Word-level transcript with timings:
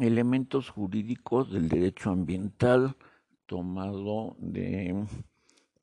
elementos 0.00 0.70
jurídicos 0.70 1.52
del 1.52 1.68
derecho 1.68 2.10
ambiental 2.10 2.96
tomado 3.46 4.36
de 4.38 5.06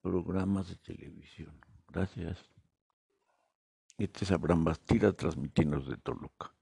programas 0.02 0.70
de 0.70 0.76
televisión. 0.78 1.60
Gracias. 1.88 2.38
Este 3.98 4.26
es 4.26 4.32
Abraham 4.32 4.66
Bastida 4.66 5.14
transmitiendo 5.14 5.80
de 5.80 5.98
Toluca. 5.98 6.57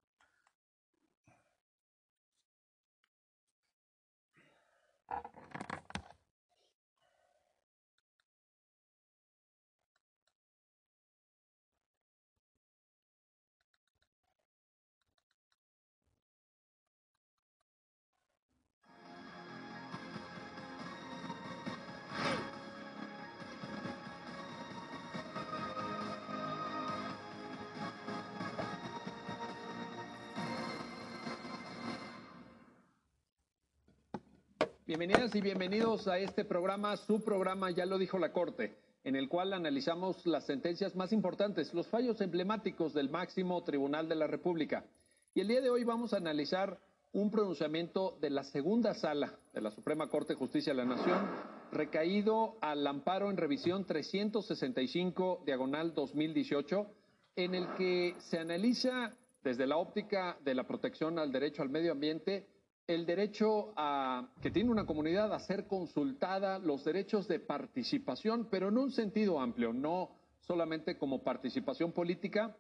Bienvenidas 34.98 35.36
y 35.36 35.42
bienvenidos 35.42 36.08
a 36.08 36.20
este 36.20 36.46
programa, 36.46 36.96
su 36.96 37.22
programa 37.22 37.70
Ya 37.70 37.86
lo 37.86 37.98
dijo 37.98 38.18
la 38.18 38.32
Corte, 38.32 38.78
en 39.04 39.18
el 39.18 39.28
cual 39.28 39.52
analizamos 39.52 40.26
las 40.26 40.46
sentencias 40.46 40.96
más 40.96 41.12
importantes, 41.12 41.74
los 41.74 41.86
fallos 41.90 42.22
emblemáticos 42.22 42.94
del 42.94 43.10
máximo 43.10 43.62
Tribunal 43.66 44.08
de 44.08 44.16
la 44.16 44.26
República. 44.26 44.86
Y 45.34 45.42
el 45.42 45.50
día 45.50 45.60
de 45.60 45.70
hoy 45.70 45.84
vamos 45.84 46.14
a 46.14 46.18
analizar 46.18 46.80
un 47.12 47.30
pronunciamiento 47.30 48.18
de 48.22 48.30
la 48.30 48.46
segunda 48.46 48.94
sala 48.94 49.38
de 49.54 49.60
la 49.60 49.72
Suprema 49.72 50.08
Corte 50.08 50.32
de 50.32 50.40
Justicia 50.40 50.72
de 50.72 50.78
la 50.78 50.86
Nación, 50.86 51.30
recaído 51.74 52.56
al 52.62 52.88
amparo 52.88 53.30
en 53.30 53.36
revisión 53.36 53.84
365 53.84 55.44
diagonal 55.46 55.94
2018, 55.94 56.88
en 57.36 57.54
el 57.54 57.68
que 57.74 58.16
se 58.20 58.40
analiza 58.40 59.12
desde 59.44 59.68
la 59.68 59.76
óptica 59.76 60.38
de 60.46 60.56
la 60.56 60.64
protección 60.64 61.20
al 61.20 61.34
derecho 61.34 61.64
al 61.64 61.70
medio 61.70 61.92
ambiente 61.92 62.48
el 62.88 63.06
derecho 63.06 63.74
a, 63.76 64.30
que 64.42 64.52
tiene 64.52 64.70
una 64.70 64.86
comunidad 64.86 65.34
a 65.34 65.40
ser 65.40 65.66
consultada, 65.68 66.60
los 66.60 66.84
derechos 66.84 67.28
de 67.28 67.40
participación, 67.40 68.48
pero 68.50 68.70
en 68.70 68.78
un 68.78 68.92
sentido 68.92 69.40
amplio, 69.40 69.74
no 69.74 70.12
solamente 70.42 70.98
como 70.98 71.24
participación 71.24 71.92
política, 71.92 72.56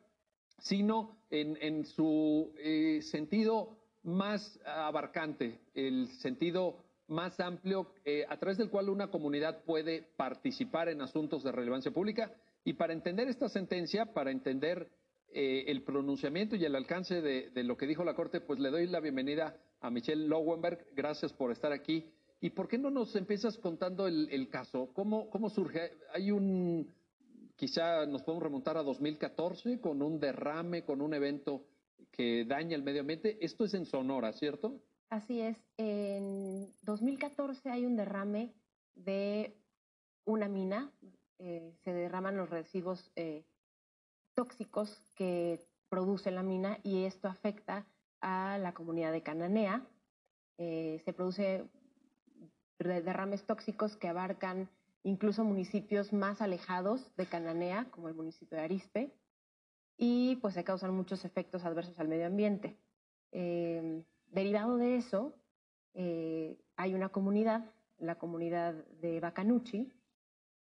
sino 0.59 1.17
en, 1.29 1.85
su 1.85 2.53
eh, 2.57 3.01
sentido 3.03 3.77
más 4.03 4.59
abarcante, 4.65 5.59
el 5.73 6.07
sentido 6.19 6.77
más 7.07 7.39
amplio 7.39 7.91
eh, 8.03 8.25
a 8.27 8.37
través 8.37 8.57
del 8.57 8.69
cual 8.69 8.89
una 8.89 9.11
comunidad 9.11 9.63
puede 9.63 10.07
participar 10.15 10.89
en 10.89 11.01
asuntos 11.01 11.43
de 11.43 11.51
relevancia 11.51 11.91
pública. 11.91 12.33
Y 12.63 12.73
para 12.73 12.93
entender 12.93 13.27
esta 13.27 13.47
sentencia, 13.47 14.13
para 14.13 14.31
entender 14.31 14.89
eh, 15.27 15.65
el 15.67 15.83
pronunciamiento 15.83 16.55
y 16.55 16.65
el 16.65 16.75
alcance 16.75 17.21
de, 17.21 17.51
de, 17.51 17.63
lo 17.63 17.77
que 17.77 17.85
dijo 17.85 18.03
la 18.03 18.15
Corte, 18.15 18.41
pues 18.41 18.59
le 18.59 18.71
doy 18.71 18.87
la 18.87 19.01
bienvenida 19.01 19.55
a 19.81 19.89
Michelle 19.89 20.27
Lowenberg. 20.27 20.87
Gracias 20.95 21.33
por 21.33 21.51
estar 21.51 21.71
aquí. 21.71 22.11
¿Y 22.41 22.51
por 22.51 22.67
qué 22.67 22.77
no 22.77 22.91
nos 22.91 23.15
empiezas 23.15 23.57
contando 23.57 24.07
el, 24.07 24.49
caso? 24.49 24.91
¿Cómo, 24.93 25.29
¿Cómo 25.29 25.49
surge? 25.49 25.91
Hay 26.13 26.31
un, 26.31 26.93
quizá 27.55 28.05
nos 28.05 28.23
podemos 28.23 28.43
remontar 28.43 28.77
a 28.77 28.83
2014 28.83 29.79
con 29.79 30.01
un 30.01 30.19
derrame, 30.19 30.83
con 30.83 31.01
un 31.01 31.13
evento 31.13 31.65
que 32.11 32.45
daña 32.45 32.75
el 32.75 32.83
medio 32.83 33.01
ambiente. 33.01 33.37
Esto 33.43 33.65
es 33.65 33.73
en 33.73 33.85
Sonora, 33.85 34.31
¿cierto? 34.33 34.81
Así 35.09 35.41
es. 35.41 35.57
En 35.77 36.67
2014 36.83 37.69
hay 37.69 37.85
un 37.85 37.95
derrame 37.95 38.53
de 38.95 39.57
una 40.25 40.47
mina. 40.47 40.91
Eh, 41.39 41.73
se 41.83 41.93
derraman 41.93 42.37
los 42.37 42.49
residuos 42.49 43.11
eh, 43.15 43.45
tóxicos 44.33 45.01
que 45.15 45.59
produce 45.89 46.31
la 46.31 46.43
mina 46.43 46.79
y 46.83 47.05
esto 47.05 47.27
afecta 47.27 47.85
a 48.25 48.57
la 48.57 48.73
comunidad 48.73 49.11
de 49.11 49.21
Cananea. 49.21 49.85
Eh, 50.57 50.99
se 51.05 51.13
produce 51.13 51.63
derrames 52.79 53.45
tóxicos 53.45 53.95
que 53.97 54.07
abarcan 54.07 54.67
incluso 55.03 55.43
municipios 55.43 56.11
más 56.11 56.41
alejados 56.41 57.15
de 57.17 57.27
Cananea, 57.27 57.85
como 57.91 58.09
el 58.09 58.15
municipio 58.15 58.57
de 58.57 58.63
Arispe, 58.63 59.13
y 59.95 60.37
pues 60.37 60.55
se 60.55 60.63
causan 60.63 60.95
muchos 60.95 61.23
efectos 61.23 61.63
adversos 61.65 61.99
al 61.99 62.07
medio 62.07 62.25
ambiente. 62.25 62.75
Eh, 63.31 64.03
derivado 64.31 64.77
de 64.77 64.95
eso, 64.95 65.35
eh, 65.93 66.57
hay 66.77 66.95
una 66.95 67.09
comunidad, 67.09 67.71
la 67.99 68.15
comunidad 68.15 68.73
de 69.01 69.19
Bacanuchi, 69.19 69.93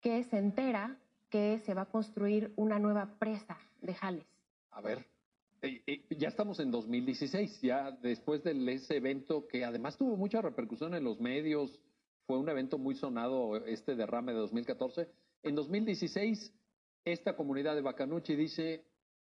que 0.01 0.25
se 0.25 0.39
entera 0.39 0.99
que 1.31 1.61
se 1.61 1.75
va 1.75 1.83
a 1.83 1.91
construir 1.91 2.53
una 2.57 2.81
nueva 2.81 3.15
presa 3.21 3.57
de 3.81 3.95
Jales. 3.95 4.27
A 4.73 4.81
ver, 4.81 5.07
ya 6.11 6.29
estamos 6.29 6.61
en 6.61 6.71
2016, 6.71 7.61
ya 7.63 7.91
después 7.91 8.43
de 8.43 8.53
ese 8.73 8.97
evento 8.97 9.47
que 9.47 9.65
además 9.65 9.97
tuvo 9.97 10.17
mucha 10.17 10.43
repercusión 10.43 10.95
en 10.95 11.05
los 11.05 11.21
medios, 11.21 11.79
fue 12.27 12.39
un 12.39 12.49
evento 12.49 12.79
muy 12.79 12.95
sonado 12.95 13.57
este 13.67 13.95
derrame 13.95 14.33
de 14.33 14.39
2014. 14.39 15.09
En 15.43 15.55
2016, 15.55 16.53
esta 17.05 17.37
comunidad 17.37 17.75
de 17.75 17.83
Bacanuchi 17.83 18.35
dice, 18.35 18.85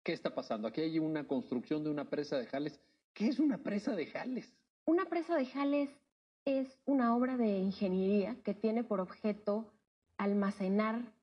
¿qué 0.04 0.14
está 0.14 0.34
pasando? 0.34 0.68
Aquí 0.68 0.82
hay 0.82 1.00
una 1.00 1.28
construcción 1.28 1.84
de 1.84 1.90
una 1.90 2.10
presa 2.10 2.38
de 2.38 2.46
Jales. 2.46 2.80
¿Qué 3.14 3.28
es 3.28 3.40
una 3.40 3.58
presa 3.58 3.96
de 3.96 4.06
Jales? 4.06 4.54
Una 4.86 5.06
presa 5.06 5.36
de 5.36 5.46
Jales 5.46 5.90
es 6.46 6.80
una 6.86 7.16
obra 7.16 7.36
de 7.36 7.58
ingeniería 7.58 8.38
que 8.44 8.54
tiene 8.54 8.86
por 8.86 9.02
objeto 9.02 9.74
almacenar 10.18 11.14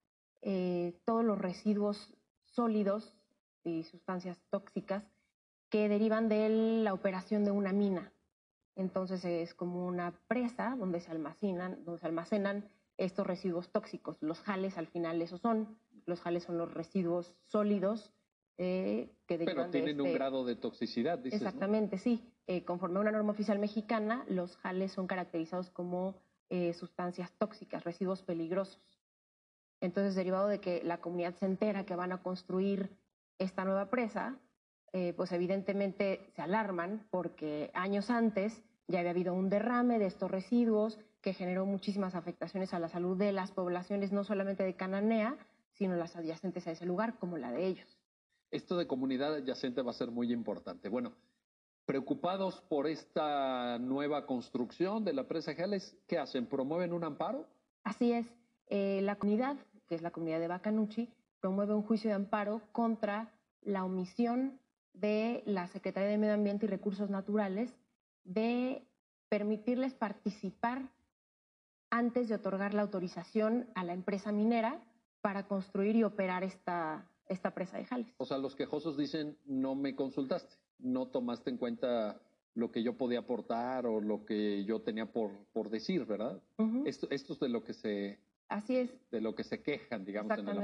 eh, 0.43 1.00
todos 1.06 1.25
los 1.25 1.38
residuos 1.38 2.12
sólidos 2.44 3.16
y 3.64 3.84
sustancias 3.84 4.38
tóxicas 4.50 5.04
que 5.70 5.88
derivan 5.88 6.28
de 6.28 6.48
la 6.84 6.92
operación 6.92 7.44
de 7.44 7.50
una 7.50 7.72
mina. 7.72 8.12
Entonces 8.76 9.25
es 9.25 9.54
como 9.54 9.86
una 9.86 10.12
presa 10.28 10.76
donde 10.78 11.00
se 11.00 11.10
almacenan, 11.10 11.84
donde 11.84 12.00
se 12.00 12.06
almacenan 12.06 12.69
estos 12.97 13.26
residuos 13.26 13.70
tóxicos. 13.70 14.16
Los 14.20 14.41
jales 14.41 14.78
al 14.78 14.86
final 14.86 15.20
esos 15.22 15.41
son. 15.41 15.78
Los 16.06 16.20
jales 16.20 16.44
son 16.44 16.58
los 16.58 16.72
residuos 16.72 17.34
sólidos 17.42 18.12
eh, 18.58 19.10
que 19.26 19.38
derivan 19.38 19.70
Pero 19.70 19.70
tienen 19.70 20.00
un 20.00 20.08
este 20.08 20.19
grado 20.19 20.44
de 20.44 20.54
toxicidad, 20.54 21.19
dices, 21.19 21.41
Exactamente, 21.41 21.98
sí. 21.98 22.22
Eh, 22.46 22.64
conforme 22.64 22.98
a 22.98 23.00
una 23.00 23.12
norma 23.12 23.32
oficial 23.32 23.58
mexicana, 23.58 24.25
los 24.28 24.56
jales 24.58 24.92
son 24.92 25.06
caracterizados 25.06 25.70
como 25.70 26.14
eh, 26.50 26.72
sustancias 26.75 27.32
tóxicas, 27.38 27.84
residuos 27.84 28.22
peligrosos. 28.22 29.00
Entonces, 29.81 30.14
derivado 30.14 30.48
de 30.48 30.60
que 30.60 30.82
la 30.84 30.98
comunidad 31.00 31.34
se 31.36 31.46
entera 31.46 31.84
que 31.84 31.96
van 31.96 32.12
a 32.12 32.22
construir 32.22 32.91
esta 33.39 33.65
nueva 33.65 33.91
presa, 33.91 34.39
eh, 34.93 35.12
pues 35.17 35.33
evidentemente 35.33 36.31
se 36.34 36.43
alarman 36.43 37.06
porque 37.11 37.71
años 37.75 38.11
antes 38.11 38.62
ya 38.87 39.00
había 39.00 39.11
habido 39.11 39.34
un 39.34 39.49
derrame 39.49 39.99
de 39.99 40.06
estos 40.06 40.31
residuos 40.31 40.99
que 41.21 41.33
generó 41.33 41.67
muchísimas 41.67 42.15
afectaciones 42.15 42.75
a 42.75 42.78
la 42.78 42.89
salud 42.89 43.17
de 43.17 43.33
las 43.33 43.50
poblaciones, 43.50 44.12
no 44.12 44.25
solamente 44.25 44.62
de 44.62 44.77
Cananea, 44.77 45.37
sino 45.73 45.97
las 45.97 46.15
adyacentes 46.17 46.67
a 46.67 46.73
ese 46.73 46.87
lugar, 46.87 47.19
como 47.19 47.39
la 47.39 47.50
de 47.50 47.67
ellos. 47.67 47.99
Esto 48.50 48.77
de 48.77 48.87
comunidad 48.87 49.34
adyacente 49.34 49.83
va 49.83 49.91
a 49.91 49.94
ser 49.94 50.11
muy 50.11 50.33
importante. 50.33 50.89
Bueno, 50.89 51.15
preocupados 51.87 52.61
por 52.69 52.87
esta 52.87 53.78
nueva 53.78 54.27
construcción 54.27 55.05
de 55.05 55.15
la 55.15 55.27
presa 55.27 55.55
Jales, 55.55 55.97
¿qué 56.06 56.19
hacen? 56.19 56.47
¿Promueven 56.47 56.93
un 56.93 57.05
amparo? 57.05 57.47
Así 57.83 58.12
es. 58.12 58.27
Eh, 58.69 59.00
la 59.03 59.17
comunidad, 59.17 59.56
que 59.89 59.94
es 59.94 60.03
la 60.03 60.11
comunidad 60.11 60.41
de 60.41 60.49
Bacanuchi, 60.49 61.12
promueve 61.44 61.75
un 61.75 61.82
juicio 61.82 62.09
de 62.09 62.15
amparo 62.15 62.62
contra 62.72 63.31
la 63.61 63.85
omisión 63.85 64.58
de 64.94 65.43
la 65.44 65.67
Secretaría 65.67 66.08
de 66.08 66.17
Medio 66.17 66.32
Ambiente 66.32 66.64
y 66.64 66.70
Recursos 66.70 67.11
Naturales 67.11 67.76
de 68.25 68.82
permitirles 69.29 69.93
participar 69.93 70.91
antes 71.91 72.31
de 72.31 72.37
otorgar 72.37 72.73
la 72.73 72.81
autorización 72.81 73.69
a 73.75 73.85
la 73.85 73.93
empresa 73.93 74.32
minera 74.32 74.82
para 75.20 75.46
construir 75.46 75.96
y 75.96 76.02
operar 76.02 76.44
esta, 76.44 77.11
esta 77.26 77.50
presa 77.50 77.76
de 77.76 77.85
Jales. 77.85 78.14
O 78.17 78.25
sea, 78.25 78.38
los 78.38 78.56
quejosos 78.56 78.96
dicen, 78.96 79.37
no 79.44 79.75
me 79.75 79.94
consultaste, 79.94 80.56
no 80.79 81.08
tomaste 81.08 81.50
en 81.50 81.58
cuenta 81.58 82.23
lo 82.55 82.73
que 82.73 82.82
yo 82.82 82.96
podía 82.96 83.19
aportar 83.19 83.85
o 83.85 84.00
lo 84.00 84.25
que 84.25 84.64
yo 84.64 84.81
tenía 84.81 85.12
por, 85.12 85.31
por 85.52 85.69
decir, 85.69 86.06
¿verdad? 86.06 86.41
esto, 86.87 87.06
esto 87.11 87.35
es 87.35 87.41
de 87.41 87.50
lo 87.50 87.62
que 87.62 87.75
se... 87.75 88.19
Así 88.49 88.76
es. 88.76 88.91
De 89.11 89.20
lo 89.20 89.35
que 89.35 89.44
se 89.44 89.62
quejan, 89.62 90.06
digamos, 90.06 90.38
en 90.38 90.49
el 90.49 90.58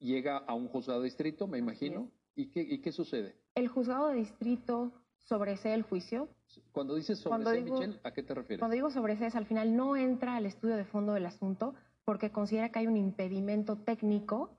llega 0.00 0.38
a 0.38 0.54
un 0.54 0.68
juzgado 0.68 1.00
de 1.00 1.06
distrito, 1.06 1.46
me 1.46 1.58
imagino. 1.58 2.10
¿Y 2.34 2.46
qué, 2.46 2.62
¿Y 2.62 2.78
qué 2.78 2.92
sucede? 2.92 3.36
El 3.54 3.68
juzgado 3.68 4.08
de 4.08 4.16
distrito 4.16 4.92
sobresee 5.18 5.74
el 5.74 5.82
juicio. 5.82 6.28
Cuando 6.72 6.94
dices 6.94 7.18
sobresee, 7.18 7.62
Michelle, 7.62 8.00
¿a 8.02 8.12
qué 8.12 8.22
te 8.22 8.34
refieres? 8.34 8.58
Cuando 8.60 8.74
digo 8.74 8.90
sobresee, 8.90 9.28
al 9.34 9.46
final 9.46 9.76
no 9.76 9.96
entra 9.96 10.36
al 10.36 10.46
estudio 10.46 10.76
de 10.76 10.84
fondo 10.84 11.12
del 11.12 11.26
asunto 11.26 11.74
porque 12.04 12.30
considera 12.32 12.70
que 12.70 12.80
hay 12.80 12.86
un 12.86 12.96
impedimento 12.96 13.76
técnico 13.76 14.50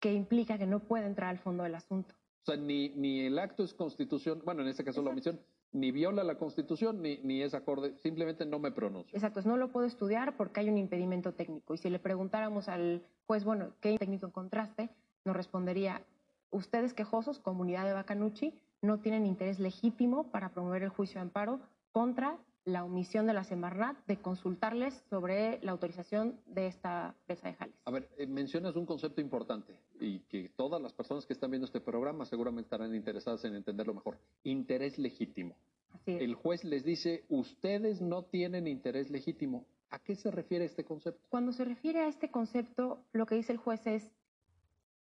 que 0.00 0.12
implica 0.12 0.58
que 0.58 0.66
no 0.66 0.80
puede 0.80 1.06
entrar 1.06 1.30
al 1.30 1.38
fondo 1.38 1.62
del 1.62 1.74
asunto. 1.74 2.14
O 2.42 2.46
sea, 2.46 2.56
ni, 2.56 2.90
ni 2.90 3.20
el 3.20 3.38
acto 3.38 3.64
es 3.64 3.72
constitución, 3.72 4.42
bueno, 4.44 4.62
en 4.62 4.68
este 4.68 4.84
caso 4.84 5.02
la 5.02 5.10
omisión, 5.10 5.40
ni 5.74 5.90
viola 5.90 6.24
la 6.24 6.38
Constitución 6.38 7.02
ni, 7.02 7.18
ni 7.18 7.42
es 7.42 7.52
acorde, 7.52 7.98
simplemente 7.98 8.46
no 8.46 8.58
me 8.58 8.70
pronuncio. 8.70 9.14
Exacto, 9.14 9.42
no 9.44 9.56
lo 9.56 9.70
puedo 9.70 9.86
estudiar 9.86 10.36
porque 10.36 10.60
hay 10.60 10.70
un 10.70 10.78
impedimento 10.78 11.34
técnico. 11.34 11.74
Y 11.74 11.78
si 11.78 11.90
le 11.90 11.98
preguntáramos 11.98 12.68
al 12.68 13.02
juez, 13.26 13.44
bueno, 13.44 13.72
¿qué 13.80 13.98
técnico 13.98 14.26
encontraste? 14.26 14.88
Nos 15.24 15.36
respondería, 15.36 16.02
ustedes 16.50 16.94
quejosos, 16.94 17.40
comunidad 17.40 17.84
de 17.84 17.92
Bacanuchi, 17.92 18.54
no 18.82 19.00
tienen 19.00 19.26
interés 19.26 19.58
legítimo 19.58 20.30
para 20.30 20.50
promover 20.50 20.82
el 20.84 20.90
juicio 20.90 21.16
de 21.16 21.22
amparo 21.22 21.60
contra 21.90 22.38
la 22.64 22.84
omisión 22.84 23.26
de 23.26 23.34
la 23.34 23.44
Semarnat 23.44 23.96
de 24.06 24.16
consultarles 24.18 24.94
sobre 25.10 25.58
la 25.62 25.72
autorización 25.72 26.40
de 26.46 26.66
esta 26.66 27.14
presa 27.26 27.48
de 27.48 27.54
Jales. 27.54 27.74
A 27.84 27.90
ver, 27.90 28.08
eh, 28.16 28.26
mencionas 28.26 28.76
un 28.76 28.86
concepto 28.86 29.20
importante 29.20 29.78
y 30.00 30.20
que 30.20 30.50
todas 30.56 30.80
las 30.80 30.92
personas 30.92 31.26
que 31.26 31.34
están 31.34 31.50
viendo 31.50 31.66
este 31.66 31.80
programa 31.80 32.24
seguramente 32.24 32.66
estarán 32.66 32.94
interesadas 32.94 33.44
en 33.44 33.54
entenderlo 33.54 33.94
mejor. 33.94 34.18
Interés 34.44 34.98
legítimo. 34.98 35.56
Así 35.92 36.12
es. 36.12 36.22
El 36.22 36.34
juez 36.34 36.64
les 36.64 36.84
dice, 36.84 37.24
ustedes 37.28 38.00
no 38.00 38.24
tienen 38.24 38.66
interés 38.66 39.10
legítimo. 39.10 39.66
¿A 39.90 39.98
qué 39.98 40.16
se 40.16 40.30
refiere 40.30 40.64
este 40.64 40.84
concepto? 40.84 41.20
Cuando 41.28 41.52
se 41.52 41.64
refiere 41.64 42.00
a 42.00 42.08
este 42.08 42.30
concepto, 42.30 43.04
lo 43.12 43.26
que 43.26 43.36
dice 43.36 43.52
el 43.52 43.58
juez 43.58 43.86
es, 43.86 44.10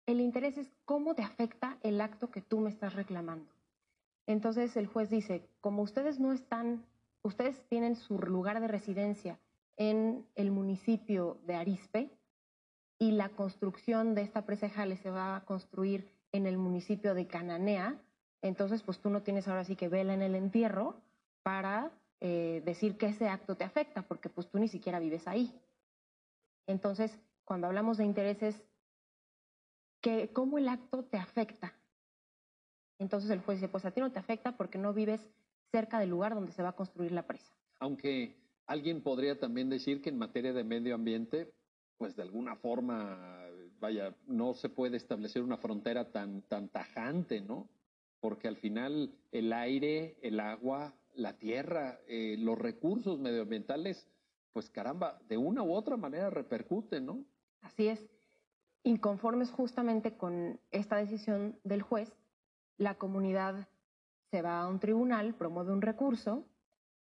el 0.06 0.20
interés 0.20 0.56
es 0.56 0.70
cómo 0.84 1.14
te 1.14 1.22
afecta 1.22 1.78
el 1.82 2.00
acto 2.00 2.30
que 2.30 2.42
tú 2.42 2.60
me 2.60 2.70
estás 2.70 2.94
reclamando. 2.94 3.50
Entonces 4.26 4.76
el 4.76 4.86
juez 4.86 5.08
dice, 5.10 5.48
como 5.60 5.82
ustedes 5.82 6.20
no 6.20 6.32
están 6.32 6.84
ustedes 7.22 7.62
tienen 7.68 7.96
su 7.96 8.18
lugar 8.18 8.60
de 8.60 8.68
residencia 8.68 9.38
en 9.76 10.26
el 10.34 10.50
municipio 10.50 11.38
de 11.46 11.54
Arispe 11.54 12.10
y 12.98 13.12
la 13.12 13.28
construcción 13.30 14.14
de 14.14 14.22
esta 14.22 14.44
presa 14.44 14.86
de 14.86 14.96
se 14.96 15.10
va 15.10 15.36
a 15.36 15.44
construir 15.44 16.12
en 16.32 16.46
el 16.46 16.58
municipio 16.58 17.14
de 17.14 17.26
Cananea, 17.26 17.96
entonces 18.42 18.82
pues 18.82 18.98
tú 18.98 19.10
no 19.10 19.22
tienes 19.22 19.48
ahora 19.48 19.64
sí 19.64 19.76
que 19.76 19.88
vela 19.88 20.14
en 20.14 20.22
el 20.22 20.34
entierro 20.34 21.00
para 21.42 21.90
eh, 22.20 22.62
decir 22.64 22.98
que 22.98 23.06
ese 23.06 23.28
acto 23.28 23.56
te 23.56 23.64
afecta, 23.64 24.02
porque 24.02 24.28
pues 24.28 24.48
tú 24.48 24.58
ni 24.58 24.68
siquiera 24.68 24.98
vives 24.98 25.26
ahí. 25.28 25.54
Entonces, 26.66 27.16
cuando 27.44 27.66
hablamos 27.66 27.96
de 27.96 28.04
intereses, 28.04 28.62
que, 30.00 30.30
¿cómo 30.32 30.58
el 30.58 30.68
acto 30.68 31.04
te 31.04 31.16
afecta? 31.16 31.72
Entonces 32.98 33.30
el 33.30 33.40
juez 33.40 33.58
dice, 33.58 33.68
pues 33.68 33.84
a 33.84 33.92
ti 33.92 34.00
no 34.00 34.12
te 34.12 34.18
afecta 34.18 34.56
porque 34.56 34.78
no 34.78 34.92
vives 34.92 35.24
cerca 35.70 35.98
del 35.98 36.10
lugar 36.10 36.34
donde 36.34 36.52
se 36.52 36.62
va 36.62 36.70
a 36.70 36.76
construir 36.76 37.12
la 37.12 37.26
presa. 37.26 37.52
Aunque 37.78 38.36
alguien 38.66 39.02
podría 39.02 39.38
también 39.38 39.68
decir 39.68 40.00
que 40.02 40.10
en 40.10 40.18
materia 40.18 40.52
de 40.52 40.64
medio 40.64 40.94
ambiente, 40.94 41.52
pues 41.96 42.16
de 42.16 42.22
alguna 42.22 42.56
forma, 42.56 43.46
vaya, 43.80 44.14
no 44.26 44.54
se 44.54 44.68
puede 44.68 44.96
establecer 44.96 45.42
una 45.42 45.58
frontera 45.58 46.10
tan, 46.10 46.42
tan 46.42 46.68
tajante, 46.68 47.40
¿no? 47.40 47.68
Porque 48.20 48.48
al 48.48 48.56
final 48.56 49.14
el 49.32 49.52
aire, 49.52 50.16
el 50.22 50.40
agua, 50.40 50.94
la 51.14 51.38
tierra, 51.38 51.98
eh, 52.06 52.36
los 52.38 52.58
recursos 52.58 53.18
medioambientales, 53.18 54.08
pues 54.52 54.70
caramba, 54.70 55.18
de 55.28 55.36
una 55.36 55.62
u 55.62 55.72
otra 55.72 55.96
manera 55.96 56.30
repercuten, 56.30 57.06
¿no? 57.06 57.24
Así 57.60 57.88
es. 57.88 58.00
Inconformes 58.84 59.50
justamente 59.50 60.16
con 60.16 60.60
esta 60.70 60.96
decisión 60.96 61.58
del 61.64 61.82
juez, 61.82 62.12
la 62.76 62.94
comunidad 62.94 63.68
se 64.30 64.42
va 64.42 64.60
a 64.60 64.68
un 64.68 64.78
tribunal, 64.78 65.34
promueve 65.34 65.72
un 65.72 65.82
recurso 65.82 66.44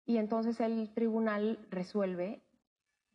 y 0.05 0.17
entonces 0.17 0.59
el 0.59 0.89
tribunal 0.93 1.59
resuelve 1.69 2.41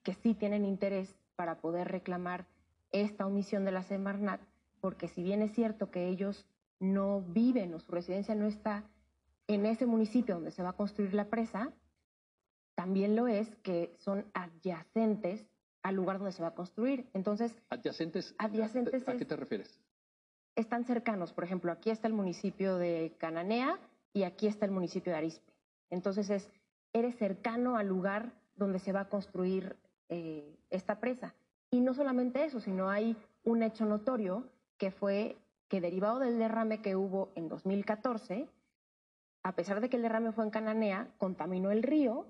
que 0.02 0.14
sí 0.14 0.34
tienen 0.34 0.64
interés 0.64 1.14
para 1.34 1.58
poder 1.58 1.88
reclamar 1.88 2.46
esta 2.92 3.26
omisión 3.26 3.64
de 3.64 3.72
la 3.72 3.82
Semarnat, 3.82 4.40
porque 4.80 5.08
si 5.08 5.22
bien 5.22 5.42
es 5.42 5.52
cierto 5.52 5.90
que 5.90 6.08
ellos 6.08 6.46
no 6.78 7.22
viven 7.22 7.74
o 7.74 7.80
su 7.80 7.90
residencia 7.90 8.34
no 8.34 8.46
está 8.46 8.84
en 9.48 9.66
ese 9.66 9.86
municipio 9.86 10.34
donde 10.34 10.50
se 10.50 10.62
va 10.62 10.70
a 10.70 10.76
construir 10.76 11.14
la 11.14 11.28
presa, 11.28 11.72
también 12.74 13.16
lo 13.16 13.26
es 13.26 13.48
que 13.56 13.94
son 13.98 14.26
adyacentes 14.34 15.46
al 15.82 15.94
lugar 15.94 16.18
donde 16.18 16.32
se 16.32 16.42
va 16.42 16.48
a 16.48 16.54
construir. 16.54 17.08
Entonces, 17.14 17.52
adyacentes, 17.70 18.34
adyacentes 18.38 19.08
¿a 19.08 19.16
qué 19.16 19.24
te 19.24 19.36
refieres? 19.36 19.80
Están 20.56 20.84
cercanos. 20.84 21.32
Por 21.32 21.44
ejemplo, 21.44 21.70
aquí 21.70 21.90
está 21.90 22.08
el 22.08 22.14
municipio 22.14 22.76
de 22.78 23.14
Cananea 23.18 23.78
y 24.12 24.24
aquí 24.24 24.46
está 24.46 24.64
el 24.66 24.72
municipio 24.72 25.12
de 25.12 25.18
Arispe. 25.18 25.52
Entonces 25.90 26.30
es, 26.30 26.50
eres 26.92 27.16
cercano 27.16 27.76
al 27.76 27.86
lugar 27.86 28.32
donde 28.56 28.78
se 28.78 28.92
va 28.92 29.00
a 29.00 29.08
construir 29.08 29.76
eh, 30.08 30.56
esta 30.70 30.98
presa. 30.98 31.34
Y 31.70 31.80
no 31.80 31.94
solamente 31.94 32.44
eso, 32.44 32.60
sino 32.60 32.88
hay 32.88 33.16
un 33.44 33.62
hecho 33.62 33.84
notorio 33.84 34.48
que 34.78 34.90
fue 34.90 35.36
que 35.68 35.80
derivado 35.80 36.18
del 36.18 36.38
derrame 36.38 36.80
que 36.80 36.96
hubo 36.96 37.30
en 37.34 37.48
2014, 37.48 38.48
a 39.42 39.52
pesar 39.52 39.80
de 39.80 39.88
que 39.88 39.96
el 39.96 40.02
derrame 40.02 40.32
fue 40.32 40.44
en 40.44 40.50
Cananea, 40.50 41.08
contaminó 41.18 41.70
el 41.70 41.82
río, 41.82 42.26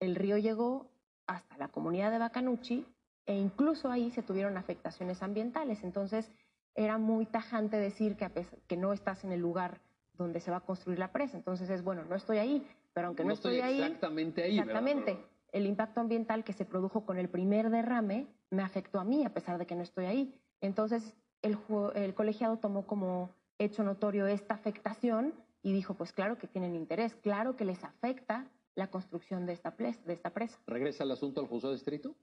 el 0.00 0.14
río 0.14 0.38
llegó 0.38 0.86
hasta 1.26 1.56
la 1.58 1.68
comunidad 1.68 2.10
de 2.10 2.18
Bacanuchi 2.18 2.86
e 3.26 3.34
incluso 3.36 3.90
ahí 3.90 4.10
se 4.10 4.22
tuvieron 4.22 4.56
afectaciones 4.56 5.22
ambientales. 5.22 5.82
Entonces, 5.82 6.30
era 6.76 6.98
muy 6.98 7.26
tajante 7.26 7.78
decir 7.78 8.16
que, 8.16 8.30
que 8.66 8.76
no 8.76 8.92
estás 8.92 9.24
en 9.24 9.32
el 9.32 9.40
lugar 9.40 9.80
donde 10.12 10.40
se 10.40 10.50
va 10.50 10.58
a 10.58 10.60
construir 10.60 10.98
la 10.98 11.10
presa. 11.12 11.36
Entonces 11.36 11.68
es, 11.70 11.82
bueno, 11.82 12.04
no 12.04 12.14
estoy 12.14 12.38
ahí, 12.38 12.66
pero 12.92 13.08
aunque 13.08 13.24
no, 13.24 13.32
estoy, 13.32 13.60
ahí... 13.60 13.80
Exactamente 13.82 14.42
ahí. 14.42 14.58
Exactamente. 14.58 15.18
El 15.52 15.66
impacto 15.66 16.00
ambiental 16.00 16.44
que 16.44 16.52
se 16.52 16.64
produjo 16.64 17.04
con 17.04 17.18
el 17.18 17.28
primer 17.28 17.70
derrame 17.70 18.26
me 18.50 18.62
afectó 18.62 19.00
a 19.00 19.04
mí, 19.04 19.24
a 19.24 19.32
pesar 19.32 19.58
de 19.58 19.66
que 19.66 19.74
no 19.74 19.82
estoy 19.82 20.04
ahí. 20.04 20.40
Entonces 20.60 21.16
el, 21.42 21.58
el 21.94 22.14
colegiado 22.14 22.58
tomó 22.58 22.86
como 22.86 23.30
hecho 23.58 23.82
notorio 23.82 24.26
esta 24.26 24.54
afectación 24.54 25.34
y 25.62 25.72
dijo, 25.72 25.94
pues 25.94 26.12
claro 26.12 26.36
que 26.36 26.46
tienen 26.46 26.74
interés, 26.74 27.14
claro 27.14 27.56
que 27.56 27.64
les 27.64 27.82
afecta 27.82 28.46
la 28.74 28.90
construcción 28.90 29.46
de 29.46 29.54
esta, 29.54 29.70
de 29.70 30.12
esta 30.12 30.30
presa. 30.30 30.58
¿Regresa 30.66 31.04
el 31.04 31.10
asunto 31.10 31.40
al 31.40 31.46
juzgado 31.46 31.72
distrito? 31.72 32.14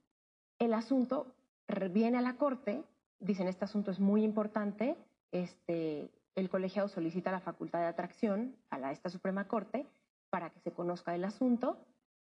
El 0.59 0.73
asunto 0.73 1.33
viene 1.91 2.19
a 2.19 2.21
la 2.21 2.35
corte 2.35 2.83
dicen 3.23 3.47
este 3.47 3.65
asunto 3.65 3.91
es 3.91 3.99
muy 3.99 4.23
importante, 4.23 4.95
este, 5.31 6.09
el 6.35 6.49
colegiado 6.49 6.87
solicita 6.87 7.31
la 7.31 7.39
facultad 7.39 7.79
de 7.79 7.87
atracción 7.87 8.55
a 8.69 8.77
la, 8.77 8.91
esta 8.91 9.09
Suprema 9.09 9.47
Corte 9.47 9.85
para 10.29 10.49
que 10.49 10.59
se 10.59 10.71
conozca 10.71 11.15
el 11.15 11.23
asunto 11.23 11.77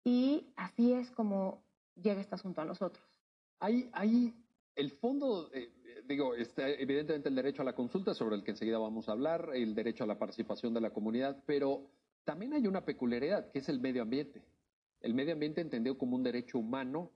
y 0.05 0.47
así 0.57 0.93
es 0.93 1.11
como 1.11 1.63
llega 1.97 2.21
este 2.21 2.35
asunto 2.35 2.61
a 2.61 2.65
nosotros. 2.65 3.05
Hay, 3.61 3.89
hay 3.93 4.35
el 4.77 4.91
fondo, 4.91 5.49
eh, 5.53 5.71
digo, 6.07 6.35
está 6.35 6.69
evidentemente 6.69 7.29
el 7.29 7.35
derecho 7.35 7.63
a 7.63 7.65
la 7.65 7.75
consulta 7.75 8.15
sobre 8.15 8.37
el 8.37 8.43
que 8.43 8.51
enseguida 8.51 8.79
vamos 8.79 9.09
a 9.09 9.13
hablar, 9.13 9.51
el 9.55 9.75
derecho 9.75 10.05
a 10.05 10.07
la 10.07 10.19
participación 10.19 10.75
de 10.75 10.81
la 10.81 10.91
comunidad, 10.91 11.43
pero 11.47 11.89
también 12.25 12.53
hay 12.53 12.67
una 12.67 12.85
peculiaridad 12.85 13.51
que 13.51 13.61
es 13.61 13.69
el 13.69 13.81
medio 13.81 14.03
ambiente. 14.03 14.43
El 15.01 15.15
medio 15.15 15.35
ambiente 15.35 15.61
entendido 15.61 15.97
como 15.97 16.17
un 16.17 16.23
derecho 16.23 16.59
humano, 16.59 17.11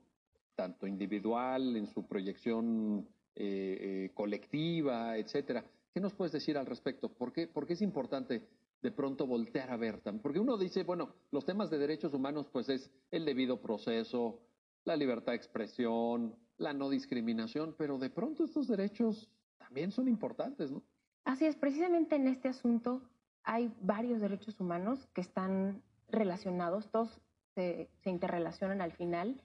tanto 0.55 0.87
individual 0.87 1.75
en 1.75 1.87
su 1.87 2.05
proyección 2.05 3.07
eh, 3.41 3.77
eh, 3.79 4.11
colectiva, 4.13 5.17
etcétera. 5.17 5.63
¿Qué 5.93 6.01
nos 6.01 6.13
puedes 6.13 6.33
decir 6.33 6.57
al 6.57 6.65
respecto? 6.65 7.07
¿Por 7.07 7.31
qué, 7.31 7.47
¿Por 7.47 7.65
qué 7.65 7.71
es 7.71 7.81
importante 7.81 8.45
de 8.81 8.91
pronto 8.91 9.25
voltear 9.25 9.71
a 9.71 9.77
ver 9.77 10.01
también? 10.01 10.21
Porque 10.21 10.41
uno 10.41 10.57
dice, 10.57 10.83
bueno, 10.83 11.13
los 11.31 11.45
temas 11.45 11.69
de 11.69 11.77
derechos 11.77 12.13
humanos, 12.13 12.49
pues 12.51 12.67
es 12.67 12.91
el 13.11 13.23
debido 13.23 13.61
proceso, 13.61 14.41
la 14.83 14.97
libertad 14.97 15.31
de 15.31 15.37
expresión, 15.37 16.35
la 16.57 16.73
no 16.73 16.89
discriminación, 16.89 17.75
pero 17.77 17.97
de 17.97 18.09
pronto 18.09 18.43
estos 18.43 18.67
derechos 18.67 19.31
también 19.57 19.93
son 19.93 20.09
importantes, 20.09 20.69
¿no? 20.69 20.83
Así 21.23 21.45
es, 21.45 21.55
precisamente 21.55 22.17
en 22.17 22.27
este 22.27 22.49
asunto 22.49 23.01
hay 23.43 23.73
varios 23.79 24.19
derechos 24.19 24.59
humanos 24.59 25.07
que 25.13 25.21
están 25.21 25.81
relacionados, 26.09 26.91
todos 26.91 27.21
se, 27.55 27.89
se 28.03 28.09
interrelacionan 28.09 28.81
al 28.81 28.91
final. 28.91 29.41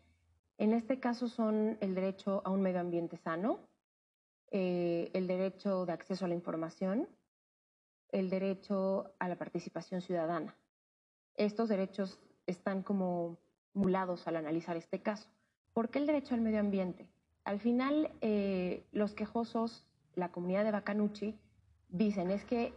En 0.59 0.73
este 0.73 0.99
caso 0.99 1.29
son 1.29 1.79
el 1.81 1.95
derecho 1.95 2.43
a 2.45 2.51
un 2.51 2.61
medio 2.61 2.81
ambiente 2.81 3.19
sano, 3.19 3.61
eh, 4.51 5.11
el 5.15 5.27
derecho 5.27 5.87
de 5.87 5.93
acceso 5.93 6.25
a 6.25 6.29
la 6.29 6.35
información, 6.35 7.09
el 8.11 8.31
derecho 8.31 9.13
a 9.19 9.29
la 9.29 9.37
participación 9.37 10.01
ciudadana. 10.01 10.55
Estos 11.37 11.69
derechos 11.69 12.21
están 12.47 12.83
como 12.83 13.39
mulados 13.73 14.27
al 14.29 14.37
analizar 14.37 14.77
este 14.77 15.01
caso. 15.01 15.29
¿Por 15.73 15.91
qué 15.91 15.99
el 15.99 16.07
derecho 16.07 16.35
al 16.35 16.41
medio 16.41 16.61
ambiente? 16.61 17.09
Al 17.45 17.59
final, 17.59 18.13
eh, 18.21 18.85
los 18.93 19.15
quejosos, 19.15 19.87
la 20.15 20.31
comunidad 20.31 20.65
de 20.65 20.71
Bacanuchi, 20.71 21.39
dicen 21.89 22.31
es 22.31 22.45
que 22.45 22.73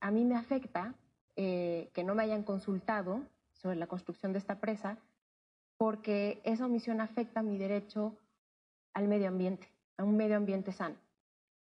a 0.00 0.10
mí 0.10 0.24
me 0.24 0.36
afecta 0.36 0.94
eh, 1.36 1.90
que 1.94 2.04
no 2.04 2.14
me 2.14 2.24
hayan 2.24 2.42
consultado 2.42 3.22
sobre 3.52 3.76
la 3.76 3.86
construcción 3.86 4.32
de 4.32 4.38
esta 4.38 4.60
presa 4.60 4.98
porque 5.76 6.40
esa 6.44 6.66
omisión 6.66 7.00
afecta 7.00 7.42
mi 7.42 7.56
derecho 7.56 8.16
al 8.92 9.08
medio 9.08 9.28
ambiente, 9.28 9.68
a 9.96 10.04
un 10.04 10.16
medio 10.16 10.36
ambiente 10.36 10.72
sano. 10.72 10.96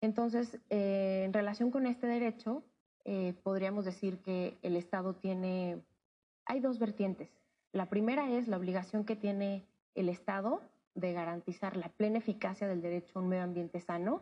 Entonces, 0.02 0.58
eh, 0.70 1.24
en 1.26 1.34
relación 1.34 1.72
con 1.72 1.86
este 1.86 2.08
derecho, 2.08 2.64
eh, 3.06 3.34
podríamos 3.44 3.86
decir 3.86 4.20
que 4.20 4.58
el 4.62 4.76
Estado 4.76 5.14
tiene, 5.14 5.82
hay 6.46 6.60
dos 6.60 6.80
vertientes. 6.80 7.30
La 7.72 7.88
primera 7.88 8.30
es 8.30 8.48
la 8.48 8.58
obligación 8.58 9.04
que 9.04 9.16
tiene 9.16 9.66
el 9.96 10.10
Estado 10.10 10.62
de 10.96 11.14
garantizar 11.14 11.78
la 11.78 11.90
plena 11.90 12.18
eficacia 12.20 12.68
del 12.68 12.82
derecho 12.82 13.20
a 13.20 13.22
un 13.22 13.30
medio 13.30 13.44
ambiente 13.44 13.80
sano 13.80 14.22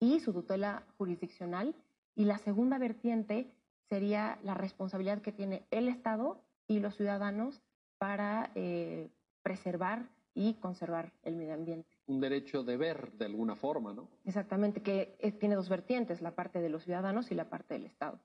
y 0.00 0.20
su 0.20 0.32
tutela 0.32 0.84
jurisdiccional. 0.98 1.74
Y 2.14 2.24
la 2.24 2.38
segunda 2.38 2.78
vertiente 2.78 3.50
sería 3.88 4.38
la 4.42 4.54
responsabilidad 4.54 5.20
que 5.20 5.32
tiene 5.32 5.66
el 5.70 5.88
Estado 5.88 6.40
y 6.66 6.80
los 6.80 6.96
ciudadanos 6.96 7.60
para 7.98 8.50
eh, 8.54 9.08
preservar 9.42 10.08
y 10.34 10.54
conservar 10.54 11.12
el 11.22 11.36
medio 11.36 11.54
ambiente. 11.54 11.95
Un 12.06 12.20
derecho 12.20 12.62
de 12.62 12.76
ver 12.76 13.12
de 13.12 13.24
alguna 13.24 13.56
forma, 13.56 13.92
¿no? 13.92 14.08
Exactamente, 14.24 14.80
que 14.80 15.16
tiene 15.40 15.56
dos 15.56 15.68
vertientes, 15.68 16.20
la 16.20 16.34
parte 16.34 16.60
de 16.60 16.68
los 16.68 16.84
ciudadanos 16.84 17.30
y 17.30 17.34
la 17.34 17.48
parte 17.50 17.74
del 17.74 17.86
Estado. 17.86 18.20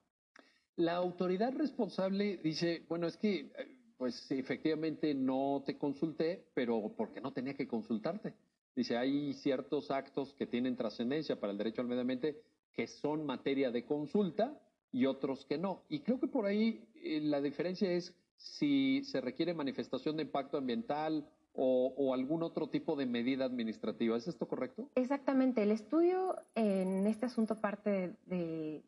La 0.75 0.95
autoridad 0.95 1.53
responsable 1.53 2.37
dice, 2.37 2.85
bueno, 2.87 3.07
es 3.07 3.17
que 3.17 3.39
eh, 3.39 3.77
pues 3.97 4.31
efectivamente 4.31 5.13
no 5.13 5.63
te 5.65 5.77
consulté, 5.77 6.47
pero 6.53 6.93
porque 6.95 7.21
no 7.21 7.33
tenía 7.33 7.53
que 7.53 7.67
consultarte. 7.67 8.33
Dice, 8.75 8.97
hay 8.97 9.33
ciertos 9.33 9.91
actos 9.91 10.33
que 10.33 10.47
tienen 10.47 10.75
trascendencia 10.75 11.39
para 11.39 11.51
el 11.51 11.57
derecho 11.57 11.81
al 11.81 11.87
medio 11.87 12.01
ambiente 12.01 12.41
que 12.73 12.87
son 12.87 13.25
materia 13.25 13.69
de 13.69 13.85
consulta 13.85 14.57
y 14.91 15.05
otros 15.05 15.45
que 15.45 15.57
no. 15.57 15.83
Y 15.89 15.99
creo 15.99 16.19
que 16.19 16.27
por 16.27 16.45
ahí 16.45 16.87
eh, 16.95 17.19
la 17.21 17.41
diferencia 17.41 17.91
es 17.91 18.13
si 18.37 19.03
se 19.03 19.21
requiere 19.21 19.53
manifestación 19.53 20.17
de 20.17 20.23
impacto 20.23 20.57
ambiental 20.57 21.29
o, 21.53 22.13
algún 22.13 22.43
otro 22.43 22.69
tipo 22.69 22.95
de 22.95 23.05
medida 23.05 23.45
administrativa. 23.45 24.17
¿Es 24.17 24.27
esto 24.27 24.47
correcto? 24.47 24.89
Exactamente. 24.95 25.63
El 25.63 25.71
estudio 25.71 26.35
en 26.55 27.07
este 27.07 27.25
asunto 27.25 27.55
parte 27.55 28.15
de, 28.25 28.83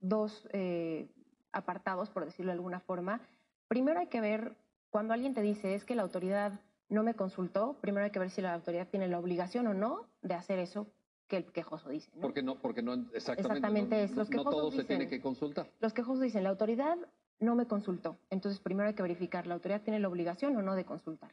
dos 0.00 0.46
eh, 0.52 1.08
apartados, 1.52 2.10
por 2.10 2.24
decirlo 2.24 2.50
de 2.50 2.56
alguna 2.56 2.80
forma. 2.80 3.20
Primero 3.68 4.00
hay 4.00 4.08
que 4.08 4.20
ver, 4.20 4.54
cuando 4.90 5.14
alguien 5.14 5.34
te 5.34 5.42
dice 5.42 5.74
es 5.74 5.84
que 5.84 5.94
la 5.94 6.02
autoridad 6.02 6.60
no 6.88 7.02
me 7.02 7.14
consultó, 7.14 7.78
primero 7.80 8.04
hay 8.04 8.10
que 8.10 8.18
ver 8.18 8.30
si 8.30 8.42
la 8.42 8.54
autoridad 8.54 8.88
tiene 8.88 9.08
la 9.08 9.18
obligación 9.18 9.66
o 9.66 9.74
no 9.74 10.06
de 10.22 10.34
hacer 10.34 10.58
eso 10.58 10.86
que 11.26 11.38
el 11.38 11.44
quejoso 11.46 11.88
dice. 11.88 12.10
¿no? 12.14 12.20
Porque 12.20 12.42
no, 12.42 12.56
porque 12.56 12.82
no 12.82 12.92
exactamente, 13.14 13.40
exactamente 13.40 14.04
es. 14.04 14.14
Los 14.14 14.30
no 14.30 14.44
todo 14.44 14.70
se 14.70 14.84
tiene 14.84 15.08
que 15.08 15.20
consultar. 15.20 15.70
Los 15.80 15.94
quejosos 15.94 16.22
dicen, 16.22 16.44
la 16.44 16.50
autoridad 16.50 16.98
no 17.40 17.54
me 17.54 17.66
consultó. 17.66 18.18
Entonces, 18.30 18.60
primero 18.60 18.88
hay 18.88 18.94
que 18.94 19.02
verificar, 19.02 19.46
¿la 19.46 19.54
autoridad 19.54 19.82
tiene 19.82 20.00
la 20.00 20.08
obligación 20.08 20.54
o 20.56 20.62
no 20.62 20.74
de 20.74 20.84
consultar? 20.84 21.30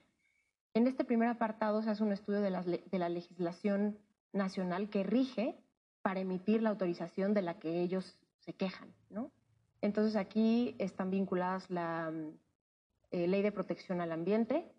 En 0.73 0.87
este 0.87 1.03
primer 1.03 1.27
apartado 1.27 1.81
se 1.81 1.89
hace 1.89 2.03
un 2.03 2.11
estudio 2.11 2.41
de 2.41 2.49
la, 2.49 2.63
de 2.63 2.99
la 2.99 3.09
legislación 3.09 3.97
nacional 4.31 4.89
que 4.89 5.03
rige 5.03 5.57
para 6.01 6.21
emitir 6.21 6.61
la 6.61 6.69
autorización 6.69 7.33
de 7.33 7.41
la 7.41 7.59
que 7.59 7.81
ellos 7.81 8.17
se 8.39 8.53
quejan, 8.53 8.93
¿no? 9.09 9.31
Entonces 9.81 10.15
aquí 10.15 10.75
están 10.79 11.11
vinculadas 11.11 11.69
la 11.69 12.13
eh, 13.11 13.27
Ley 13.27 13.41
de 13.41 13.51
Protección 13.51 13.99
al 13.99 14.11
Ambiente, 14.11 14.71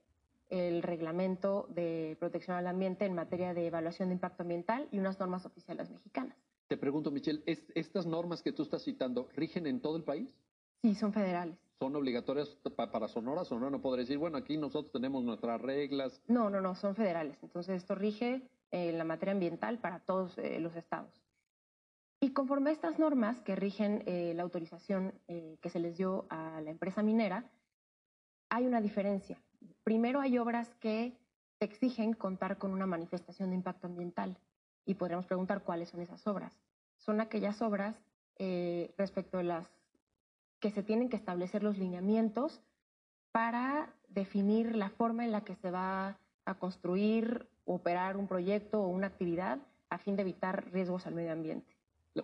el 0.49 0.83
Reglamento 0.83 1.67
de 1.71 2.17
Protección 2.19 2.57
al 2.57 2.67
Ambiente 2.67 3.05
en 3.05 3.15
materia 3.15 3.53
de 3.53 3.67
evaluación 3.67 4.09
de 4.09 4.15
impacto 4.15 4.43
ambiental 4.43 4.89
y 4.91 4.99
unas 4.99 5.19
normas 5.19 5.45
oficiales 5.45 5.91
mexicanas. 5.91 6.37
Te 6.69 6.77
pregunto, 6.77 7.11
Michelle, 7.11 7.43
¿estas 7.47 8.07
normas 8.07 8.43
que 8.43 8.53
tú 8.53 8.63
estás 8.63 8.83
citando 8.83 9.29
rigen 9.35 9.67
en 9.67 9.81
todo 9.81 9.97
el 9.97 10.05
país? 10.05 10.33
Sí, 10.81 10.95
son 10.95 11.13
federales. 11.13 11.59
¿Son 11.79 11.97
obligatorias 11.97 12.49
para 12.77 13.09
Sonora? 13.09 13.45
Sonora 13.45 13.71
no 13.71 13.81
podría 13.81 14.03
decir, 14.03 14.19
bueno, 14.19 14.39
aquí 14.39 14.57
nosotros 14.57 14.93
tenemos 14.93 15.25
nuestras 15.25 15.61
reglas. 15.61 16.23
No, 16.29 16.49
no, 16.49 16.61
no, 16.61 16.75
son 16.75 16.95
federales. 16.95 17.37
Entonces 17.43 17.77
esto 17.77 17.95
rige 17.95 18.49
en 18.73 18.99
la 18.99 19.05
materia 19.05 19.33
ambiental 19.33 19.79
para 19.79 20.01
todos 20.01 20.37
eh, 20.39 20.59
los 20.61 20.75
estados. 20.75 21.13
Y 22.21 22.33
conforme 22.33 22.71
a 22.71 22.73
estas 22.73 22.99
normas 22.99 23.41
que 23.43 23.57
rigen 23.57 24.03
eh, 24.07 24.33
la 24.35 24.45
autorización 24.45 25.13
eh, 25.29 25.59
que 25.61 25.71
se 25.71 25.81
les 25.81 25.97
dio 25.97 26.27
a 26.31 26.61
la 26.61 26.71
empresa 26.71 27.03
minera, 27.03 27.51
hay 28.49 28.67
una 28.67 28.81
diferencia. 28.81 29.43
Primero 29.85 30.21
hay 30.21 30.39
obras 30.39 30.73
que 30.77 31.19
te 31.59 31.67
exigen 31.67 32.15
contar 32.15 32.59
con 32.59 32.73
una 32.73 32.87
manifestación 32.87 33.51
de 33.51 33.57
impacto 33.57 33.87
ambiental 33.87 34.39
y 34.85 34.95
podríamos 34.95 35.27
preguntar 35.27 35.63
cuáles 35.65 35.91
son 35.91 36.01
esas 36.01 36.27
obras. 36.27 36.57
Son 36.99 37.21
aquellas 37.21 37.61
obras 37.63 37.97
respecto 38.97 39.39
a 39.39 39.43
las 39.45 39.82
que 40.63 40.71
se 40.71 40.85
tienen 40.85 41.09
que 41.09 41.17
establecer 41.17 41.65
los 41.65 41.77
lineamientos 41.77 42.63
para 43.33 43.93
definir 44.09 44.77
la 44.77 44.91
forma 44.91 45.25
en 45.25 45.33
la 45.33 45.43
que 45.43 45.57
se 45.57 45.73
va 45.73 46.21
a 46.45 46.55
construir, 46.55 47.49
operar 47.65 48.17
un 48.17 48.29
proyecto 48.29 48.81
o 48.81 48.87
una 48.87 49.09
actividad 49.09 49.59
a 49.91 49.99
fin 49.99 50.15
de 50.15 50.23
evitar 50.23 50.71
riesgos 50.73 51.07
al 51.07 51.15
medio 51.15 51.33
ambiente. 51.33 51.77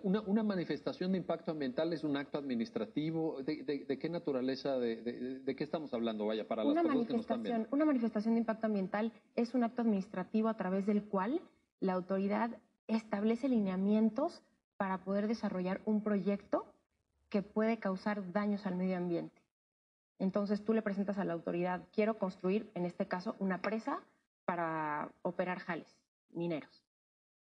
Una, 0.03 0.43
manifestación 0.43 1.11
de 1.11 1.17
impacto 1.17 1.51
ambiental 1.51 1.91
es 1.91 2.03
un 2.03 2.15
acto 2.15 2.37
administrativo. 2.37 3.41
¿De, 3.43 3.97
qué 3.99 4.09
naturaleza, 4.09 4.77
de, 4.77 5.55
qué 5.57 5.63
estamos 5.63 5.93
hablando? 5.93 6.27
Vaya, 6.27 6.47
para 6.47 6.63
las 6.63 6.71
una 6.71 6.83
manifestación, 6.83 7.67
Una 7.71 7.85
manifestación 7.85 8.35
de 8.35 8.39
impacto 8.39 8.67
ambiental 8.67 9.11
es 9.35 9.53
un 9.53 9.63
acto 9.63 9.81
administrativo 9.81 10.47
a 10.47 10.53
través 10.55 10.85
del 10.85 11.03
cual 11.03 11.41
la 11.79 11.93
autoridad 11.93 12.57
establece 12.87 13.49
lineamientos 13.49 14.43
para 14.77 15.03
poder 15.03 15.27
desarrollar 15.27 15.81
un 15.85 16.03
proyecto 16.03 16.65
que 17.29 17.41
puede 17.41 17.79
causar 17.79 18.31
daños 18.31 18.65
al 18.65 18.75
medio 18.75 18.97
ambiente. 18.97 19.41
Entonces 20.17 20.63
tú 20.63 20.73
le 20.73 20.81
presentas 20.81 21.17
a 21.17 21.23
la 21.23 21.33
autoridad, 21.33 21.83
quiero 21.93 22.17
construir, 22.17 22.69
en 22.75 22.85
este 22.85 23.07
caso, 23.07 23.35
una 23.39 23.61
presa 23.61 24.01
para 24.45 25.09
operar 25.21 25.59
jales 25.59 25.97
mineros. 26.31 26.83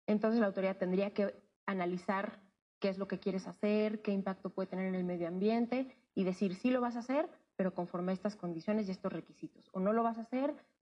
Entonces 0.07 0.39
la 0.39 0.47
autoridad 0.47 0.77
tendría 0.77 1.13
que 1.13 1.35
analizar 1.65 2.39
qué 2.79 2.89
es 2.89 2.97
lo 2.97 3.07
que 3.07 3.19
quieres 3.19 3.47
hacer, 3.47 4.01
qué 4.01 4.11
impacto 4.11 4.49
puede 4.49 4.67
tener 4.67 4.87
en 4.87 4.95
el 4.95 5.03
medio 5.03 5.27
ambiente 5.27 5.87
y 6.15 6.23
decir 6.23 6.55
si 6.55 6.69
lo 6.69 6.81
vas 6.81 6.95
a 6.95 6.99
hacer, 6.99 7.29
pero 7.55 7.73
conforme 7.73 8.11
a 8.11 8.15
estas 8.15 8.35
condiciones 8.35 8.87
y 8.87 8.91
estos 8.91 9.11
requisitos, 9.11 9.69
o 9.71 9.79
no 9.79 9.93
lo 9.93 10.03
vas 10.03 10.17
a 10.17 10.21
hacer 10.21 10.53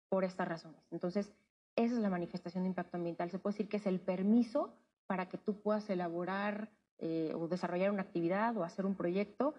por 0.08 0.24
estas 0.24 0.48
razones. 0.48 0.80
Entonces, 0.90 1.32
esa 1.76 1.94
es 1.94 2.00
la 2.00 2.10
manifestación 2.10 2.64
de 2.64 2.68
impacto 2.68 2.96
ambiental. 2.96 3.30
Se 3.30 3.38
puede 3.38 3.54
decir 3.54 3.68
que 3.68 3.78
es 3.78 3.86
el 3.86 4.00
permiso 4.00 4.74
para 5.06 5.28
que 5.28 5.38
tú 5.38 5.60
puedas 5.60 5.88
elaborar 5.90 6.70
eh, 6.98 7.32
o 7.34 7.48
desarrollar 7.48 7.90
una 7.90 8.02
actividad 8.02 8.56
o 8.56 8.64
hacer 8.64 8.86
un 8.86 8.94
proyecto 8.94 9.54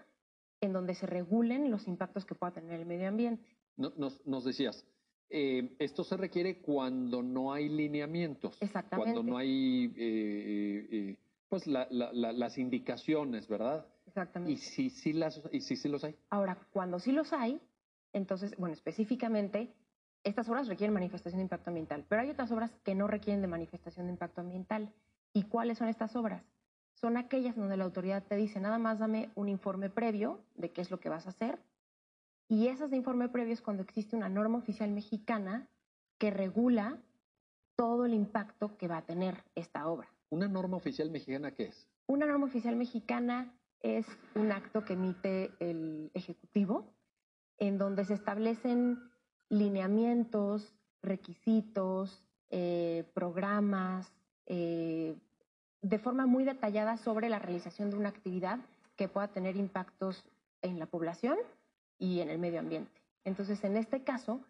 en 0.62 0.74
donde 0.74 0.96
se 0.96 1.06
regulen 1.06 1.70
los 1.70 1.88
impactos 1.88 2.26
que 2.26 2.36
pueda 2.36 2.54
tener 2.54 2.80
el 2.80 2.86
medio 2.86 3.08
ambiente. 3.08 3.46
nos, 3.78 4.44
decías, 4.44 4.86
eh, 5.30 5.76
esto 5.80 6.04
se 6.04 6.18
requiere 6.18 6.62
cuando 6.62 7.22
no 7.22 7.54
hay 7.54 7.70
lineamientos, 7.70 8.62
Exactamente. 8.62 9.12
cuando 9.14 9.32
no 9.32 9.38
hay 9.38 9.94
eh, 9.98 11.18
pues 11.50 11.68
las 11.68 12.58
indicaciones, 12.58 13.48
¿verdad? 13.48 13.86
Exactamente. 14.06 14.54
¿Y 14.54 14.58
si 14.58 14.90
sí 14.90 15.14
las, 15.14 15.42
y 15.52 15.62
si, 15.62 15.76
sí 15.76 15.90
los 15.90 16.04
hay? 16.04 16.16
Ahora, 16.30 16.58
cuando 16.72 17.00
sí 17.00 17.12
los 17.12 17.34
hay, 17.34 17.60
entonces, 18.14 18.56
bueno, 18.58 18.74
específicamente, 18.74 19.74
estas 20.24 20.50
obras 20.50 20.68
requieren 20.68 20.94
manifestación 20.94 21.40
de 21.40 21.44
impacto 21.44 21.70
ambiental, 21.70 22.06
pero 22.08 22.22
hay 22.22 22.30
otras 22.30 22.52
obras 22.52 22.72
que 22.84 22.96
no 22.96 23.08
requieren 23.08 23.42
de 23.42 23.48
manifestación 23.48 24.08
de 24.08 24.14
impacto 24.14 24.42
ambiental. 24.42 24.92
¿Y 25.34 25.44
cuáles 25.44 25.78
son 25.78 25.88
estas 25.88 26.16
obras? 26.16 26.44
Son 26.96 27.18
aquellas 27.18 27.56
donde 27.56 27.78
la 27.78 27.84
autoridad 27.84 28.24
te 28.24 28.36
dice, 28.36 28.60
nada 28.60 28.78
más 28.78 29.00
dame 29.00 29.30
un 29.36 29.50
informe 29.50 29.90
previo 29.90 30.42
de 30.56 30.72
qué 30.72 30.82
es 30.82 30.92
lo 30.92 31.00
que 31.00 31.10
vas 31.10 31.28
a 31.28 31.30
hacer. 31.30 31.60
Y 32.48 32.68
esas 32.68 32.90
de 32.90 32.98
informe 32.98 33.30
previo 33.30 33.54
es 33.54 33.62
cuando 33.62 33.84
existe 33.84 34.16
una 34.16 34.30
norma 34.30 34.58
oficial 34.58 34.92
mexicana 34.92 35.68
que 36.18 36.32
regula 36.32 36.98
todo 37.76 38.06
el 38.06 38.14
impacto 38.14 38.78
que 38.78 38.88
va 38.88 38.98
a 38.98 39.06
tener 39.06 39.44
esta 39.56 39.88
obra. 39.88 40.08
¿Una 40.30 40.48
norma 40.48 40.78
oficial 40.78 41.12
mexicana 41.12 41.52
qué 41.52 41.66
es? 41.66 41.88
Una 42.08 42.26
norma 42.26 42.46
oficial 42.46 42.76
mexicana 42.76 43.54
es 43.82 44.06
un 44.36 44.52
acto 44.52 44.86
que 44.86 44.94
emite 44.94 45.52
el 45.60 46.12
Ejecutivo 46.14 46.94
en 47.58 47.78
donde 47.78 48.06
se 48.06 48.14
establecen 48.14 49.00
lineamientos, 49.50 50.74
requisitos, 51.02 52.24
eh, 52.50 53.10
programas, 53.14 54.12
eh, 54.46 55.16
de 55.86 56.00
forma 56.00 56.26
muy 56.26 56.44
detallada 56.44 56.98
sobre 56.98 57.30
la 57.30 57.38
realización 57.38 57.92
de 57.92 57.98
una 57.98 58.10
actividad 58.10 58.58
que 58.96 59.08
pueda 59.08 59.28
tener 59.28 59.56
impactos 59.56 60.26
en 60.64 60.80
la 60.80 60.88
población 60.88 61.38
y 62.00 62.22
en 62.22 62.30
el 62.32 62.40
medio 62.40 62.60
ambiente. 62.60 63.02
Entonces, 63.24 63.64
en 63.64 63.78
este 63.78 64.04
caso, 64.04 64.42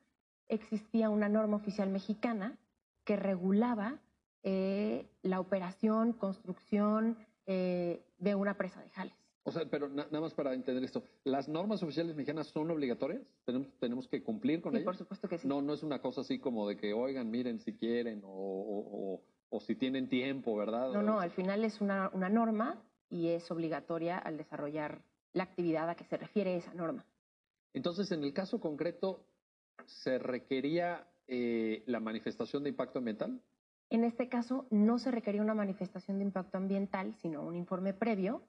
existía 0.47 1.09
una 1.09 1.27
norma 1.27 1.57
oficial 1.57 1.89
mexicana 1.89 2.57
que 3.03 3.17
regulaba 3.17 3.99
eh, 4.43 5.09
la 5.23 5.41
operación, 5.41 6.13
construcción 6.13 7.17
eh, 7.47 8.01
de 8.17 8.35
una 8.35 8.53
presa 8.53 8.81
de 8.81 8.89
jales. 8.91 9.15
O 9.43 9.51
sea, 9.51 9.65
pero 9.69 9.89
nada 9.89 10.21
más 10.21 10.33
para 10.33 10.53
entender 10.53 10.85
esto, 10.85 11.03
¿las 11.25 11.49
normas 11.49 11.83
oficiales 11.83 12.15
mexicanas 12.15 12.47
son 12.47 12.71
obligatorias? 12.71 13.21
¿Tenemos, 13.43 13.67
tenemos 13.79 14.07
que 14.07 14.23
cumplir 14.23 14.61
con 14.61 14.71
sí, 14.71 14.77
ellas? 14.77 14.85
por 14.85 14.95
supuesto 14.95 15.27
que 15.27 15.37
sí. 15.37 15.47
No, 15.47 15.61
no 15.61 15.73
es 15.73 15.83
una 15.83 16.01
cosa 16.01 16.21
así 16.21 16.39
como 16.39 16.67
de 16.67 16.77
que, 16.77 16.93
oigan, 16.93 17.29
miren 17.29 17.59
si 17.59 17.73
quieren 17.73 18.21
o 18.23 18.29
o 18.29 19.21
si 19.59 19.75
tienen 19.75 20.09
tiempo, 20.09 20.55
¿verdad? 20.55 20.91
No, 20.91 21.01
no, 21.01 21.19
al 21.19 21.31
final 21.31 21.63
es 21.63 21.81
una, 21.81 22.09
norma 22.09 22.81
y 23.09 23.29
es 23.29 23.49
obligatoria 23.51 24.17
al 24.17 24.37
desarrollar 24.37 25.01
la 25.33 25.43
actividad 25.43 25.89
a 25.89 25.95
que 25.95 26.05
se 26.05 26.17
refiere 26.17 26.55
esa 26.55 26.73
norma. 26.73 27.05
Entonces, 27.73 28.11
en 28.11 28.23
el 28.23 28.33
caso 28.33 28.59
concreto, 28.59 29.25
¿se 29.85 30.17
requería 30.17 31.07
eh, 31.27 31.83
la 31.87 31.99
manifestación 31.99 32.63
de 32.63 32.69
impacto 32.69 32.99
ambiental? 32.99 33.41
En 33.89 34.03
este 34.03 34.29
caso, 34.29 34.65
no 34.71 34.97
se 34.97 35.11
requería 35.11 35.41
una 35.41 35.53
manifestación 35.53 36.17
de 36.17 36.25
impacto 36.25 36.57
ambiental, 36.57 37.15
sino 37.21 37.43
un 37.43 37.55
informe 37.55 37.93
previo, 37.93 38.41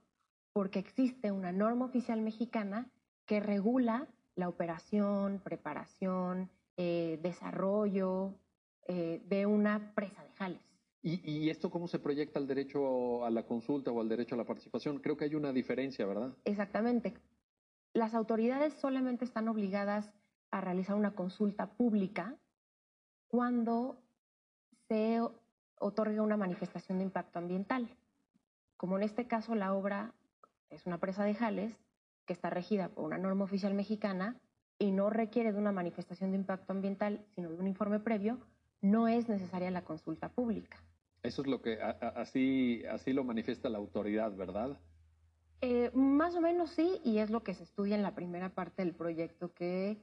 porque 0.53 0.79
existe 0.79 1.31
una 1.31 1.53
norma 1.53 1.85
oficial 1.85 2.23
mexicana 2.23 2.89
que 3.27 3.41
regula 3.41 4.09
la 4.37 4.49
operación, 4.49 5.41
preparación, 5.43 6.51
eh, 6.77 7.19
desarrollo 7.23 8.35
eh, 8.87 9.23
de 9.29 9.47
una 9.47 9.95
presa 9.95 10.23
de 10.23 10.31
jales. 10.31 10.61
¿Y, 11.09 11.51
esto 11.51 11.71
cómo 11.71 11.87
se 11.87 12.01
proyecta 12.01 12.41
al 12.41 12.49
derecho 12.49 13.25
a 13.25 13.31
la 13.31 13.45
consulta 13.45 13.93
o 13.93 14.01
al 14.01 14.09
derecho 14.09 14.35
a 14.35 14.39
la 14.39 14.45
participación? 14.45 14.99
Creo 14.99 15.17
que 15.17 15.25
hay 15.25 15.37
una 15.37 15.53
diferencia, 15.53 16.05
¿verdad? 16.05 16.35
Exactamente. 16.45 17.15
Las 17.93 18.13
autoridades 18.13 18.75
solamente 18.75 19.25
están 19.25 19.47
obligadas 19.47 20.13
a 20.51 20.61
realizar 20.61 20.97
una 20.97 21.15
consulta 21.15 21.71
pública 21.71 22.37
cuando 23.29 24.03
se 24.89 25.21
otorga 25.79 26.23
una 26.23 26.37
manifestación 26.37 26.99
de 26.99 27.05
impacto 27.05 27.39
ambiental. 27.39 27.89
Como 28.77 28.97
en 28.97 29.05
este 29.05 29.29
caso 29.29 29.55
la 29.55 29.75
obra 29.75 30.13
es 30.71 30.87
una 30.87 30.99
presa 30.99 31.23
de 31.23 31.35
Jales 31.35 31.79
que 32.25 32.33
está 32.33 32.51
regida 32.51 32.89
por 32.89 33.05
una 33.05 33.19
norma 33.19 33.45
oficial 33.45 33.75
mexicana 33.75 34.41
y 34.77 34.91
no 34.91 35.09
requiere 35.09 35.53
de 35.53 35.59
una 35.61 35.71
manifestación 35.71 36.33
de 36.33 36.39
impacto 36.39 36.73
ambiental, 36.73 37.25
sino 37.37 37.49
de 37.49 37.59
un 37.61 37.69
informe 37.69 38.01
previo, 38.01 38.41
no 38.81 39.07
es 39.07 39.29
necesaria 39.29 39.71
la 39.71 39.85
consulta 39.85 40.31
pública. 40.31 40.83
Eso 41.27 41.43
es 41.43 41.49
lo 41.49 41.61
que 41.61 41.81
así, 41.83 42.85
así 42.89 43.13
lo 43.13 43.25
manifiesta 43.25 43.69
la 43.69 43.79
autoridad, 43.79 44.33
¿verdad? 44.37 44.79
Eh, 45.61 45.91
más 45.93 46.37
o 46.37 46.41
menos 46.41 46.71
sí, 46.71 47.01
y 47.03 47.19
es 47.19 47.31
lo 47.31 47.43
que 47.43 47.55
se 47.55 47.65
estudia 47.65 47.97
en 47.97 48.03
la 48.03 48.15
primera 48.15 48.51
parte 48.51 48.85
del 48.85 48.95
proyecto 48.95 49.53
que 49.53 50.01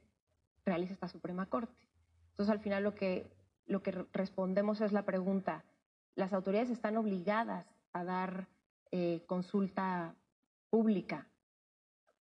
realiza 0.65 0.94
esta 0.94 1.08
Suprema 1.08 1.46
Corte. 1.46 1.88
Entonces, 2.32 2.51
al 2.51 2.60
final 2.60 2.84
lo 2.84 2.94
que, 2.94 3.32
lo 3.68 3.82
que 3.82 3.92
respondemos 4.12 4.82
es 4.82 4.92
la 4.92 5.06
pregunta, 5.06 5.63
¿las 6.15 6.34
autoridades 6.34 6.70
están 6.70 6.98
obligadas 6.98 7.68
a 7.94 8.03
dar 8.03 8.48
eh, 8.92 9.24
consulta 9.25 10.15
pública 10.70 11.27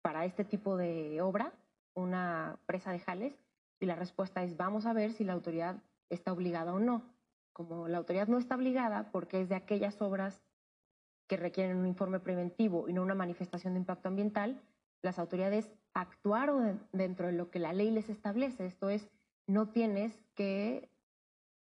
para 0.02 0.24
este 0.24 0.44
tipo 0.44 0.76
de 0.76 1.20
obra, 1.20 1.52
una 1.94 2.58
presa 2.66 2.90
de 2.90 2.98
jales? 2.98 3.34
Y 3.78 3.86
la 3.86 3.94
respuesta 3.94 4.42
es, 4.42 4.56
vamos 4.56 4.84
a 4.86 4.92
ver 4.94 5.12
si 5.12 5.22
la 5.22 5.34
autoridad 5.34 5.76
está 6.08 6.32
obligada 6.32 6.74
o 6.74 6.80
no. 6.80 7.19
Como 7.60 7.88
la 7.88 7.98
autoridad 7.98 8.26
no 8.26 8.38
está 8.38 8.54
obligada 8.54 9.10
porque 9.12 9.42
es 9.42 9.50
de 9.50 9.54
aquellas 9.54 10.00
obras 10.00 10.40
que 11.28 11.36
requieren 11.36 11.76
un 11.76 11.86
informe 11.86 12.18
preventivo 12.18 12.88
y 12.88 12.94
no 12.94 13.02
una 13.02 13.14
manifestación 13.14 13.74
de 13.74 13.80
impacto 13.80 14.08
ambiental, 14.08 14.62
las 15.02 15.18
autoridades 15.18 15.70
actuaron 15.92 16.80
dentro 16.90 17.26
de 17.26 17.34
lo 17.34 17.50
que 17.50 17.58
la 17.58 17.74
ley 17.74 17.90
les 17.90 18.08
establece. 18.08 18.64
Esto 18.64 18.88
es, 18.88 19.06
no 19.46 19.68
tienes 19.68 20.18
que 20.34 20.88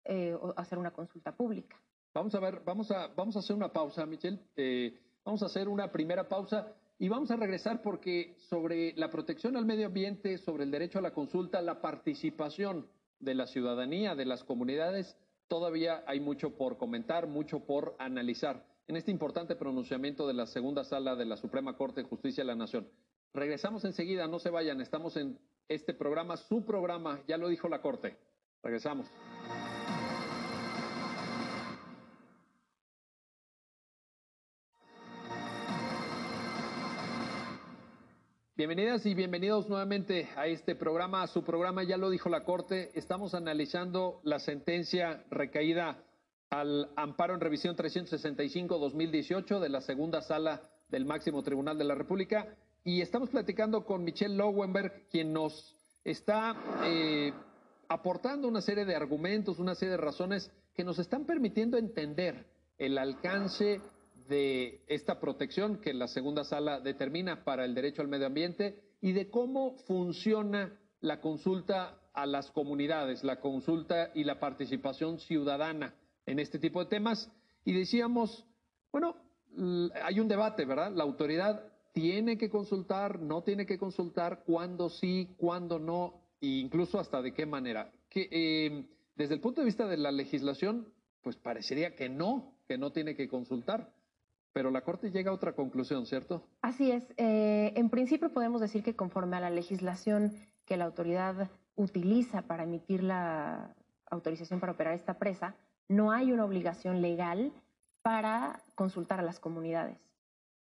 eh, 0.05 0.37
hacer 0.57 0.77
una 0.77 0.91
consulta 0.91 1.35
pública. 1.35 1.81
Vamos 2.13 2.35
a 2.35 2.41
ver, 2.41 2.61
vamos 2.67 2.91
a, 2.91 3.07
vamos 3.17 3.37
a 3.37 3.39
hacer 3.39 3.57
una 3.57 3.73
pausa, 3.73 4.05
Michelle. 4.05 4.41
Eh, 4.57 4.95
vamos 5.25 5.43
a 5.43 5.47
hacer 5.47 5.71
una 5.71 5.91
primera 5.91 6.29
pausa 6.29 6.71
y 6.99 7.09
vamos 7.09 7.31
a 7.31 7.37
regresar 7.37 7.81
porque 7.81 8.37
sobre 8.51 8.93
la 8.97 9.09
protección 9.09 9.57
al 9.57 9.65
medio 9.65 9.87
ambiente, 9.87 10.37
sobre 10.37 10.65
el 10.65 10.71
derecho 10.71 10.99
a 10.99 11.03
la 11.03 11.15
consulta, 11.15 11.63
la 11.63 11.81
participación 11.81 12.87
de 13.21 13.35
la 13.35 13.47
ciudadanía, 13.47 14.15
de 14.15 14.27
las 14.27 14.45
comunidades, 14.45 15.17
todavía 15.49 16.05
hay 16.07 16.21
mucho 16.21 16.57
por 16.57 16.77
comentar, 16.77 17.27
mucho 17.27 17.61
por 17.61 17.97
analizar 17.99 18.65
en 18.87 18.97
este 18.97 19.11
importante 19.11 19.57
pronunciamiento 19.57 20.27
de 20.27 20.35
la 20.35 20.47
segunda 20.47 20.85
sala 20.85 21.17
de 21.17 21.27
la 21.27 21.37
Suprema 21.37 21.77
Corte 21.77 22.03
de 22.03 22.09
Justicia 22.09 22.43
de 22.43 22.49
la 22.49 22.55
Nación. 22.55 22.89
Regresamos 23.35 23.85
enseguida, 23.85 24.27
no 24.27 24.39
se 24.39 24.51
vayan, 24.51 24.81
estamos 24.81 25.17
en 25.17 25.39
este 25.69 25.93
programa, 25.93 26.37
su 26.37 26.65
programa, 26.65 27.21
ya 27.27 27.37
lo 27.37 27.49
dijo 27.49 27.69
la 27.69 27.83
Corte. 27.83 28.17
Regresamos. 28.63 29.07
Bienvenidas 38.59 39.07
y 39.07 39.15
bienvenidos 39.15 39.69
nuevamente 39.69 40.29
a 40.35 40.49
este 40.49 40.75
programa, 40.75 41.23
a 41.23 41.29
su 41.29 41.45
programa, 41.45 41.85
ya 41.85 41.97
lo 41.97 42.11
dijo 42.11 42.29
la 42.29 42.43
Corte. 42.43 42.91
Estamos 42.93 43.33
analizando 43.35 44.21
la 44.25 44.41
sentencia 44.41 45.23
recaída 45.31 46.03
al 46.51 46.91
amparo 46.97 47.35
en 47.35 47.41
revisión 47.41 47.77
365-2018 47.77 49.61
de 49.61 49.69
la 49.69 49.81
segunda 49.81 50.23
sala 50.23 50.61
del 50.89 51.05
máximo 51.05 51.45
tribunal 51.45 51.79
de 51.79 51.85
la 51.85 51.95
República 51.95 52.49
y 52.83 53.01
estamos 53.01 53.31
platicando 53.31 53.85
con 53.85 54.03
Michelle 54.03 54.35
Lowenberg, 54.35 55.07
quien 55.09 55.33
nos 55.33 55.77
está 56.03 56.57
eh, 56.83 57.33
aportando 57.89 58.49
una 58.49 58.61
serie 58.61 58.85
de 58.85 58.97
argumentos, 58.97 59.61
una 59.61 59.77
serie 59.77 59.93
de 59.93 59.99
razones 59.99 60.51
que 60.75 60.83
nos 60.83 60.99
están 60.99 61.27
permitiendo 61.27 61.79
entender 61.79 62.45
el 62.77 62.99
alcance 62.99 63.81
de 64.29 64.83
esta 64.87 65.19
protección 65.19 65.79
que 65.79 65.95
la 65.95 66.07
segunda 66.07 66.45
sala 66.45 66.81
determina 66.81 67.45
para 67.45 67.65
el 67.65 67.75
derecho 67.75 68.03
al 68.03 68.09
medio 68.09 68.27
ambiente 68.27 68.81
y 69.01 69.13
de 69.13 69.31
cómo 69.31 69.77
funciona 69.87 70.79
la 71.01 71.21
consulta 71.21 72.01
a 72.13 72.27
las 72.27 72.51
comunidades, 72.51 73.25
la 73.25 73.41
consulta 73.41 74.11
y 74.15 74.25
la 74.25 74.39
participación 74.41 75.19
ciudadana 75.19 75.95
en 76.27 76.39
este 76.39 76.59
tipo 76.59 76.81
de 76.83 76.91
temas. 76.91 77.31
Y 77.65 77.73
decíamos, 77.73 78.45
bueno, 78.93 79.17
hay 80.03 80.21
un 80.21 80.29
debate, 80.29 80.65
¿verdad? 80.65 80.93
La 80.93 81.05
autoridad 81.05 81.65
tiene 81.93 82.37
que 82.37 82.51
consultar, 82.51 83.21
no 83.21 83.43
tiene 83.43 83.67
que 83.67 83.79
consultar, 83.79 84.43
cuándo 84.45 84.91
sí, 84.91 85.35
cuándo 85.37 85.79
no, 85.79 86.21
e 86.41 86.47
incluso 86.47 86.99
hasta 86.99 87.23
de 87.23 87.33
qué 87.33 87.47
manera. 87.47 87.91
Que, 88.09 88.29
em, 88.31 88.87
desde 89.17 89.35
el 89.35 89.41
punto 89.41 89.61
de 89.61 89.67
vista 89.67 89.87
de 89.87 89.97
la 89.97 90.13
legislación, 90.13 90.93
pues 91.23 91.37
parecería 91.37 91.95
que 91.95 92.09
no, 92.09 92.55
que 92.67 92.79
no 92.79 92.93
tiene 92.93 93.15
que 93.15 93.29
consultar. 93.29 93.93
Pero 94.59 94.73
la 94.73 94.81
Corte 94.81 95.13
llega 95.13 95.31
a 95.31 95.35
otra 95.35 95.53
conclusión, 95.53 96.05
¿cierto? 96.05 96.43
Así 96.63 96.91
es. 96.91 97.05
Eh, 97.17 97.73
en 97.77 97.91
principio 97.91 98.33
podemos 98.33 98.61
decir 98.61 98.83
que 98.83 98.97
conforme 98.97 99.37
a 99.37 99.41
la 99.41 99.51
legislación 99.51 100.33
que 100.65 100.77
la 100.77 100.85
autoridad 100.85 101.49
utiliza 101.77 102.43
para 102.43 102.65
emitir 102.65 103.05
la 103.05 103.73
autorización 104.11 104.59
para 104.59 104.73
operar 104.73 104.95
esta 104.95 105.15
presa, 105.15 105.55
no 105.87 106.11
hay 106.11 106.33
una 106.33 106.45
obligación 106.45 107.03
legal 107.03 107.53
para 108.03 108.61
consultar 108.75 109.21
a 109.21 109.23
las 109.23 109.39
comunidades. 109.39 109.97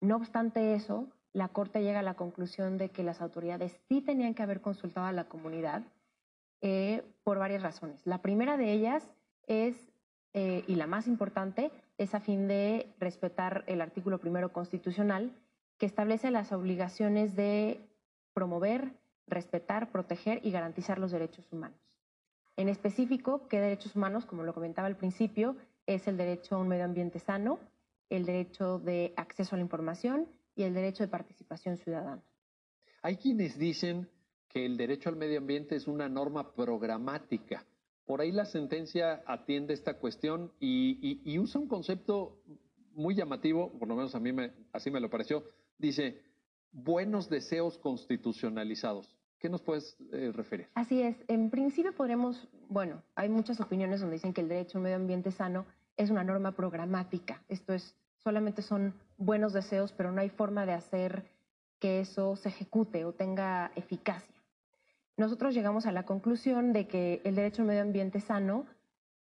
No 0.01 0.17
obstante 0.17 0.75
eso, 0.75 1.07
la 1.33 1.47
Corte 1.47 1.81
llega 1.81 2.01
a 2.01 2.03
la 2.03 2.13
conclusión 2.13 2.77
de 2.77 2.89
que 2.89 3.01
las 3.01 3.21
autoridades 3.21 3.75
sí 3.87 4.01
tenían 4.01 4.35
que 4.35 4.43
haber 4.43 4.61
consultado 4.61 5.07
a 5.07 5.13
la 5.13 5.23
comunidad 5.23 5.81
eh, 6.61 7.01
por 7.23 7.39
varias 7.39 7.63
razones. 7.63 8.05
La 8.05 8.21
primera 8.21 8.55
de 8.55 8.71
ellas 8.71 9.09
es, 9.47 9.75
eh, 10.33 10.63
y 10.67 10.75
la 10.75 10.85
más 10.85 11.07
importante, 11.07 11.71
es 11.99 12.15
a 12.15 12.21
fin 12.21 12.47
de 12.47 12.87
respetar 12.97 13.65
el 13.67 13.81
artículo 13.81 14.19
primero 14.19 14.51
constitucional 14.51 15.35
que 15.77 15.85
establece 15.85 16.31
las 16.31 16.51
obligaciones 16.53 17.35
de 17.35 17.81
promover, 18.33 18.93
respetar, 19.27 19.91
proteger 19.91 20.39
y 20.43 20.51
garantizar 20.51 20.97
los 20.97 21.11
derechos 21.11 21.45
humanos. 21.51 21.77
En 22.55 22.69
específico, 22.69 23.47
¿qué 23.49 23.59
derechos 23.59 23.95
humanos? 23.97 24.25
Como 24.25 24.43
lo 24.43 24.53
comentaba 24.53 24.87
al 24.87 24.95
principio, 24.95 25.57
es 25.85 26.07
el 26.07 26.15
derecho 26.15 26.55
a 26.55 26.59
un 26.59 26.69
medio 26.69 26.85
ambiente 26.85 27.19
sano, 27.19 27.59
el 28.09 28.25
derecho 28.25 28.79
de 28.79 29.13
acceso 29.17 29.55
a 29.55 29.57
la 29.57 29.63
información 29.63 30.27
y 30.55 30.63
el 30.63 30.73
derecho 30.73 31.03
de 31.03 31.09
participación 31.09 31.77
ciudadana. 31.77 32.23
Hay 33.01 33.17
quienes 33.17 33.57
dicen 33.57 34.09
que 34.47 34.65
el 34.65 34.77
derecho 34.77 35.09
al 35.09 35.17
medio 35.17 35.37
ambiente 35.37 35.75
es 35.75 35.87
una 35.87 36.07
norma 36.07 36.53
programática. 36.53 37.65
Por 38.09 38.21
ahí 38.21 38.31
la 38.31 38.45
sentencia 38.45 39.21
atiende 39.27 39.75
esta 39.75 39.99
cuestión 39.99 40.51
y, 40.59 41.37
usa 41.37 41.61
un 41.61 41.67
concepto 41.67 42.41
muy 42.95 43.13
llamativo, 43.13 43.71
por 43.77 43.87
lo 43.87 43.95
menos 43.95 44.15
a 44.15 44.19
mí 44.19 44.33
me, 44.33 44.51
así 44.73 44.89
me 44.89 44.99
lo 44.99 45.11
pareció. 45.11 45.43
Dice, 45.77 46.19
buenos 46.71 47.29
deseos 47.29 47.77
constitucionalizados. 47.77 49.15
¿Qué 49.37 49.47
nos 49.47 49.61
puedes 49.61 49.95
eh, 50.11 50.31
referir? 50.33 50.69
Así 50.73 51.03
es. 51.03 51.17
En 51.27 51.51
principio 51.51 51.93
podremos, 51.93 52.49
bueno, 52.67 53.03
hay 53.13 53.29
muchas 53.29 53.61
opiniones 53.61 54.01
donde 54.01 54.15
dicen 54.15 54.33
que 54.33 54.41
el 54.41 54.49
derecho 54.49 54.75
a 54.75 54.79
un 54.79 54.85
medio 54.85 54.95
ambiente 54.95 55.29
sano 55.29 55.67
es 55.95 56.09
una 56.09 56.23
norma 56.23 56.53
programática. 56.53 57.43
Esto 57.47 57.73
es, 57.73 57.95
solamente 58.23 58.63
son 58.63 58.95
buenos 59.19 59.53
deseos, 59.53 59.93
pero 59.93 60.11
no 60.11 60.19
hay 60.19 60.29
forma 60.29 60.65
de 60.65 60.73
hacer 60.73 61.25
que 61.77 61.99
eso 61.99 62.35
se 62.37 62.49
ejecute 62.49 63.05
o 63.05 63.13
tenga 63.13 63.71
eficacia. 63.75 64.38
Nosotros 65.19 65.53
llegamos 65.53 65.85
a 65.85 65.91
la 65.91 66.03
conclusión 66.03 66.71
de 66.71 66.87
que 66.87 67.19
el 67.25 67.35
derecho 67.35 67.61
a 67.61 67.63
un 67.63 67.67
medio 67.67 67.81
ambiente 67.81 68.21
sano 68.21 68.65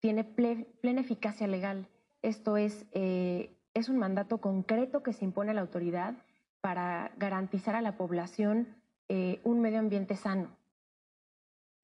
tiene 0.00 0.24
plena 0.24 1.02
eficacia 1.02 1.46
legal. 1.46 1.86
Esto 2.22 2.56
es, 2.56 2.86
eh, 2.92 3.54
es 3.74 3.90
un 3.90 3.98
mandato 3.98 4.38
concreto 4.38 5.02
que 5.02 5.12
se 5.12 5.26
impone 5.26 5.50
a 5.50 5.54
la 5.54 5.60
autoridad 5.60 6.14
para 6.62 7.12
garantizar 7.18 7.74
a 7.74 7.82
la 7.82 7.98
población 7.98 8.68
eh, 9.10 9.42
un 9.44 9.60
medio 9.60 9.80
ambiente 9.80 10.16
sano. 10.16 10.56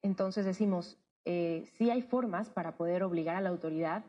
Entonces 0.01 0.47
decimos, 0.47 0.97
eh, 1.27 1.67
sí 1.77 1.91
hay 1.91 2.01
formas 2.01 2.49
para 2.49 2.77
poder 2.77 3.03
obligar 3.03 3.37
a 3.37 3.43
la 3.43 3.51
autoridad 3.51 4.07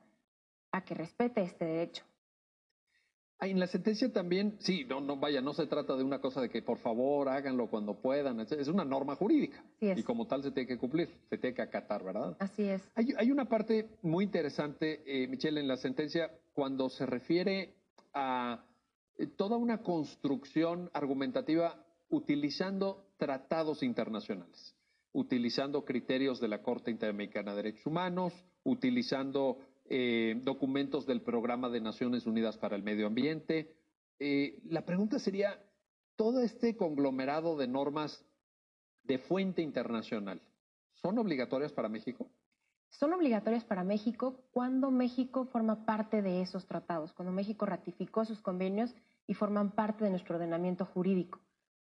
a 0.71 0.85
que 0.85 0.95
respete 0.95 1.41
este 1.41 1.65
derecho. 1.65 2.05
Ah, 3.41 3.47
en 3.47 3.58
la 3.58 3.67
sentencia 3.67 4.12
también, 4.12 4.58
sí, 4.60 4.84
no, 4.84 4.99
no, 4.99 5.15
vaya, 5.15 5.39
no 5.39 5.54
se 5.54 5.65
trata 5.65 5.95
de 5.95 6.04
una 6.04 6.19
cosa 6.19 6.41
de 6.41 6.49
que 6.49 6.62
por 6.62 6.78
favor 6.80 7.30
háganlo 7.30 7.69
cuando 7.69 7.93
puedan, 7.93 8.41
es 8.41 8.67
una 8.67 8.84
norma 8.84 9.15
jurídica 9.15 9.63
y 9.80 10.04
como 10.04 10.28
tal 10.28 10.43
se 10.43 10.52
tiene 10.52 10.67
que 10.67 10.78
cumplir, 10.78 11.08
se 11.30 11.38
tiene 11.38 11.56
que 11.56 11.62
acatar, 11.62 12.04
¿verdad? 12.04 12.36
Así 12.38 12.63
es. 12.63 12.82
Hay, 12.95 13.32
una 13.32 13.45
parte 13.45 13.88
muy 14.02 14.25
interesante, 14.25 15.04
eh, 15.06 15.25
Michelle, 15.30 15.62
en 15.62 15.69
la 15.69 15.78
sentencia 15.78 16.30
cuando 16.54 16.89
se 16.89 17.06
refiere 17.06 17.75
a 18.13 18.65
eh, 19.17 19.28
toda 19.28 19.56
una 19.56 19.84
construcción 19.84 20.89
argumentativa 20.91 21.82
utilizando 22.10 23.06
tratados 23.15 23.84
internacionales, 23.84 24.75
utilizando 25.13 25.86
criterios 25.86 26.41
de 26.41 26.49
la 26.49 26.62
Corte 26.62 26.91
Interamericana 26.91 27.52
de 27.52 27.63
Derechos 27.63 27.86
Humanos, 27.86 28.34
utilizando 28.63 29.60
eh, 29.89 30.39
documentos 30.43 31.06
del 31.06 31.21
Programa 31.21 31.67
de 31.69 31.82
Naciones 31.82 32.28
Unidas 32.28 32.58
para 32.58 32.75
el 32.75 32.84
Medio 32.84 33.08
Ambiente. 33.08 33.75
Eh, 34.19 34.60
la 34.65 34.86
pregunta 34.86 35.17
sería, 35.17 35.60
todo 36.15 36.41
este 36.41 36.78
conglomerado 36.78 37.58
de 37.58 37.67
normas 37.67 38.23
de 39.04 39.17
fuente 39.17 39.62
internacional, 39.62 40.41
¿son 40.93 41.17
obligatorias 41.17 41.71
para 41.71 41.89
México? 41.89 42.30
Son 42.89 43.13
obligatorias 43.13 43.63
para 43.63 43.84
México 43.84 44.43
cuando 44.52 44.91
México 44.91 45.45
forma 45.45 45.86
parte 45.86 46.21
de 46.21 46.41
esos 46.41 46.67
tratados, 46.67 47.13
cuando 47.13 47.32
México 47.32 47.65
ratificó 47.65 48.21
esos 48.21 48.41
convenios 48.41 48.93
y 49.28 49.34
forman 49.34 49.71
parte 49.71 50.04
de 50.04 50.10
nuestro 50.10 50.36
ordenamiento 50.36 50.86
jurídico. 50.86 51.39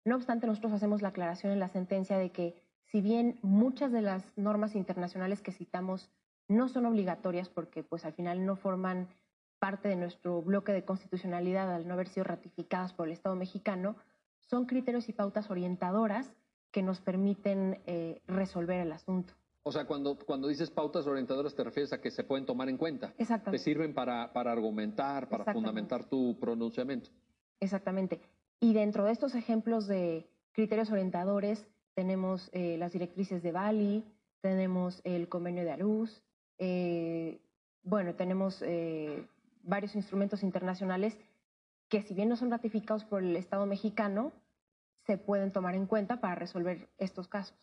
No 0.05 0.17
obstante, 0.17 0.47
nosotros 0.47 0.73
hacemos 0.73 1.03
la 1.03 1.09
aclaración 1.09 1.53
en 1.53 1.61
la 1.61 1.69
sentencia 1.69 2.19
de 2.19 2.33
que 2.33 2.63
si 2.87 3.01
bien 3.01 3.39
muchas 3.43 3.93
de 3.93 4.03
las 4.03 4.25
normas 4.37 4.75
internacionales 4.75 5.43
que 5.43 5.53
citamos 5.53 6.11
no 6.51 6.69
son 6.69 6.85
obligatorias 6.85 7.49
porque 7.49 7.83
pues 7.83 8.05
al 8.05 8.13
final 8.13 8.45
no 8.45 8.57
forman 8.57 9.09
parte 9.59 9.89
de 9.89 9.97
nuestro 9.97 10.43
bloque 10.43 10.73
de 10.73 10.85
constitucionalidad 10.85 11.73
al 11.73 11.87
no 11.87 11.95
haber 11.95 12.09
sido 12.09 12.25
ratificadas 12.25 12.93
por 12.93 13.07
el 13.07 13.13
Estado 13.13 13.37
mexicano, 13.37 13.97
son 14.41 14.67
criterios 14.67 15.09
y 15.09 15.13
pautas 15.13 15.51
orientadoras 15.51 16.33
que 16.73 16.83
nos 16.83 17.01
permiten 17.01 17.81
eh, 17.87 18.21
resolver 18.27 18.81
el 18.81 18.93
asunto. 18.93 19.33
O 19.63 19.71
sea, 19.71 19.87
cuando, 19.87 20.17
cuando 20.17 20.49
dices 20.49 20.71
pautas 20.71 21.07
orientadoras 21.07 21.55
te 21.55 21.63
refieres 21.63 21.93
a 21.93 22.01
que 22.01 22.11
se 22.11 22.25
pueden 22.25 22.47
tomar 22.47 22.69
en 22.69 22.79
cuenta. 22.79 23.15
Exactamente. 23.19 23.59
Te 23.59 23.65
sirven 23.65 23.95
para, 23.95 24.33
para 24.33 24.51
argumentar, 24.51 25.29
para 25.29 25.53
fundamentar 25.53 26.09
tu 26.09 26.39
pronunciamiento. 26.41 27.11
Exactamente. 27.61 28.21
Y 28.59 28.73
dentro 28.73 29.05
de 29.05 29.13
estos 29.13 29.35
ejemplos 29.35 29.87
de 29.87 30.27
criterios 30.53 30.91
orientadores 30.91 31.65
tenemos 31.95 32.49
eh, 32.53 32.77
las 32.79 32.93
directrices 32.93 33.43
de 33.43 33.53
Bali, 33.53 34.05
tenemos 34.41 35.01
el 35.05 35.29
convenio 35.29 35.65
de 35.65 35.73
Arús, 35.73 36.23
eh, 36.61 37.41
bueno, 37.83 38.15
tenemos 38.15 38.63
eh, 38.63 39.27
varios 39.63 39.97
instrumentos 39.97 40.43
internacionales 40.43 41.17
que 41.89 42.03
si 42.03 42.15
bien 42.15 42.29
no 42.29 42.37
son 42.37 42.51
ratificados 42.51 43.05
por 43.05 43.23
el 43.23 43.35
Estado 43.35 43.67
mexicano, 43.67 44.33
se 45.07 45.17
pueden 45.19 45.51
tomar 45.51 45.75
en 45.75 45.87
cuenta 45.87 46.21
para 46.21 46.37
resolver 46.37 46.89
estos 46.99 47.27
casos. 47.27 47.57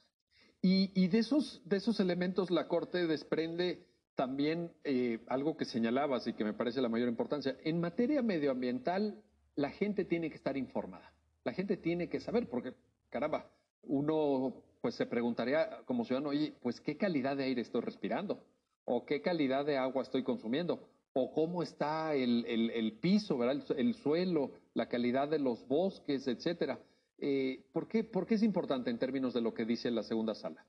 Y, 0.61 1.07
de, 1.07 1.19
esos, 1.19 1.61
de 1.65 1.77
esos 1.77 1.99
elementos 1.99 2.51
la 2.51 2.67
Corte 2.67 3.07
desprende 3.07 3.85
también 4.15 4.73
eh, 4.83 5.19
algo 5.27 5.55
que 5.55 5.63
señalabas 5.63 6.27
y 6.27 6.33
que 6.33 6.43
me 6.43 6.53
parece 6.53 6.81
la 6.81 6.89
mayor 6.89 7.07
importancia. 7.07 7.55
En 7.63 7.79
materia 7.79 8.21
medioambiental, 8.23 9.21
la 9.55 9.69
gente 9.69 10.03
tiene 10.03 10.29
que 10.29 10.35
estar 10.35 10.57
informada. 10.57 11.13
La 11.45 11.53
gente 11.53 11.77
tiene 11.77 12.09
que 12.09 12.19
saber, 12.19 12.49
porque, 12.49 12.73
caramba, 13.09 13.49
uno 13.83 14.55
pues 14.81 14.95
se 14.95 15.05
preguntaría 15.05 15.83
como 15.85 16.03
ciudadano, 16.03 16.29
oye, 16.29 16.53
pues 16.61 16.81
qué 16.81 16.97
calidad 16.97 17.37
de 17.37 17.43
aire 17.45 17.61
estoy 17.61 17.81
respirando, 17.81 18.43
o 18.89 19.05
qué 19.05 19.21
calidad 19.21 19.65
de 19.65 19.77
agua 19.77 20.01
estoy 20.01 20.23
consumiendo, 20.23 20.79
o 21.11 21.33
cómo 21.33 21.61
está 21.61 22.15
el, 22.15 22.45
el, 22.45 22.93
piso, 22.93 23.37
¿verdad? 23.37 23.61
El, 23.75 23.93
suelo, 23.95 24.51
la 24.73 24.87
calidad 24.87 25.27
de 25.27 25.39
los 25.39 25.67
bosques, 25.67 26.25
etcétera. 26.27 26.79
Eh, 27.17 27.65
¿por, 27.73 27.87
qué, 27.89 28.05
¿Por 28.05 28.25
qué 28.25 28.35
es 28.35 28.43
importante 28.43 28.89
en 28.89 28.97
términos 28.97 29.33
de 29.33 29.41
lo 29.41 29.53
que 29.53 29.65
dice 29.65 29.91
la 29.91 30.03
segunda 30.03 30.35
sala? 30.35 30.65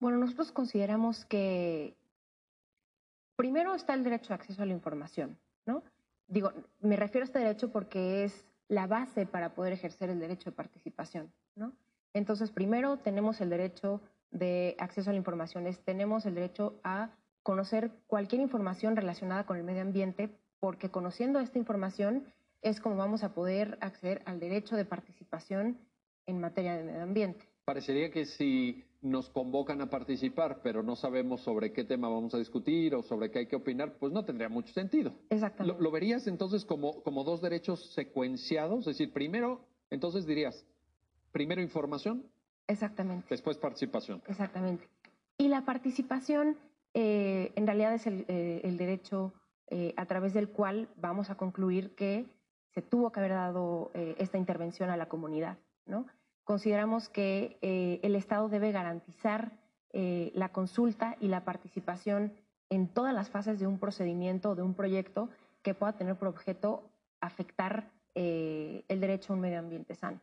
Bueno, 0.00 0.18
nosotros 0.18 0.50
consideramos 0.50 1.24
que 1.26 1.94
primero 3.36 3.76
está 3.76 3.94
el 3.94 4.02
derecho 4.02 4.30
de 4.30 4.34
acceso 4.34 4.62
a 4.62 4.66
la 4.66 4.72
información, 4.72 5.38
¿no? 5.64 5.84
Digo, 6.26 6.50
me 6.80 6.96
refiero 6.96 7.24
a 7.24 7.26
este 7.26 7.38
derecho 7.38 7.70
porque 7.70 8.24
es 8.24 8.44
la 8.66 8.88
base 8.88 9.24
para 9.24 9.54
poder 9.54 9.72
ejercer 9.72 10.10
el 10.10 10.18
derecho 10.18 10.50
de 10.50 10.56
participación, 10.56 11.32
¿no? 11.54 11.72
Entonces, 12.12 12.50
primero 12.50 12.98
tenemos 12.98 13.40
el 13.40 13.50
derecho 13.50 14.00
de 14.32 14.74
acceso 14.80 15.10
a 15.10 15.12
la 15.12 15.18
información, 15.18 15.64
tenemos 15.84 16.26
el 16.26 16.34
derecho 16.34 16.80
a 16.82 17.10
conocer 17.42 17.90
cualquier 18.06 18.40
información 18.40 18.96
relacionada 18.96 19.44
con 19.46 19.56
el 19.56 19.64
medio 19.64 19.82
ambiente, 19.82 20.30
porque 20.60 20.90
conociendo 20.90 21.40
esta 21.40 21.58
información 21.58 22.24
es 22.62 22.80
como 22.80 22.96
vamos 22.96 23.24
a 23.24 23.34
poder 23.34 23.78
acceder 23.80 24.22
al 24.24 24.38
derecho 24.38 24.76
de 24.76 24.84
participación 24.84 25.78
en 26.26 26.40
materia 26.40 26.76
de 26.76 26.84
medio 26.84 27.02
ambiente. 27.02 27.44
Parecería 27.64 28.10
que 28.10 28.26
si 28.26 28.84
nos 29.02 29.28
convocan 29.28 29.80
a 29.80 29.90
participar, 29.90 30.60
pero 30.62 30.82
no 30.82 30.94
sabemos 30.94 31.40
sobre 31.40 31.72
qué 31.72 31.84
tema 31.84 32.08
vamos 32.08 32.34
a 32.34 32.38
discutir 32.38 32.94
o 32.94 33.02
sobre 33.02 33.30
qué 33.30 33.40
hay 33.40 33.46
que 33.46 33.56
opinar, 33.56 33.94
pues 33.98 34.12
no 34.12 34.24
tendría 34.24 34.48
mucho 34.48 34.72
sentido. 34.72 35.12
Exactamente. 35.28 35.82
¿Lo, 35.82 35.90
verías 35.90 36.28
entonces 36.28 36.64
como, 36.64 37.02
como 37.02 37.24
dos 37.24 37.42
derechos 37.42 37.92
secuenciados? 37.94 38.80
Es 38.80 38.98
decir, 38.98 39.12
primero, 39.12 39.64
entonces 39.90 40.24
dirías, 40.24 40.64
primero 41.32 41.60
información. 41.60 42.24
Exactamente. 42.68 43.26
Después 43.28 43.58
participación. 43.58 44.22
Exactamente. 44.28 44.88
Y 45.38 45.48
la 45.48 45.64
participación 45.64 46.56
eh, 46.94 47.52
en 47.56 47.66
realidad 47.66 47.94
es 47.94 48.06
el, 48.06 48.24
eh, 48.28 48.74
derecho 48.76 49.32
eh, 49.68 49.94
a 49.96 50.06
través 50.06 50.34
del 50.34 50.48
cual 50.50 50.88
vamos 50.96 51.30
a 51.30 51.36
concluir 51.36 51.94
que 51.94 52.26
se 52.74 52.82
tuvo 52.82 53.12
que 53.12 53.20
haber 53.20 53.32
dado 53.32 53.90
esta 53.94 54.38
intervención 54.38 54.88
a 54.88 54.96
la 54.96 55.06
comunidad. 55.06 55.58
¿no? 55.84 56.06
Consideramos 56.44 57.10
que 57.10 57.58
el 58.02 58.14
Estado 58.16 58.48
debe 58.48 58.72
garantizar 58.72 59.52
la 59.92 60.52
consulta 60.52 61.16
y 61.20 61.28
la 61.28 61.44
participación 61.44 62.32
en 62.70 62.88
todas 62.88 63.12
las 63.12 63.28
fases 63.28 63.60
de 63.60 63.66
un 63.66 63.78
procedimiento 63.78 64.50
o 64.52 64.54
de 64.54 64.62
un 64.62 64.72
proyecto 64.72 65.28
que 65.60 65.74
pueda 65.74 65.92
tener 65.98 66.16
por 66.16 66.28
objeto 66.28 66.88
afectar 67.20 67.90
el 68.14 69.00
derecho 69.00 69.34
a 69.34 69.36
un 69.36 69.42
medio 69.42 69.58
ambiente 69.58 69.94
sano. 69.94 70.18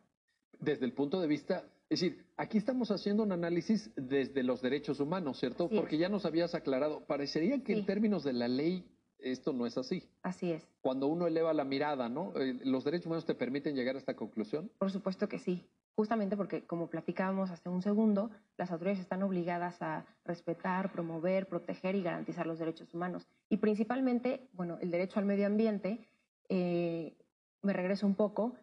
Desde 0.58 0.86
el 0.86 0.92
punto 0.92 1.20
de 1.20 1.28
vista 1.28 1.62
es 1.90 2.00
decir, 2.00 2.24
aquí 2.36 2.56
estamos 2.56 2.92
haciendo 2.92 3.24
un 3.24 3.32
análisis 3.32 3.90
desde 3.96 4.44
los 4.44 4.62
derechos 4.62 5.00
humanos, 5.00 5.40
¿cierto? 5.40 5.68
Porque 5.68 5.98
ya 5.98 6.08
nos 6.08 6.24
habías 6.24 6.54
aclarado, 6.54 7.04
parecería 7.04 7.64
que 7.64 7.72
en 7.72 7.84
términos 7.84 8.22
de 8.22 8.32
la 8.32 8.46
ley 8.46 8.86
esto 9.18 9.52
no 9.52 9.66
es 9.66 9.76
así. 9.76 10.08
Así 10.22 10.52
es. 10.52 10.66
Cuando 10.82 11.08
uno 11.08 11.26
eleva 11.26 11.52
la 11.52 11.64
mirada, 11.64 12.08
¿no? 12.08 12.32
Eh, 12.36 12.60
¿Los 12.64 12.84
derechos 12.84 13.06
humanos 13.06 13.26
te 13.26 13.34
permiten 13.34 13.74
llegar 13.74 13.96
a 13.96 13.98
esta 13.98 14.14
conclusión? 14.14 14.70
Por 14.78 14.92
supuesto 14.92 15.28
que 15.28 15.40
sí. 15.40 15.68
Justamente 15.96 16.36
porque, 16.36 16.64
como 16.64 16.88
platicábamos 16.88 17.50
hace 17.50 17.68
un 17.68 17.82
segundo, 17.82 18.30
las 18.56 18.70
autoridades 18.70 19.00
están 19.00 19.24
obligadas 19.24 19.82
a 19.82 20.06
respetar, 20.24 20.92
promover, 20.92 21.48
proteger 21.48 21.96
y 21.96 22.02
garantizar 22.02 22.46
los 22.46 22.60
derechos 22.60 22.94
humanos. 22.94 23.26
Y 23.48 23.56
principalmente, 23.56 24.48
bueno, 24.52 24.78
el 24.80 24.92
derecho 24.92 25.18
al 25.18 25.26
medio 25.26 25.46
ambiente, 25.46 26.06
eh, 26.48 27.16
me 27.62 27.72
regreso 27.72 28.06
un 28.06 28.14
poco, 28.14 28.54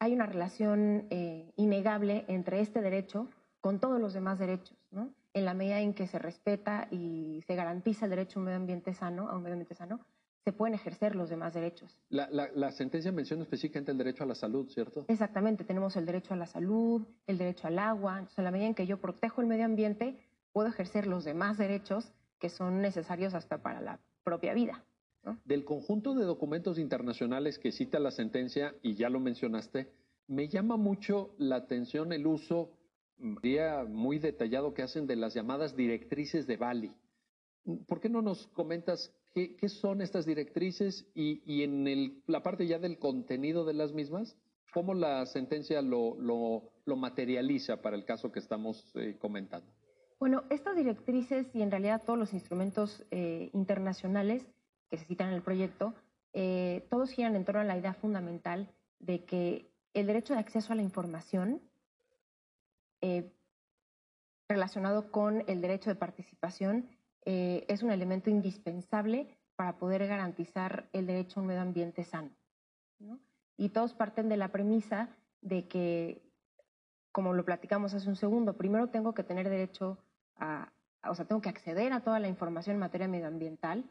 hay 0.00 0.14
una 0.14 0.26
relación 0.26 1.06
eh, 1.10 1.52
innegable 1.56 2.24
entre 2.26 2.60
este 2.60 2.80
derecho 2.80 3.28
con 3.60 3.78
todos 3.78 4.00
los 4.00 4.14
demás 4.14 4.38
derechos, 4.38 4.76
¿no? 4.90 5.12
En 5.34 5.44
la 5.44 5.54
medida 5.54 5.80
en 5.80 5.94
que 5.94 6.08
se 6.08 6.18
respeta 6.18 6.88
y 6.90 7.44
se 7.46 7.54
garantiza 7.54 8.06
el 8.06 8.10
derecho 8.10 8.38
a 8.38 8.40
un 8.40 8.46
medio 8.46 8.56
ambiente 8.56 8.94
sano, 8.94 9.28
a 9.28 9.36
un 9.36 9.42
medio 9.42 9.52
ambiente 9.52 9.74
sano, 9.74 10.00
se 10.42 10.52
pueden 10.52 10.74
ejercer 10.74 11.14
los 11.14 11.28
demás 11.28 11.52
derechos. 11.52 11.98
La, 12.08 12.72
sentencia 12.72 13.12
menciona 13.12 13.42
específicamente 13.42 13.92
el 13.92 13.98
derecho 13.98 14.24
a 14.24 14.26
la 14.26 14.34
salud, 14.34 14.68
¿cierto? 14.70 15.04
Exactamente, 15.06 15.64
tenemos 15.64 15.94
el 15.96 16.06
derecho 16.06 16.32
a 16.32 16.38
la 16.38 16.46
salud, 16.46 17.06
el 17.26 17.36
derecho 17.36 17.68
al 17.68 17.78
agua. 17.78 18.14
Entonces, 18.14 18.38
en 18.38 18.44
la 18.44 18.50
medida 18.50 18.68
en 18.68 18.74
que 18.74 18.86
yo 18.86 18.98
protejo 19.00 19.42
el 19.42 19.46
medio 19.46 19.66
ambiente, 19.66 20.18
puedo 20.52 20.68
ejercer 20.68 21.06
los 21.06 21.24
demás 21.24 21.58
derechos 21.58 22.10
que 22.38 22.48
son 22.48 22.80
necesarios 22.80 23.34
hasta 23.34 23.58
para 23.58 23.82
la 23.82 24.00
propia 24.24 24.54
vida. 24.54 24.82
Del 25.44 25.64
conjunto 25.64 26.14
de 26.14 26.24
documentos 26.24 26.78
internacionales 26.78 27.58
que 27.58 27.72
cita 27.72 27.98
la 27.98 28.10
sentencia, 28.10 28.74
y 28.82 28.94
ya 28.94 29.10
lo 29.10 29.20
mencionaste, 29.20 29.92
me 30.26 30.48
llama 30.48 30.76
mucho 30.76 31.34
la 31.38 31.56
atención 31.56 32.12
el 32.12 32.26
uso, 32.26 32.70
diría 33.42 33.84
muy 33.84 34.18
detallado, 34.18 34.72
que 34.72 34.82
hacen 34.82 35.06
de 35.06 35.16
las 35.16 35.34
llamadas 35.34 35.76
directrices 35.76 36.46
de 36.46 36.56
Bali. 36.56 36.92
¿Por 37.86 38.00
qué 38.00 38.08
no 38.08 38.22
nos 38.22 38.46
comentas 38.48 39.12
qué, 39.34 39.56
son 39.68 40.00
estas 40.00 40.24
directrices 40.24 41.06
y, 41.14 41.62
en 41.62 42.22
la 42.26 42.42
parte 42.42 42.66
ya 42.66 42.78
del 42.78 42.98
contenido 42.98 43.64
de 43.64 43.74
las 43.74 43.92
mismas, 43.92 44.36
cómo 44.72 44.94
la 44.94 45.26
sentencia 45.26 45.82
lo, 45.82 46.62
materializa 46.86 47.82
para 47.82 47.96
el 47.96 48.04
caso 48.04 48.32
que 48.32 48.38
estamos 48.38 48.90
eh, 48.94 49.16
comentando? 49.20 49.70
Bueno, 50.18 50.44
estas 50.50 50.76
directrices 50.76 51.46
y 51.54 51.62
en 51.62 51.70
realidad 51.70 52.02
todos 52.04 52.18
los 52.18 52.32
instrumentos 52.32 53.04
eh, 53.10 53.50
internacionales 53.52 54.46
que 54.90 54.98
se 54.98 55.04
citan 55.04 55.28
en 55.28 55.34
el 55.34 55.42
proyecto, 55.42 55.94
eh, 56.32 56.86
todos 56.90 57.10
giran 57.10 57.36
en 57.36 57.44
torno 57.44 57.60
a 57.60 57.64
la 57.64 57.78
idea 57.78 57.94
fundamental 57.94 58.68
de 58.98 59.24
que 59.24 59.70
el 59.94 60.06
derecho 60.06 60.34
de 60.34 60.40
acceso 60.40 60.72
a 60.72 60.76
la 60.76 60.82
información 60.82 61.60
eh, 63.00 63.32
relacionado 64.48 65.10
con 65.10 65.44
el 65.46 65.60
derecho 65.60 65.90
de 65.90 65.96
participación 65.96 66.88
eh, 67.24 67.64
es 67.68 67.82
un 67.82 67.90
elemento 67.90 68.30
indispensable 68.30 69.36
para 69.56 69.78
poder 69.78 70.06
garantizar 70.06 70.88
el 70.92 71.06
derecho 71.06 71.38
a 71.38 71.42
un 71.42 71.48
medio 71.48 71.62
ambiente 71.62 72.04
sano. 72.04 72.30
Y 73.56 73.70
todos 73.70 73.94
parten 73.94 74.28
de 74.28 74.36
la 74.36 74.48
premisa 74.48 75.08
de 75.40 75.68
que, 75.68 76.22
como 77.12 77.32
lo 77.34 77.44
platicamos 77.44 77.94
hace 77.94 78.08
un 78.08 78.16
segundo, 78.16 78.56
primero 78.56 78.88
tengo 78.88 79.14
que 79.14 79.22
tener 79.22 79.48
derecho 79.48 79.98
a, 80.36 80.72
o 81.08 81.14
sea, 81.14 81.26
tengo 81.26 81.40
que 81.40 81.48
acceder 81.48 81.92
a 81.92 82.00
toda 82.00 82.20
la 82.20 82.28
información 82.28 82.74
en 82.74 82.80
materia 82.80 83.08
medioambiental 83.08 83.84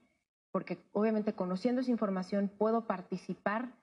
porque 0.51 0.79
obviamente 0.93 1.33
conociendo 1.33 1.81
esa 1.81 1.91
información 1.91 2.49
puedo 2.49 2.85
participar 2.85 3.73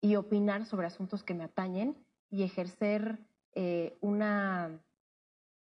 y 0.00 0.16
opinar 0.16 0.64
sobre 0.66 0.86
asuntos 0.86 1.22
que 1.22 1.34
me 1.34 1.44
atañen 1.44 1.96
y 2.30 2.42
ejercer 2.42 3.18
eh, 3.54 3.96
una, 4.00 4.80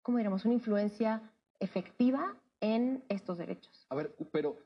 ¿cómo 0.03 0.18
diríamos?, 0.18 0.44
una 0.44 0.55
influencia 0.55 1.22
efectiva 1.61 2.35
en 2.61 3.05
estos 3.09 3.38
derechos. 3.38 3.87
A 3.88 3.94
ver, 3.94 4.14
pero 4.33 4.57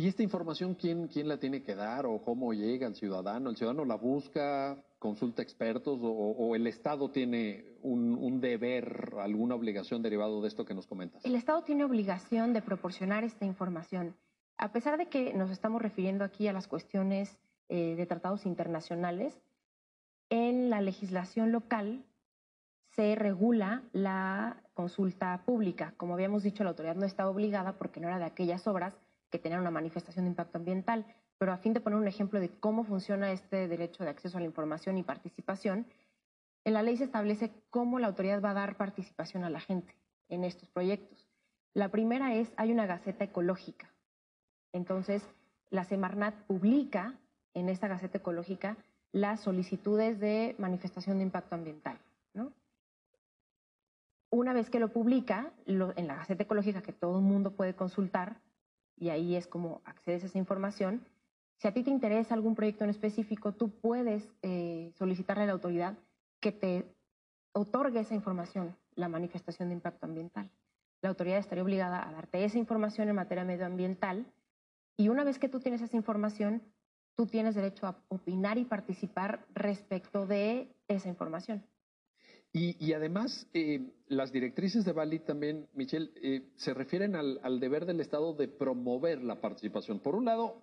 ¿Y 0.00 0.08
esta 0.08 0.22
información 0.22 0.74
quién, 0.74 1.08
quién 1.08 1.28
la 1.28 1.38
tiene 1.38 1.62
que 1.62 1.74
dar 1.74 2.06
o 2.06 2.22
cómo 2.22 2.54
llega 2.54 2.86
al 2.86 2.94
ciudadano? 2.94 3.50
¿El 3.50 3.56
ciudadano 3.58 3.84
la 3.84 3.96
busca, 3.96 4.82
consulta 4.98 5.42
expertos 5.42 5.98
o, 6.00 6.56
el 6.56 6.66
Estado 6.66 7.10
tiene 7.10 7.76
un, 7.82 8.14
un, 8.14 8.40
deber, 8.40 9.12
alguna 9.18 9.56
obligación 9.56 10.00
derivado 10.00 10.40
de 10.40 10.48
esto 10.48 10.64
que 10.64 10.72
nos 10.72 10.86
comentas? 10.86 11.22
El 11.22 11.34
Estado 11.34 11.62
tiene 11.64 11.84
obligación 11.84 12.54
de 12.54 12.62
proporcionar 12.62 13.24
esta 13.24 13.44
información. 13.44 14.16
A 14.60 14.72
pesar 14.72 14.98
de 14.98 15.06
que 15.06 15.32
nos 15.32 15.50
estamos 15.50 15.80
refiriendo 15.80 16.22
aquí 16.22 16.46
a 16.46 16.52
las 16.52 16.68
cuestiones 16.68 17.38
eh, 17.70 17.94
de 17.96 18.04
tratados 18.04 18.44
internacionales, 18.44 19.40
en 20.28 20.68
la 20.68 20.82
legislación 20.82 21.50
local 21.50 22.04
se 22.94 23.14
regula 23.14 23.82
la 23.92 24.62
consulta 24.74 25.42
pública. 25.46 25.94
Como 25.96 26.12
habíamos 26.12 26.42
dicho, 26.42 26.62
la 26.62 26.70
autoridad 26.70 26.94
no 26.94 27.06
está 27.06 27.26
obligada 27.26 27.78
porque 27.78 28.00
no 28.00 28.08
era 28.08 28.18
de 28.18 28.26
aquellas 28.26 28.66
obras 28.66 28.94
que 29.30 29.38
tenían 29.38 29.62
una 29.62 29.70
manifestación 29.70 30.26
de 30.26 30.32
impacto 30.32 30.58
ambiental, 30.58 31.06
pero 31.38 31.52
a 31.52 31.56
fin 31.56 31.72
de 31.72 31.80
poner 31.80 31.98
un 31.98 32.06
ejemplo 32.06 32.38
de 32.38 32.50
cómo 32.50 32.84
funciona 32.84 33.32
este 33.32 33.66
derecho 33.66 34.04
de 34.04 34.10
acceso 34.10 34.36
a 34.36 34.40
la 34.40 34.46
información 34.46 34.98
y 34.98 35.02
participación, 35.02 35.86
en 36.64 36.74
la 36.74 36.82
ley 36.82 36.98
se 36.98 37.04
establece 37.04 37.50
cómo 37.70 37.98
la 37.98 38.08
autoridad 38.08 38.42
va 38.42 38.50
a 38.50 38.54
dar 38.54 38.76
participación 38.76 39.42
a 39.42 39.48
la 39.48 39.60
gente 39.60 39.96
en 40.28 40.44
estos 40.44 40.68
proyectos. 40.68 41.26
La 41.72 41.88
primera 41.88 42.34
es, 42.34 42.52
hay 42.58 42.72
una 42.72 42.84
gaceta 42.84 43.24
ecológica. 43.24 43.90
Entonces, 44.72 45.22
la 45.70 45.84
Semarnat 45.84 46.34
publica 46.46 47.14
en 47.54 47.68
esta 47.68 47.88
gaceta 47.88 48.18
ecológica 48.18 48.76
las 49.12 49.40
solicitudes 49.40 50.20
de 50.20 50.54
manifestación 50.58 51.18
de 51.18 51.24
impacto 51.24 51.54
ambiental. 51.54 51.98
Una 54.32 54.52
vez 54.52 54.70
que 54.70 54.78
lo 54.78 54.92
publica 54.92 55.52
en 55.66 56.06
la 56.06 56.14
Gaceta 56.14 56.44
Ecológica 56.44 56.82
que 56.82 56.92
todo 56.92 57.18
el 57.18 57.24
mundo 57.24 57.50
puede 57.50 57.74
consultar, 57.74 58.40
y 58.96 59.08
ahí 59.08 59.34
es 59.34 59.48
como 59.48 59.80
accedes 59.84 60.22
a 60.22 60.26
esa 60.26 60.38
información, 60.38 61.04
si 61.56 61.66
a 61.66 61.74
ti 61.74 61.82
te 61.82 61.90
interesa 61.90 62.34
algún 62.34 62.54
proyecto 62.54 62.84
en 62.84 62.90
específico, 62.90 63.52
tú 63.52 63.70
puedes 63.70 64.28
eh, 64.42 64.92
solicitarle 64.94 65.42
a 65.42 65.46
la 65.46 65.52
autoridad 65.52 65.98
que 66.38 66.52
te 66.52 66.86
otorgue 67.52 68.00
esa 68.00 68.14
información, 68.14 68.76
la 68.94 69.08
manifestación 69.08 69.68
de 69.68 69.74
impacto 69.74 70.06
ambiental. 70.06 70.48
La 71.02 71.08
autoridad 71.08 71.38
estaría 71.38 71.64
obligada 71.64 72.06
a 72.08 72.12
darte 72.12 72.44
esa 72.44 72.58
información 72.58 73.08
en 73.08 73.16
materia 73.16 73.44
medioambiental 73.44 74.26
y 75.00 75.08
una 75.08 75.24
vez 75.24 75.38
que 75.38 75.48
tú 75.48 75.60
tienes 75.60 75.80
esa 75.80 75.96
información, 75.96 76.60
tú 77.16 77.26
tienes 77.26 77.54
derecho 77.54 77.86
a 77.86 78.04
opinar 78.08 78.58
y 78.58 78.66
participar 78.66 79.46
respecto 79.54 80.26
de 80.26 80.76
esa 80.88 81.08
información. 81.08 81.64
Y, 82.52 82.92
además, 82.92 83.48
eh, 83.54 83.94
las 84.08 84.30
directrices 84.30 84.84
de 84.84 84.92
Bali 84.92 85.20
también, 85.20 85.68
Michelle, 85.72 86.10
eh, 86.16 86.50
se 86.56 86.74
refieren 86.74 87.16
al, 87.16 87.60
deber 87.60 87.86
del 87.86 88.00
Estado 88.00 88.34
de 88.34 88.48
promover 88.48 89.22
la 89.22 89.40
participación. 89.40 90.00
Por 90.00 90.16
un 90.16 90.26
lado, 90.26 90.60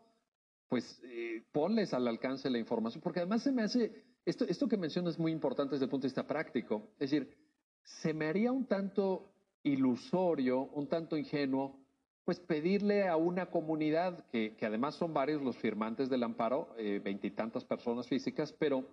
pues 0.69 1.01
eh, 1.05 1.43
ponles 1.51 1.93
al 1.95 2.07
alcance 2.07 2.49
la 2.51 2.59
información, 2.59 3.01
porque 3.01 3.21
además 3.21 3.41
se 3.41 3.51
me 3.51 3.63
hace, 3.63 4.03
esto, 4.23 4.45
esto 4.47 4.67
que 4.67 4.77
mencionas 4.77 5.13
es 5.13 5.19
muy 5.19 5.31
importante 5.31 5.71
desde 5.71 5.85
el 5.85 5.89
punto 5.89 6.03
de 6.03 6.09
vista 6.09 6.27
práctico, 6.27 6.89
es 6.99 7.09
decir, 7.09 7.35
se 7.81 8.13
me 8.13 8.27
haría 8.27 8.51
un 8.51 8.67
tanto 8.67 9.31
ilusorio, 9.63 10.63
un 10.73 10.87
tanto 10.87 11.17
ingenuo, 11.17 11.86
pues 12.27 12.41
pedirle 12.41 13.07
a 13.07 13.15
una 13.15 13.45
comunidad, 13.45 14.25
que, 14.27 14.53
que 14.57 14.65
además 14.65 14.95
son 14.95 15.13
varios 15.13 15.41
los 15.41 15.55
firmantes 15.55 16.09
del 16.09 16.23
amparo, 16.23 16.67
veintitantas 16.75 17.63
personas 17.63 18.05
físicas, 18.05 18.51
pero 18.51 18.83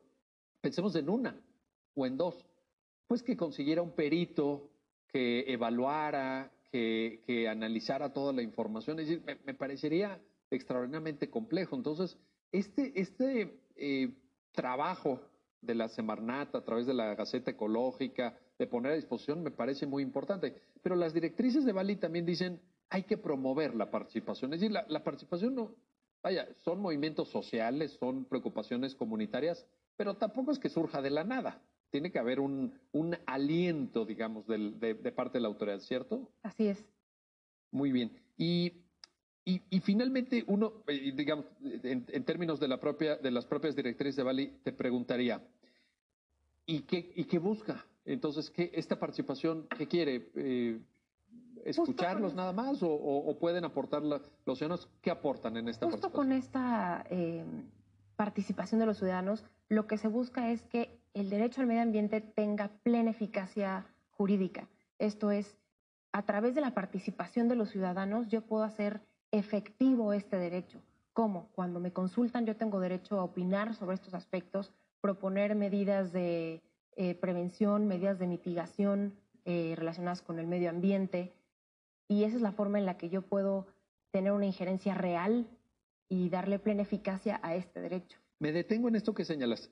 pensemos 0.61 0.95
en 0.95 1.09
una 1.09 1.37
o 1.97 2.07
en 2.07 2.17
dos 2.17 2.47
pues 3.09 3.23
que 3.25 3.37
consiguiera 3.37 3.83
un 3.83 3.91
perito 3.91 4.71
que 5.09 5.53
evaluara, 5.53 6.51
que, 6.71 7.49
analizara 7.49 8.13
toda 8.13 8.33
la 8.33 8.43
información. 8.43 8.99
Es 8.99 9.09
decir, 9.09 9.23
me, 9.45 9.55
parecería 9.55 10.21
extraordinariamente 10.51 11.31
complejo. 11.31 11.77
Entonces, 11.77 12.17
este, 12.51 12.93
este 13.01 13.61
eh, 13.77 14.13
trabajo 14.53 15.21
de 15.61 15.75
la 15.75 15.89
Semarnat 15.89 16.55
a 16.55 16.65
través 16.65 16.87
de 16.87 16.95
la 16.95 17.15
Gaceta 17.15 17.53
Ecológica, 17.53 18.39
de 18.59 18.67
poner 18.67 18.93
a 18.93 18.97
disposición, 18.97 19.43
me 19.43 19.51
parece 19.51 19.87
muy 19.87 20.03
importante. 20.03 20.55
Pero 20.83 20.97
las 20.97 21.15
directrices 21.15 21.65
de 21.65 21.73
Bali 21.73 21.97
también 21.97 22.27
dicen, 22.27 22.61
hay 22.91 23.05
que 23.05 23.17
promover 23.17 23.75
la 23.75 23.91
participación. 23.91 24.53
Es 24.55 24.61
decir, 24.61 24.73
la, 24.73 24.85
la 24.89 25.03
participación 25.03 25.55
no, 25.55 25.75
vaya, 26.23 26.49
son 26.65 26.81
movimientos 26.81 27.29
sociales, 27.31 27.97
son 27.99 28.25
preocupaciones 28.25 28.95
comunitarias, 28.95 29.67
pero 29.97 30.17
tampoco 30.17 30.53
es 30.53 30.59
que 30.59 30.69
surja 30.69 31.03
de 31.03 31.11
la 31.11 31.25
nada 31.25 31.61
tiene 31.95 32.11
que 32.11 32.19
haber 32.19 32.41
un, 32.41 32.73
aliento, 33.25 34.05
digamos, 34.05 34.45
de, 34.49 35.13
parte 35.15 35.39
de 35.39 35.43
la 35.43 35.47
autoridad, 35.47 35.79
¿cierto? 35.79 36.29
Así 36.43 36.67
es. 36.67 36.85
Muy 37.71 37.93
bien. 37.93 38.11
Y, 38.37 38.73
finalmente, 39.81 40.43
uno, 40.49 40.83
eh, 40.89 41.13
digamos, 41.15 41.47
en, 41.63 42.25
términos 42.25 42.59
de, 42.59 42.67
la 42.67 42.81
propia, 42.81 43.15
de 43.15 43.31
las 43.31 43.47
propias 43.47 43.77
directrices 43.77 44.17
de 44.17 44.25
Bali, 44.25 44.59
te 44.65 44.73
preguntaría, 44.73 45.41
¿y 46.67 46.81
qué, 46.81 47.13
y 47.15 47.27
qué 47.27 47.39
busca? 47.39 47.87
Entonces, 48.05 48.51
¿qué, 48.51 48.73
¿esta 48.75 48.99
participación 48.99 49.69
qué 49.79 49.87
quiere? 49.87 50.33
Eh, 50.35 50.81
¿Escucharlos 51.65 52.35
nada 52.35 52.53
más 52.53 52.79
o, 52.83 53.37
pueden 53.41 53.65
aportar 53.65 54.03
los 54.03 54.23
ciudadanos? 54.59 54.89
¿Qué 55.01 55.11
aportan 55.11 55.57
en 55.57 55.69
esta 55.69 55.87
Justo 55.87 56.13
con 56.13 56.33
esta 56.33 57.05
eh, 57.11 57.45
participación 58.17 58.81
de 58.81 58.87
los 58.87 58.99
ciudadanos, 58.99 59.45
lo 59.69 59.87
que 59.87 59.99
se 59.99 60.09
busca 60.09 60.51
es 60.51 60.63
que 60.63 61.01
el 61.15 61.31
derecho 61.31 61.61
al 61.61 61.67
medio 61.67 61.83
ambiente 61.83 62.21
tenga 62.21 62.69
plena 62.83 63.11
eficacia 63.11 63.87
jurídica. 64.11 64.69
Esto 64.99 65.31
es, 65.31 65.59
a 66.13 66.23
través 66.23 66.55
de 66.55 66.61
la 66.61 66.75
participación 66.75 67.49
de 67.49 67.57
los 67.57 67.71
ciudadanos, 67.71 68.29
yo 68.29 68.43
puedo 68.43 68.65
hacer 68.65 69.01
efectivo 69.31 70.13
este 70.13 70.37
derecho. 70.37 70.81
¿Cómo? 71.13 71.49
Cuando 71.55 71.81
me 71.81 71.93
consultan, 71.93 72.47
yo 72.47 72.57
tengo 72.57 72.81
derecho 72.81 73.19
a 73.19 73.25
opinar 73.25 73.75
sobre 73.75 73.95
estos 73.95 74.15
aspectos, 74.15 74.73
proponer 75.01 75.55
medidas 75.55 76.13
de 76.13 76.63
eh, 76.97 77.15
prevención, 77.15 77.87
medidas 77.87 78.19
de 78.19 78.27
mitigación 78.27 79.15
eh, 79.45 79.75
relacionadas 79.77 80.23
con 80.23 80.39
el 80.39 80.47
medio 80.47 80.71
ambiente. 80.71 81.33
Y 82.09 82.25
esa 82.25 82.37
es 82.37 82.43
la 82.43 82.53
forma 82.53 82.79
en 82.79 82.87
la 82.87 82.97
que 82.97 83.09
yo 83.09 83.23
puedo 83.23 83.67
tener 84.11 84.33
una 84.33 84.47
injerencia 84.47 84.95
real 84.95 85.47
y 86.09 86.29
darle 86.29 86.59
plena 86.59 86.83
eficacia 86.83 87.41
a 87.43 87.55
este 87.55 87.81
derecho. 87.81 88.19
Me 88.39 88.53
detengo 88.53 88.89
en 88.89 88.97
esto 88.97 89.15
que 89.15 89.25
señalas. 89.25 89.71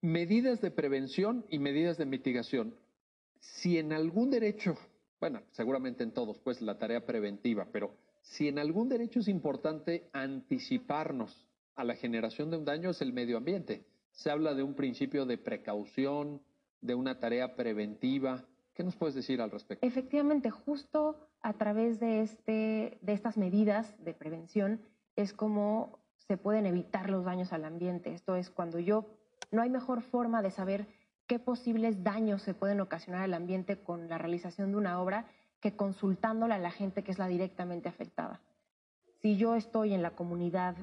Medidas 0.00 0.60
de 0.60 0.70
prevención 0.70 1.44
y 1.48 1.58
medidas 1.58 1.98
de 1.98 2.06
mitigación. 2.06 2.74
Si 3.40 3.78
en 3.78 3.92
algún 3.92 4.30
derecho, 4.30 4.76
bueno, 5.20 5.42
seguramente 5.52 6.04
en 6.04 6.12
todos, 6.12 6.38
pues 6.38 6.60
la 6.60 6.78
tarea 6.78 7.04
preventiva, 7.06 7.66
pero 7.72 7.94
si 8.22 8.48
en 8.48 8.58
algún 8.58 8.88
derecho 8.88 9.20
es 9.20 9.28
importante 9.28 10.08
anticiparnos 10.12 11.48
a 11.74 11.84
la 11.84 11.94
generación 11.94 12.50
de 12.50 12.58
un 12.58 12.64
daño 12.64 12.90
es 12.90 13.00
el 13.00 13.12
medio 13.12 13.36
ambiente. 13.36 13.84
Se 14.12 14.30
habla 14.30 14.54
de 14.54 14.62
un 14.62 14.74
principio 14.74 15.26
de 15.26 15.38
precaución, 15.38 16.42
de 16.80 16.94
una 16.94 17.18
tarea 17.18 17.56
preventiva. 17.56 18.44
¿Qué 18.74 18.82
nos 18.84 18.96
puedes 18.96 19.14
decir 19.14 19.40
al 19.40 19.50
respecto? 19.50 19.86
Efectivamente, 19.86 20.50
justo 20.50 21.27
a 21.42 21.52
través 21.54 22.00
de, 22.00 22.20
este, 22.22 22.98
de 23.00 23.12
estas 23.12 23.36
medidas 23.36 23.94
de 24.04 24.14
prevención 24.14 24.80
es 25.16 25.32
como 25.32 25.98
se 26.16 26.36
pueden 26.36 26.66
evitar 26.66 27.10
los 27.10 27.24
daños 27.24 27.52
al 27.52 27.64
ambiente. 27.64 28.12
Esto 28.12 28.36
es 28.36 28.50
cuando 28.50 28.78
yo 28.78 29.06
no 29.50 29.62
hay 29.62 29.70
mejor 29.70 30.02
forma 30.02 30.42
de 30.42 30.50
saber 30.50 30.86
qué 31.26 31.38
posibles 31.38 32.02
daños 32.02 32.42
se 32.42 32.54
pueden 32.54 32.80
ocasionar 32.80 33.22
al 33.22 33.34
ambiente 33.34 33.82
con 33.82 34.08
la 34.08 34.18
realización 34.18 34.72
de 34.72 34.78
una 34.78 35.00
obra 35.00 35.26
que 35.60 35.74
consultándole 35.74 36.54
a 36.54 36.58
la 36.58 36.70
gente 36.70 37.02
que 37.02 37.12
es 37.12 37.18
la 37.18 37.28
directamente 37.28 37.88
afectada. 37.88 38.40
Si 39.20 39.36
yo 39.36 39.54
estoy 39.54 39.94
en 39.94 40.02
la 40.02 40.12
comunidad 40.12 40.76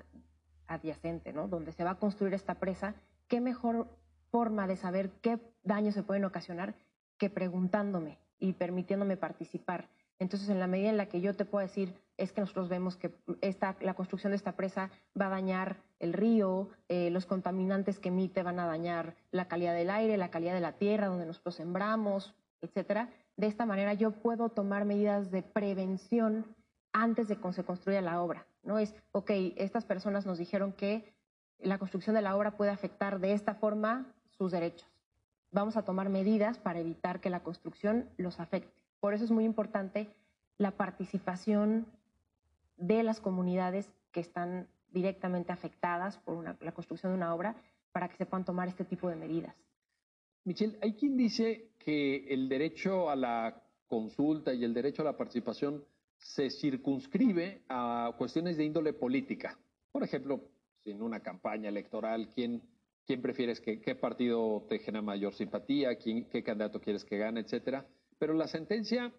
adyacente, 0.67 1.31
¿no? 1.31 1.47
donde 1.47 1.71
se 1.71 1.83
va 1.83 1.91
a 1.91 1.99
construir 1.99 2.33
esta 2.33 2.55
presa, 2.55 2.95
qué 3.27 3.39
mejor 3.39 3.87
forma 4.31 4.67
de 4.67 4.75
saber 4.75 5.11
qué 5.21 5.39
daños 5.63 5.93
se 5.93 6.03
pueden 6.03 6.25
ocasionar 6.25 6.75
que 7.17 7.29
preguntándome 7.29 8.19
y 8.39 8.53
permitiéndome 8.53 9.15
participar. 9.15 9.89
Entonces, 10.19 10.49
en 10.49 10.59
la 10.59 10.67
medida 10.67 10.89
en 10.89 10.97
la 10.97 11.07
que 11.07 11.21
yo 11.21 11.33
te 11.35 11.45
puedo 11.45 11.65
decir, 11.65 11.93
es 12.17 12.31
que 12.31 12.41
nosotros 12.41 12.69
vemos 12.69 12.95
que 12.95 13.13
esta, 13.41 13.75
la 13.81 13.93
construcción 13.93 14.31
de 14.31 14.37
esta 14.37 14.53
presa 14.53 14.89
va 15.19 15.27
a 15.27 15.29
dañar 15.29 15.77
el 15.99 16.13
río, 16.13 16.69
eh, 16.87 17.09
los 17.09 17.25
contaminantes 17.25 17.99
que 17.99 18.09
emite 18.09 18.43
van 18.43 18.59
a 18.59 18.65
dañar 18.65 19.15
la 19.31 19.47
calidad 19.47 19.73
del 19.73 19.89
aire, 19.89 20.17
la 20.17 20.31
calidad 20.31 20.53
de 20.53 20.61
la 20.61 20.73
tierra 20.73 21.07
donde 21.07 21.25
nosotros 21.25 21.55
sembramos, 21.55 22.33
etcétera. 22.61 23.09
De 23.35 23.47
esta 23.47 23.65
manera 23.65 23.93
yo 23.93 24.11
puedo 24.11 24.49
tomar 24.49 24.85
medidas 24.85 25.31
de 25.31 25.43
prevención 25.43 26.45
antes 26.93 27.27
de 27.27 27.35
que 27.35 27.53
se 27.53 27.65
construya 27.65 28.01
la 28.01 28.21
obra. 28.21 28.47
No 28.63 28.79
es, 28.79 28.95
ok, 29.11 29.29
estas 29.57 29.83
personas 29.83 30.25
nos 30.25 30.37
dijeron 30.37 30.71
que 30.71 31.13
la 31.59 31.77
construcción 31.77 32.15
de 32.15 32.21
la 32.21 32.35
obra 32.37 32.55
puede 32.55 32.71
afectar 32.71 33.19
de 33.19 33.33
esta 33.33 33.55
forma 33.55 34.13
sus 34.29 34.51
derechos. 34.51 34.87
Vamos 35.51 35.77
a 35.77 35.83
tomar 35.83 36.09
medidas 36.09 36.57
para 36.57 36.79
evitar 36.79 37.19
que 37.19 37.29
la 37.29 37.43
construcción 37.43 38.09
los 38.17 38.39
afecte. 38.39 38.84
Por 39.05 39.13
eso 39.13 39.23
es 39.23 39.29
muy 39.29 39.45
importante 39.45 40.07
la 40.57 40.71
participación 40.71 41.85
de 42.75 43.03
las 43.03 43.19
comunidades 43.19 43.87
que 44.11 44.19
están 44.19 44.67
directamente 44.91 45.51
afectadas 45.51 46.17
por 46.17 46.43
la 46.43 46.71
construcción 46.71 47.11
de 47.11 47.17
una 47.17 47.35
obra 47.35 47.55
para 47.91 48.09
que 48.09 48.17
se 48.17 48.25
puedan 48.25 48.45
tomar 48.45 48.67
este 48.67 48.83
tipo 48.83 49.07
de 49.07 49.15
medidas. 49.15 49.55
Michelle, 50.43 50.79
hay 50.81 50.93
quien 50.93 51.17
dice 51.17 51.69
que 51.77 52.25
el 52.33 52.49
derecho 52.49 53.11
a 53.11 53.15
la 53.15 53.61
consulta 53.85 54.55
y 54.55 54.63
el 54.63 54.73
derecho 54.73 55.03
a 55.03 55.05
la 55.05 55.15
participación 55.15 55.85
se 56.17 56.49
circunscribe 56.49 57.61
a 57.69 58.11
cuestiones 58.17 58.57
de 58.57 58.65
índole 58.65 58.93
política. 58.93 59.55
Por 59.91 60.01
ejemplo, 60.01 60.49
en 60.83 61.03
una 61.03 61.19
campaña 61.19 61.69
electoral, 61.69 62.29
¿quién, 62.33 62.59
quién 63.05 63.21
prefieres 63.21 63.61
que 63.61 63.79
qué 63.79 63.93
partido 63.93 64.65
te 64.67 64.79
genera 64.79 65.03
mayor 65.03 65.35
simpatía, 65.35 65.95
qué 65.99 66.43
candidato 66.43 66.81
quieres 66.81 67.05
que 67.05 67.19
gane, 67.19 67.41
etcétera. 67.41 67.85
Pero 68.17 68.33
la 68.33 68.47
sentencia, 68.47 69.13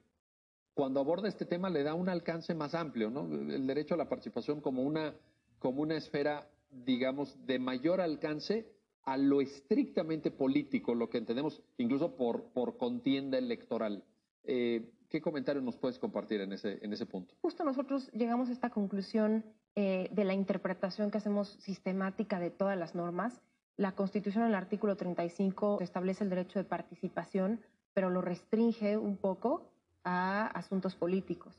cuando 0.75 1.01
aborda 1.01 1.29
este 1.29 1.47
tema, 1.47 1.71
le 1.71 1.83
da 1.83 1.95
un 1.95 2.09
alcance 2.09 2.55
más 2.55 2.75
amplio, 2.75 3.11
¿no? 3.11 3.27
El 3.33 3.67
derecho 3.67 3.95
a 3.95 3.99
la 3.99 4.09
participación 4.09 4.61
como 4.61 4.83
una, 4.83 5.15
como 5.59 5.83
una 5.83 5.97
esfera, 5.97 6.49
digamos, 6.71 7.37
de 7.47 7.59
mayor 7.59 8.01
alcance 8.01 8.67
a 9.05 9.17
lo 9.17 9.41
estrictamente 9.41 10.31
político, 10.31 10.95
lo 10.95 11.09
que 11.09 11.19
entendemos 11.19 11.63
incluso 11.79 12.17
por, 12.17 12.45
por 12.53 12.77
contienda 12.77 13.39
electoral. 13.39 14.05
Eh, 14.45 14.91
¿Qué 15.09 15.21
comentario 15.21 15.63
nos 15.63 15.77
puedes 15.77 15.99
compartir 15.99 16.41
en 16.41 16.53
ese, 16.53 16.79
en 16.83 16.93
ese 16.93 17.07
punto? 17.07 17.35
Justo 17.41 17.65
nosotros 17.65 18.11
llegamos 18.13 18.49
a 18.49 18.53
esta 18.53 18.71
conclusión 18.71 19.45
eh, 19.77 20.09
de 20.11 20.25
la 20.25 20.35
interpretación 20.35 21.11
que 21.11 21.19
hacemos 21.19 21.51
sistemática 21.61 22.41
de 22.41 22.51
todas 22.51 22.77
las 22.77 22.95
normas. 22.95 23.41
La 23.77 23.93
Constitución 23.93 24.43
en 24.45 24.51
el 24.51 24.55
artículo 24.57 24.97
35 24.97 25.79
establece 25.81 26.25
el 26.25 26.31
derecho 26.31 26.59
de 26.59 26.65
participación, 26.65 27.61
pero 27.97 28.11
lo 28.11 28.21
restringe 28.21 28.99
un 28.99 29.17
poco 29.17 29.71
a 30.05 30.49
asuntos 30.49 30.95
políticos. 30.95 31.59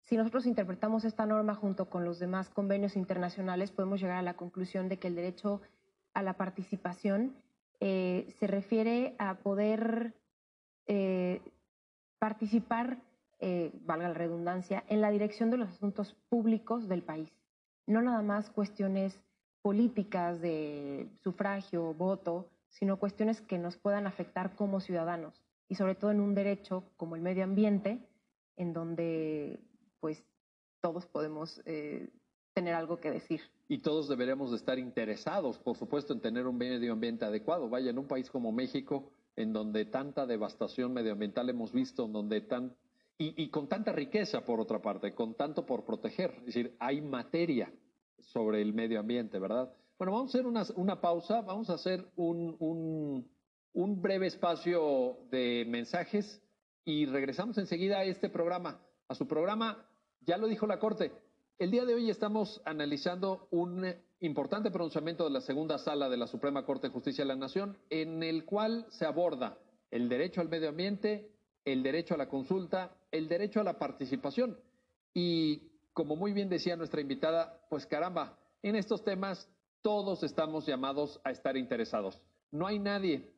Si 0.00 0.16
nosotros 0.16 0.46
interpretamos 0.46 1.04
esta 1.04 1.26
norma 1.26 1.54
junto 1.54 1.90
con 1.90 2.06
los 2.06 2.18
demás 2.18 2.48
convenios 2.48 2.96
internacionales, 2.96 3.70
podemos 3.70 4.00
llegar 4.00 4.16
a 4.16 4.22
la 4.22 4.32
conclusión 4.32 4.88
de 4.88 4.98
que 4.98 5.08
el 5.08 5.14
derecho 5.14 5.60
a 6.14 6.22
la 6.22 6.38
participación 6.38 7.36
eh, 7.80 8.34
se 8.38 8.46
refiere 8.46 9.14
a 9.18 9.34
poder 9.34 10.14
eh, 10.86 11.42
participar, 12.18 12.96
eh, 13.38 13.70
valga 13.84 14.08
la 14.08 14.14
redundancia, 14.14 14.84
en 14.88 15.02
la 15.02 15.10
dirección 15.10 15.50
de 15.50 15.58
los 15.58 15.68
asuntos 15.68 16.16
públicos 16.30 16.88
del 16.88 17.02
país. 17.02 17.30
No 17.86 18.00
nada 18.00 18.22
más 18.22 18.48
cuestiones 18.48 19.22
políticas 19.60 20.40
de 20.40 21.10
sufragio, 21.22 21.92
voto, 21.92 22.48
sino 22.70 22.98
cuestiones 22.98 23.42
que 23.42 23.58
nos 23.58 23.76
puedan 23.76 24.06
afectar 24.06 24.56
como 24.56 24.80
ciudadanos 24.80 25.44
y 25.68 25.74
sobre 25.74 25.94
todo 25.94 26.10
en 26.10 26.20
un 26.20 26.34
derecho 26.34 26.84
como 26.96 27.16
el 27.16 27.22
medio 27.22 27.44
ambiente, 27.44 28.06
en 28.56 28.72
donde 28.72 29.60
pues 30.00 30.24
todos 30.80 31.06
podemos 31.06 31.60
eh, 31.66 32.08
tener 32.54 32.74
algo 32.74 32.98
que 32.98 33.10
decir. 33.10 33.40
Y 33.68 33.78
todos 33.78 34.08
deberíamos 34.08 34.50
de 34.50 34.56
estar 34.56 34.78
interesados, 34.78 35.58
por 35.58 35.76
supuesto, 35.76 36.12
en 36.12 36.20
tener 36.20 36.46
un 36.46 36.56
medio 36.56 36.92
ambiente 36.92 37.24
adecuado. 37.24 37.68
Vaya, 37.68 37.90
en 37.90 37.98
un 37.98 38.08
país 38.08 38.30
como 38.30 38.50
México, 38.52 39.10
en 39.36 39.52
donde 39.52 39.84
tanta 39.84 40.26
devastación 40.26 40.92
medioambiental 40.92 41.48
hemos 41.50 41.72
visto, 41.72 42.06
en 42.06 42.12
donde 42.12 42.40
tan 42.40 42.74
y, 43.20 43.42
y, 43.42 43.50
con 43.50 43.68
tanta 43.68 43.90
riqueza, 43.90 44.44
por 44.44 44.60
otra 44.60 44.80
parte, 44.80 45.12
con 45.12 45.34
tanto 45.34 45.66
por 45.66 45.84
proteger. 45.84 46.34
Es 46.38 46.46
decir, 46.46 46.76
hay 46.78 47.00
materia 47.00 47.72
sobre 48.20 48.62
el 48.62 48.72
medio 48.72 49.00
ambiente, 49.00 49.40
¿verdad? 49.40 49.72
Bueno, 49.98 50.12
vamos 50.12 50.32
a 50.32 50.38
hacer 50.38 50.46
una, 50.46 50.62
una 50.76 51.00
pausa, 51.00 51.42
vamos 51.42 51.68
a 51.70 51.74
hacer 51.74 52.08
un, 52.14 52.54
un, 52.60 53.28
un, 53.78 54.02
breve 54.02 54.26
espacio 54.26 55.18
de 55.30 55.64
mensajes 55.68 56.42
y 56.84 57.06
regresamos 57.06 57.58
enseguida 57.58 57.98
a 57.98 58.04
este 58.04 58.28
programa, 58.28 58.80
a 59.06 59.14
su 59.14 59.28
programa, 59.28 59.86
ya 60.22 60.36
lo 60.36 60.48
dijo 60.48 60.66
la 60.66 60.80
Corte. 60.80 61.12
El 61.58 61.70
día 61.70 61.84
de 61.84 61.94
hoy 61.94 62.10
estamos 62.10 62.60
analizando 62.64 63.46
un 63.52 63.86
importante 64.18 64.72
pronunciamiento 64.72 65.22
de 65.22 65.30
la 65.30 65.40
segunda 65.40 65.78
sala 65.78 66.08
de 66.08 66.16
la 66.16 66.26
Suprema 66.26 66.64
Corte 66.64 66.88
de 66.88 66.92
Justicia 66.92 67.22
de 67.22 67.28
la 67.28 67.36
Nación, 67.36 67.78
en 67.88 68.24
el 68.24 68.44
cual 68.44 68.84
se 68.90 69.06
aborda 69.06 69.58
el 69.92 70.08
derecho 70.08 70.40
al 70.40 70.48
medio 70.48 70.70
ambiente, 70.70 71.30
el 71.64 71.84
derecho 71.84 72.14
a 72.14 72.18
la 72.18 72.28
consulta, 72.28 72.96
el 73.12 73.28
derecho 73.28 73.60
a 73.60 73.64
la 73.64 73.78
participación. 73.78 74.58
Y 75.14 75.70
como 75.92 76.16
muy 76.16 76.32
bien 76.32 76.48
decía 76.48 76.74
nuestra 76.74 77.00
invitada, 77.00 77.64
pues 77.70 77.86
caramba, 77.86 78.40
en 78.60 78.74
estos 78.74 79.04
temas 79.04 79.48
todos 79.82 80.24
estamos 80.24 80.66
llamados 80.66 81.20
a 81.22 81.30
estar 81.30 81.56
interesados. 81.56 82.20
No 82.50 82.66
hay 82.66 82.80
nadie 82.80 83.37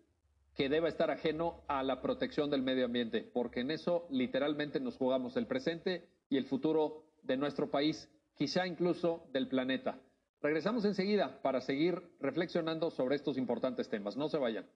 que 0.55 0.69
deba 0.69 0.89
estar 0.89 1.11
ajeno 1.11 1.63
a 1.69 1.83
la 1.83 2.01
protección 2.01 2.51
del 2.51 2.63
medio 2.63 2.85
ambiente, 2.85 3.29
porque 3.33 3.61
en 3.61 3.71
eso 3.71 4.07
literalmente 4.11 4.81
nos 4.81 4.97
jugamos 4.97 5.37
el 5.37 5.47
presente 5.47 6.09
y 6.29 6.37
el 6.37 6.47
futuro 6.47 7.05
de 7.23 7.37
nuestro 7.37 7.71
país, 7.71 8.09
quizá 8.35 8.67
incluso 8.67 9.25
del 9.33 9.49
planeta. 9.49 9.99
Regresamos 10.43 10.85
enseguida 10.85 11.41
para 11.43 11.61
seguir 11.61 12.01
reflexionando 12.21 12.91
sobre 12.91 13.17
estos 13.17 13.37
importantes 13.37 13.89
temas. 13.89 14.17
No 14.17 14.29
se 14.29 14.39
vayan. 14.39 14.67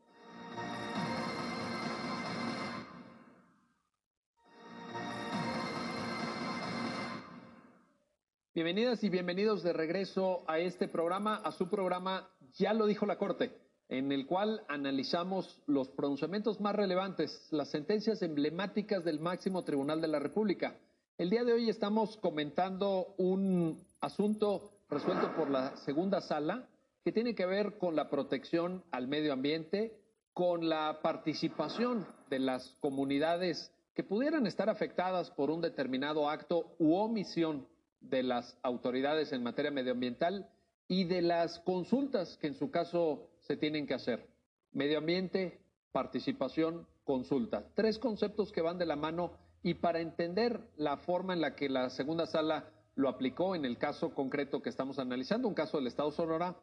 Bienvenidas 8.54 9.02
y 9.02 9.08
bienvenidos 9.08 9.64
de 9.64 9.72
regreso 9.72 10.44
a 10.46 10.60
este 10.60 10.86
programa, 10.86 11.36
a 11.36 11.50
su 11.50 11.68
programa 11.68 12.30
Ya 12.56 12.72
lo 12.72 12.86
dijo 12.86 13.04
la 13.04 13.18
Corte, 13.18 13.63
en 13.88 14.12
el 14.12 14.26
cual 14.26 14.62
analizamos 14.68 15.60
los 15.66 15.88
pronunciamientos 15.90 16.60
más 16.60 16.74
relevantes, 16.74 17.48
las 17.50 17.70
sentencias 17.70 18.22
emblemáticas 18.22 19.04
del 19.04 19.20
máximo 19.20 19.62
tribunal 19.64 20.00
de 20.00 20.08
la 20.08 20.18
República. 20.18 20.76
El 21.18 21.30
día 21.30 21.44
de 21.44 21.52
hoy 21.52 21.68
estamos 21.68 22.16
comentando 22.16 23.14
un 23.18 23.78
asunto 24.00 24.72
resuelto 24.88 25.34
por 25.36 25.50
la 25.50 25.76
segunda 25.78 26.20
sala, 26.20 26.68
que 27.04 27.12
tiene 27.12 27.34
que 27.34 27.46
ver 27.46 27.78
con 27.78 27.94
la 27.94 28.08
protección 28.08 28.82
al 28.90 29.06
medio 29.06 29.32
ambiente, 29.32 30.00
con 30.32 30.68
la 30.68 31.00
participación 31.02 32.06
de 32.30 32.38
las 32.38 32.76
comunidades 32.80 33.70
que 33.94 34.02
pudieran 34.02 34.46
estar 34.46 34.68
afectadas 34.68 35.30
por 35.30 35.50
un 35.50 35.60
determinado 35.60 36.28
acto 36.28 36.74
u 36.78 36.94
omisión 36.94 37.68
de 38.00 38.22
las 38.22 38.58
autoridades 38.62 39.32
en 39.32 39.42
materia 39.42 39.70
medioambiental 39.70 40.48
y 40.88 41.04
de 41.04 41.22
las 41.22 41.60
consultas 41.60 42.36
que 42.38 42.48
en 42.48 42.54
su 42.54 42.70
caso 42.70 43.28
se 43.44 43.56
tienen 43.56 43.86
que 43.86 43.94
hacer. 43.94 44.26
Medio 44.72 44.98
ambiente, 44.98 45.60
participación, 45.92 46.86
consulta. 47.04 47.64
Tres 47.74 47.98
conceptos 47.98 48.52
que 48.52 48.62
van 48.62 48.78
de 48.78 48.86
la 48.86 48.96
mano 48.96 49.32
y 49.62 49.74
para 49.74 50.00
entender 50.00 50.60
la 50.76 50.96
forma 50.98 51.32
en 51.32 51.40
la 51.40 51.54
que 51.54 51.68
la 51.68 51.90
segunda 51.90 52.26
sala 52.26 52.70
lo 52.96 53.08
aplicó 53.08 53.54
en 53.54 53.64
el 53.64 53.78
caso 53.78 54.14
concreto 54.14 54.62
que 54.62 54.70
estamos 54.70 54.98
analizando, 54.98 55.48
un 55.48 55.54
caso 55.54 55.78
del 55.78 55.86
Estado 55.86 56.10
Sonora, 56.12 56.56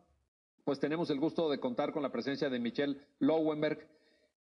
pues 0.64 0.80
tenemos 0.80 1.10
el 1.10 1.20
gusto 1.20 1.50
de 1.50 1.60
contar 1.60 1.92
con 1.92 2.04
la 2.04 2.12
presencia 2.12 2.50
de 2.50 2.60
Michelle 2.60 3.00
Lowenberg. 3.20 3.88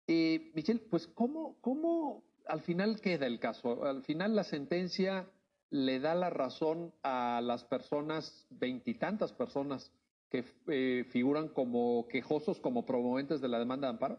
Y 0.07 0.53
Michelle, 0.55 0.81
pues 0.91 1.07
¿cómo, 1.09 1.57
¿cómo 1.61 2.23
al 2.47 2.63
final 2.63 3.01
queda 3.01 3.27
el 3.27 3.41
caso? 3.41 3.85
Al 3.85 4.03
final 4.05 4.37
la 4.37 4.45
sentencia 4.45 5.29
le 5.71 5.99
da 5.99 6.15
la 6.15 6.31
razón 6.31 6.93
a 7.03 7.41
las 7.43 7.65
personas, 7.65 8.47
veintitantas 8.51 9.33
personas 9.33 9.91
que 10.31 10.45
eh, 10.69 11.05
figuran 11.11 11.49
como 11.49 12.07
quejosos, 12.09 12.61
como 12.61 12.85
promoventes 12.85 13.41
de 13.41 13.49
la 13.49 13.59
demanda 13.59 13.87
de 13.87 13.93
amparo. 13.93 14.19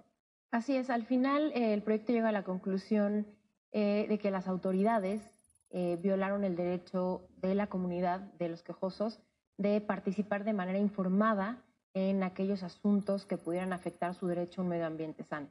Así 0.52 0.76
es, 0.76 0.90
al 0.90 1.06
final 1.06 1.52
eh, 1.54 1.74
el 1.74 1.84
proyecto 1.84 2.14
llega 2.14 2.30
a 2.30 2.32
la 2.32 2.44
conclusión 2.44 3.28
eh, 3.74 4.06
de 4.08 4.18
que 4.18 4.32
las 4.32 4.48
autoridades 4.48 5.22
eh, 5.70 6.00
violaron 6.02 6.46
el 6.46 6.56
derecho 6.56 7.28
de 7.42 7.54
la 7.54 7.68
comunidad, 7.68 8.22
de 8.40 8.50
los 8.50 8.64
quejosos, 8.64 9.20
de 9.58 9.82
participar 9.82 10.46
de 10.46 10.54
manera 10.54 10.80
informada 10.80 11.64
en 11.94 12.24
aquellos 12.24 12.64
asuntos 12.64 13.26
que 13.26 13.38
pudieran 13.38 13.74
afectar 13.74 14.16
su 14.16 14.28
derecho 14.28 14.62
a 14.62 14.64
un 14.64 14.70
medio 14.70 14.86
ambiente 14.86 15.24
sano. 15.24 15.50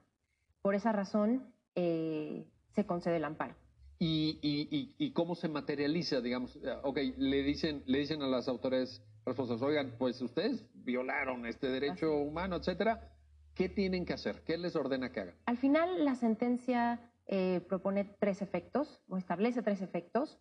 Por 0.63 0.75
esa 0.75 0.93
razón, 0.93 1.53
eh, 1.75 2.47
se 2.75 2.87
concede 2.87 3.17
el 3.17 3.25
amparo. 3.25 3.55
¿Y, 3.99 4.39
y, 4.43 4.95
y, 4.99 5.13
cómo 5.13 5.35
se 5.35 5.49
materializa, 5.49 6.21
digamos? 6.21 6.59
Ok, 6.83 6.99
le 7.17 7.43
dicen, 7.43 7.83
le 7.87 7.99
dicen 7.99 8.23
a 8.23 8.27
las 8.27 8.47
autoridades 8.47 9.03
responsables, 9.27 9.63
oigan, 9.63 9.95
pues 9.99 10.23
ustedes 10.23 10.65
violaron 10.73 11.45
este 11.47 11.69
derecho 11.69 12.15
humano, 12.17 12.57
etcétera. 12.57 13.13
¿Qué 13.55 13.69
tienen 13.69 14.07
que 14.07 14.13
hacer? 14.13 14.43
¿Qué 14.45 14.57
les 14.57 14.77
ordena 14.77 15.11
que 15.11 15.21
hagan? 15.21 15.35
Al 15.47 15.57
final, 15.57 16.05
la 16.05 16.15
sentencia 16.15 17.01
eh, 17.27 17.61
propone 17.69 18.05
tres 18.05 18.41
efectos 18.41 19.01
o 19.09 19.17
establece 19.17 19.63
tres 19.63 19.83
efectos. 19.83 20.39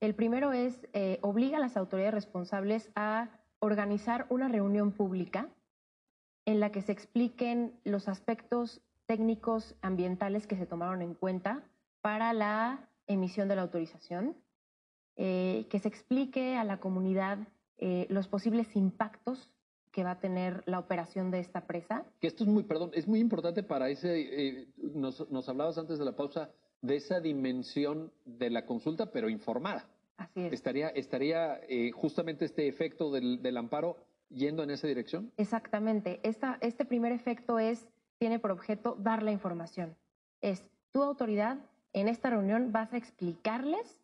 El 0.00 0.14
primero 0.14 0.52
es 0.52 0.88
eh, 0.92 1.18
obliga 1.22 1.58
a 1.58 1.60
las 1.60 1.76
autoridades 1.76 2.14
responsables 2.14 2.90
a 2.96 3.28
organizar 3.60 4.26
una 4.30 4.48
reunión 4.48 4.92
pública 4.92 5.48
en 6.44 6.60
la 6.60 6.72
que 6.72 6.82
se 6.82 6.92
expliquen 6.92 7.78
los 7.84 8.08
aspectos 8.08 8.82
técnicos 9.06 9.76
ambientales 9.80 10.46
que 10.46 10.56
se 10.56 10.66
tomaron 10.66 11.02
en 11.02 11.14
cuenta 11.14 11.62
para 12.00 12.32
la 12.32 12.88
emisión 13.06 13.48
de 13.48 13.56
la 13.56 13.62
autorización, 13.62 14.36
eh, 15.16 15.66
que 15.70 15.78
se 15.78 15.88
explique 15.88 16.56
a 16.56 16.64
la 16.64 16.80
comunidad 16.80 17.38
eh, 17.78 18.06
los 18.08 18.28
posibles 18.28 18.74
impactos 18.76 19.50
que 19.90 20.02
va 20.02 20.12
a 20.12 20.18
tener 20.18 20.64
la 20.66 20.80
operación 20.80 21.30
de 21.30 21.38
esta 21.38 21.66
presa. 21.66 22.04
Que 22.20 22.26
esto 22.26 22.42
es 22.42 22.50
muy, 22.50 22.64
perdón, 22.64 22.90
es 22.94 23.06
muy 23.06 23.20
importante 23.20 23.62
para 23.62 23.88
ese, 23.88 24.20
eh, 24.20 24.68
nos, 24.76 25.30
nos, 25.30 25.48
hablabas 25.48 25.78
antes 25.78 25.98
de 25.98 26.04
la 26.04 26.16
pausa 26.16 26.50
de 26.82 26.96
esa 26.96 27.20
dimensión 27.20 28.12
de 28.24 28.50
la 28.50 28.66
consulta, 28.66 29.12
pero 29.12 29.28
informada. 29.28 29.88
Así 30.16 30.40
es. 30.40 30.52
¿Estaría, 30.52 30.88
estaría 30.88 31.60
eh, 31.68 31.92
justamente 31.92 32.44
este 32.44 32.66
efecto 32.68 33.10
del, 33.12 33.40
del, 33.40 33.56
amparo 33.56 33.96
yendo 34.30 34.62
en 34.62 34.70
esa 34.70 34.86
dirección? 34.86 35.32
Exactamente. 35.36 36.20
Esta, 36.24 36.58
este 36.60 36.84
primer 36.84 37.12
efecto 37.12 37.58
es, 37.58 37.88
tiene 38.18 38.38
por 38.38 38.50
objeto 38.50 38.96
dar 38.98 39.22
la 39.22 39.32
información. 39.32 39.96
Es 40.40 40.64
tu 40.92 41.02
autoridad, 41.02 41.58
en 41.92 42.08
esta 42.08 42.30
reunión 42.30 42.72
vas 42.72 42.92
a 42.92 42.96
explicarles 42.96 44.03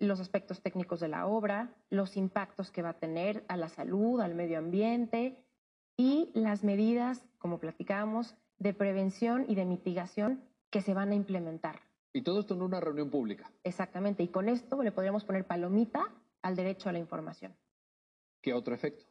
los 0.00 0.18
aspectos 0.18 0.62
técnicos 0.62 0.98
de 0.98 1.08
la 1.08 1.26
obra, 1.26 1.74
los 1.90 2.16
impactos 2.16 2.70
que 2.70 2.82
va 2.82 2.90
a 2.90 2.98
tener 2.98 3.44
a 3.48 3.56
la 3.56 3.68
salud, 3.68 4.20
al 4.20 4.34
medio 4.34 4.58
ambiente 4.58 5.44
y 5.96 6.30
las 6.34 6.64
medidas, 6.64 7.22
como 7.38 7.60
platicábamos, 7.60 8.34
de 8.58 8.72
prevención 8.72 9.44
y 9.46 9.54
de 9.54 9.66
mitigación 9.66 10.42
que 10.70 10.80
se 10.80 10.94
van 10.94 11.10
a 11.10 11.14
implementar. 11.14 11.80
Y 12.12 12.22
todo 12.22 12.40
esto 12.40 12.54
en 12.54 12.62
una 12.62 12.80
reunión 12.80 13.10
pública. 13.10 13.52
Exactamente, 13.62 14.22
y 14.22 14.28
con 14.28 14.48
esto 14.48 14.82
le 14.82 14.90
podríamos 14.90 15.24
poner 15.24 15.46
palomita 15.46 16.02
al 16.42 16.56
derecho 16.56 16.88
a 16.88 16.92
la 16.92 16.98
información. 16.98 17.54
¿Qué 18.40 18.54
otro 18.54 18.74
efecto? 18.74 19.04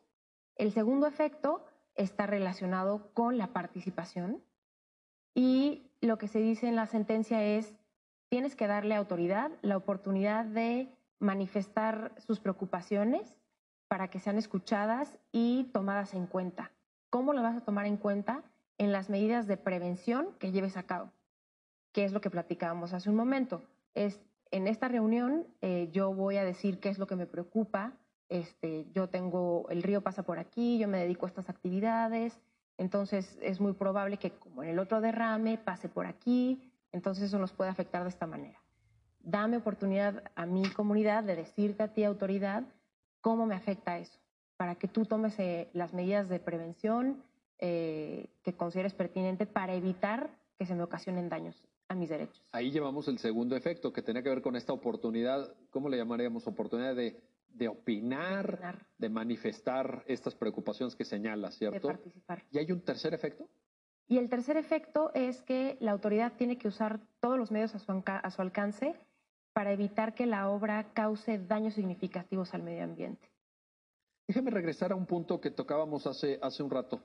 El 0.55 0.71
segundo 0.71 1.05
efecto 1.05 1.63
está 1.95 2.25
relacionado 2.25 3.13
con 3.13 3.37
la 3.37 3.53
participación 3.53 4.43
y 5.35 5.83
lo 6.01 6.17
que 6.17 6.27
se 6.27 6.39
dice 6.39 6.67
en 6.67 6.75
la 6.75 6.87
sentencia 6.87 7.43
es 7.43 7.75
tienes 8.29 8.55
que 8.55 8.67
darle 8.67 8.95
autoridad 8.95 9.51
la 9.61 9.77
oportunidad 9.77 10.45
de 10.45 10.87
manifestar 11.19 12.13
sus 12.17 12.39
preocupaciones 12.39 13.35
para 13.87 14.09
que 14.09 14.19
sean 14.19 14.37
escuchadas 14.37 15.17
y 15.31 15.65
tomadas 15.73 16.13
en 16.13 16.27
cuenta. 16.27 16.71
¿Cómo 17.09 17.33
lo 17.33 17.41
vas 17.41 17.57
a 17.57 17.65
tomar 17.65 17.87
en 17.87 17.97
cuenta? 17.97 18.43
En 18.77 18.91
las 18.91 19.09
medidas 19.09 19.47
de 19.47 19.57
prevención 19.57 20.29
que 20.39 20.51
lleves 20.51 20.77
a 20.77 20.83
cabo, 20.83 21.11
que 21.91 22.05
es 22.05 22.13
lo 22.13 22.21
que 22.21 22.29
platicábamos 22.29 22.93
hace 22.93 23.09
un 23.09 23.15
momento. 23.15 23.63
Es 23.95 24.21
en 24.51 24.67
esta 24.67 24.87
reunión 24.87 25.45
eh, 25.61 25.89
yo 25.91 26.13
voy 26.13 26.37
a 26.37 26.45
decir 26.45 26.79
qué 26.79 26.89
es 26.89 26.99
lo 26.99 27.07
que 27.07 27.15
me 27.15 27.25
preocupa. 27.25 27.93
Este, 28.29 28.85
yo 28.93 29.09
tengo, 29.09 29.67
el 29.69 29.81
río 29.81 30.01
pasa 30.01 30.21
por 30.21 30.37
aquí, 30.37 30.77
yo 30.77 30.87
me 30.87 30.99
dedico 30.99 31.25
a 31.25 31.29
estas 31.29 31.49
actividades, 31.49 32.39
entonces 32.77 33.39
es 33.41 33.59
muy 33.59 33.73
probable 33.73 34.17
que 34.17 34.31
como 34.31 34.63
en 34.63 34.69
el 34.69 34.79
otro 34.79 35.01
derrame 35.01 35.57
pase 35.57 35.89
por 35.89 36.05
aquí, 36.05 36.68
entonces 36.91 37.25
eso 37.25 37.39
nos 37.39 37.51
puede 37.53 37.69
afectar 37.69 38.03
de 38.03 38.09
esta 38.09 38.27
manera. 38.27 38.59
Dame 39.19 39.57
oportunidad 39.57 40.23
a 40.35 40.45
mi 40.45 40.67
comunidad 40.69 41.23
de 41.23 41.35
decirte 41.35 41.83
a 41.83 41.93
ti, 41.93 42.03
autoridad, 42.03 42.63
cómo 43.21 43.45
me 43.45 43.55
afecta 43.55 43.97
eso, 43.97 44.17
para 44.57 44.75
que 44.75 44.87
tú 44.87 45.05
tomes 45.05 45.37
eh, 45.39 45.69
las 45.73 45.93
medidas 45.93 46.29
de 46.29 46.39
prevención 46.39 47.23
eh, 47.59 48.29
que 48.43 48.53
consideres 48.53 48.93
pertinente 48.93 49.45
para 49.45 49.73
evitar 49.73 50.29
que 50.57 50.65
se 50.65 50.75
me 50.75 50.83
ocasionen 50.83 51.29
daños 51.29 51.61
a 51.89 51.95
mis 51.95 52.09
derechos. 52.09 52.41
Ahí 52.51 52.71
llevamos 52.71 53.07
el 53.07 53.17
segundo 53.17 53.55
efecto 53.55 53.91
que 53.91 54.01
tiene 54.01 54.23
que 54.23 54.29
ver 54.29 54.41
con 54.41 54.55
esta 54.55 54.73
oportunidad, 54.73 55.53
¿cómo 55.69 55.89
le 55.89 55.97
llamaríamos? 55.97 56.47
Oportunidad 56.47 56.95
de, 56.95 57.19
de 57.53 57.67
opinar, 57.67 58.53
opinar, 58.53 58.87
de 58.97 59.09
manifestar 59.09 60.03
estas 60.07 60.35
preocupaciones 60.35 60.95
que 60.95 61.03
señala, 61.03 61.51
¿cierto? 61.51 61.87
De 61.87 61.93
participar. 61.95 62.43
¿Y 62.51 62.59
hay 62.59 62.71
un 62.71 62.81
tercer 62.81 63.13
efecto? 63.13 63.49
Y 64.09 64.17
el 64.17 64.27
tercer 64.27 64.57
efecto 64.57 65.11
es 65.13 65.39
que 65.43 65.77
la 65.79 65.91
autoridad 65.91 66.33
tiene 66.35 66.57
que 66.57 66.67
usar 66.67 66.99
todos 67.19 67.37
los 67.37 67.51
medios 67.51 67.75
a 67.75 68.31
su, 68.31 68.41
alcance 68.41 68.95
para 69.53 69.71
evitar 69.71 70.15
que 70.15 70.25
la 70.25 70.49
obra 70.49 70.91
cause 70.93 71.37
daños 71.37 71.75
significativos 71.75 72.51
al 72.55 72.63
medio 72.63 72.83
ambiente. 72.83 73.29
Déjame 74.27 74.49
regresar 74.49 74.91
a 74.91 74.95
un 74.95 75.05
punto 75.05 75.39
que 75.39 75.51
tocábamos 75.51 76.07
hace, 76.07 76.39
un 76.63 76.71
rato. 76.71 77.03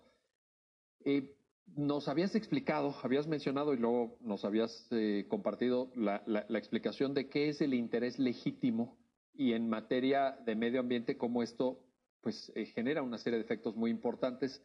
Eh, 1.05 1.37
nos 1.77 2.09
habías 2.09 2.35
explicado, 2.35 2.95
habías 3.03 3.27
mencionado 3.27 3.75
y 3.75 3.77
luego 3.77 4.17
nos 4.23 4.47
habías 4.47 4.89
eh, 4.91 5.27
compartido 5.29 5.91
la, 5.95 6.23
explicación 6.49 7.13
de 7.13 7.29
qué 7.29 7.51
es 7.51 7.61
el 7.61 7.75
interés 7.75 8.19
legítimo 8.19 8.97
y 9.35 9.53
en 9.53 9.69
materia 9.69 10.39
de 10.47 10.55
medio 10.55 10.81
ambiente 10.81 11.19
cómo 11.19 11.43
esto 11.43 11.81
pues, 12.23 12.51
eh, 12.55 12.65
genera 12.65 13.03
una 13.03 13.19
serie 13.19 13.39
de 13.39 13.45
efectos 13.45 13.77
muy 13.77 13.91
importantes 13.91 14.63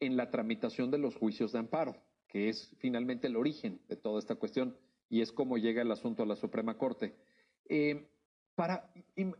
en 0.00 0.16
la 0.16 0.30
tramitación 0.30 0.90
de 0.90 0.98
los 0.98 1.16
juicios 1.16 1.52
de 1.52 1.58
amparo, 1.58 1.96
que 2.28 2.48
es 2.48 2.74
finalmente 2.78 3.26
el 3.26 3.36
origen 3.36 3.80
de 3.88 3.96
toda 3.96 4.18
esta 4.18 4.34
cuestión 4.34 4.76
y 5.08 5.20
es 5.20 5.32
cómo 5.32 5.58
llega 5.58 5.82
el 5.82 5.92
asunto 5.92 6.22
a 6.22 6.26
la 6.26 6.36
Suprema 6.36 6.76
Corte. 6.78 7.14
Eh, 7.68 8.08
para, 8.54 8.92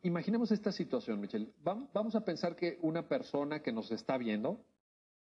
imaginemos 0.02 0.50
esta 0.52 0.72
situación, 0.72 1.20
Michelle. 1.20 1.52
Vamos 1.62 2.14
a 2.14 2.24
pensar 2.24 2.56
que 2.56 2.78
una 2.82 3.08
persona 3.08 3.62
que 3.62 3.72
nos 3.72 3.90
está 3.90 4.16
viendo, 4.16 4.64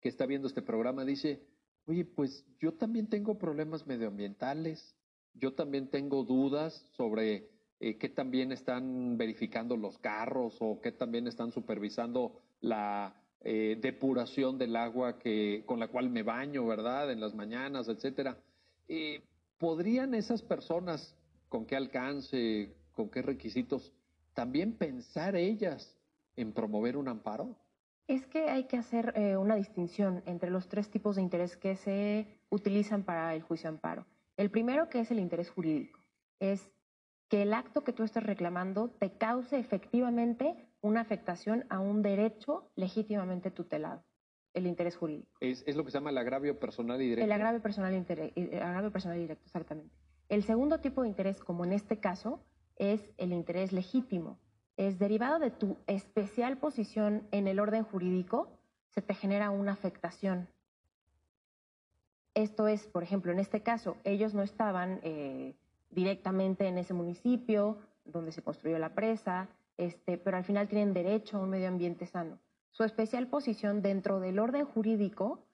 que 0.02 0.10
está 0.10 0.26
viendo 0.26 0.48
este 0.48 0.62
programa, 0.62 1.06
dice, 1.06 1.42
oye, 1.86 2.06
pues 2.06 2.46
yo 2.60 2.74
también 2.74 3.08
tengo 3.08 3.38
problemas 3.38 3.88
medioambientales, 3.88 4.96
yo 5.34 5.54
también 5.54 5.90
tengo 5.90 6.24
dudas 6.24 6.86
sobre 6.96 7.50
eh, 7.80 7.98
qué 7.98 8.10
también 8.10 8.52
están 8.52 9.18
verificando 9.18 9.78
los 9.78 9.98
carros 10.00 10.58
o 10.60 10.82
qué 10.82 10.92
también 10.92 11.28
están 11.28 11.52
supervisando 11.52 12.42
la 12.60 13.16
eh, 13.42 13.78
depuración 13.80 14.58
del 14.58 14.76
agua 14.76 15.20
que, 15.20 15.64
con 15.66 15.80
la 15.80 15.88
cual 15.88 16.10
me 16.10 16.24
baño, 16.24 16.66
¿verdad? 16.66 17.12
En 17.12 17.20
las 17.20 17.36
mañanas, 17.36 17.88
etcétera. 17.88 18.38
Eh, 18.88 19.22
¿Podrían 19.58 20.14
esas 20.14 20.42
personas, 20.42 21.16
con 21.50 21.66
qué 21.66 21.76
alcance, 21.76 22.76
con 22.94 23.10
qué 23.10 23.22
requisitos, 23.22 23.94
también 24.34 24.74
pensar 24.74 25.36
ellas 25.36 25.98
en 26.36 26.52
promover 26.52 26.98
un 26.98 27.08
amparo? 27.08 27.56
Es 28.08 28.26
que 28.28 28.50
hay 28.50 28.66
que 28.66 28.78
hacer 28.78 29.14
eh, 29.16 29.36
una 29.36 29.56
distinción 29.56 30.24
entre 30.26 30.50
los 30.50 30.70
tres 30.70 30.90
tipos 30.90 31.16
de 31.16 31.22
interés 31.22 31.58
que 31.58 31.76
se 31.76 32.28
utilizan 32.50 33.04
para 33.04 33.34
el 33.36 33.42
juicio 33.42 33.70
de 33.70 33.76
amparo. 33.76 34.06
El 34.38 34.50
primero, 34.50 34.90
que 34.90 35.00
es 35.00 35.12
el 35.12 35.20
interés 35.20 35.50
jurídico, 35.50 36.00
es 36.40 36.70
que 37.28 37.42
el 37.42 37.54
acto 37.54 37.84
que 37.84 37.94
tú 37.94 38.04
estás 38.04 38.24
reclamando 38.24 38.90
te 38.90 39.12
cause 39.12 39.60
efectivamente 39.60 40.67
una 40.82 41.02
afectación 41.02 41.66
a 41.70 41.80
un 41.80 42.02
derecho 42.02 42.70
legítimamente 42.76 43.52
tutelado, 43.52 44.04
el 44.54 44.68
interés 44.68 44.96
jurídico. 44.96 45.32
Es, 45.40 45.64
lo 45.76 45.84
que 45.84 45.92
se 45.92 45.98
llama 45.98 46.12
el 46.12 46.18
agravio 46.18 46.60
personal 46.60 47.02
y 47.02 47.10
directo. 47.10 47.26
El 47.26 47.32
agravio 47.32 47.62
personal, 47.62 47.94
el 47.94 48.62
agravio 48.62 48.92
personal 48.92 49.18
y 49.18 49.22
directo, 49.22 49.46
exactamente. 49.46 49.96
El 50.30 50.44
segundo 50.44 50.80
tipo 50.80 51.02
de 51.02 51.08
interés, 51.08 51.40
como 51.40 51.64
en 51.64 51.74
este 51.74 52.00
caso, 52.00 52.44
es 52.76 53.02
el 53.18 53.34
interés 53.34 53.72
legítimo. 53.72 54.40
Es 54.76 55.00
derivado 55.00 55.40
de 55.40 55.52
tu 55.52 55.78
especial 55.88 56.58
posición 56.58 57.28
en 57.32 57.48
el 57.48 57.60
orden 57.60 57.84
jurídico, 57.84 58.52
se 58.90 59.02
te 59.02 59.14
genera 59.14 59.50
una 59.50 59.72
afectación. 59.72 60.48
Esto 62.34 62.68
es, 62.68 62.86
por 62.86 63.02
ejemplo, 63.02 63.32
en 63.32 63.40
este 63.40 63.64
caso, 63.64 63.98
ellos 64.04 64.36
no 64.36 64.44
estaban 64.44 65.00
eh, 65.02 65.56
directamente 65.90 66.68
en 66.68 66.78
ese 66.78 66.94
municipio 66.94 67.80
donde 68.06 68.32
se 68.32 68.44
construyó 68.44 68.78
la 68.78 68.94
presa, 68.94 69.50
este, 69.78 70.18
pero 70.18 70.38
al 70.38 70.44
final 70.44 70.68
tienen 70.68 70.94
derecho 70.94 71.38
a 71.38 71.42
un 71.42 71.50
medio 71.50 71.68
ambiente 71.68 72.06
sano. 72.06 72.40
Su 72.72 72.84
especial 72.84 73.28
posición 73.28 73.82
dentro 73.82 74.20
del 74.20 74.40
orden 74.40 74.66
jurídico 74.66 75.46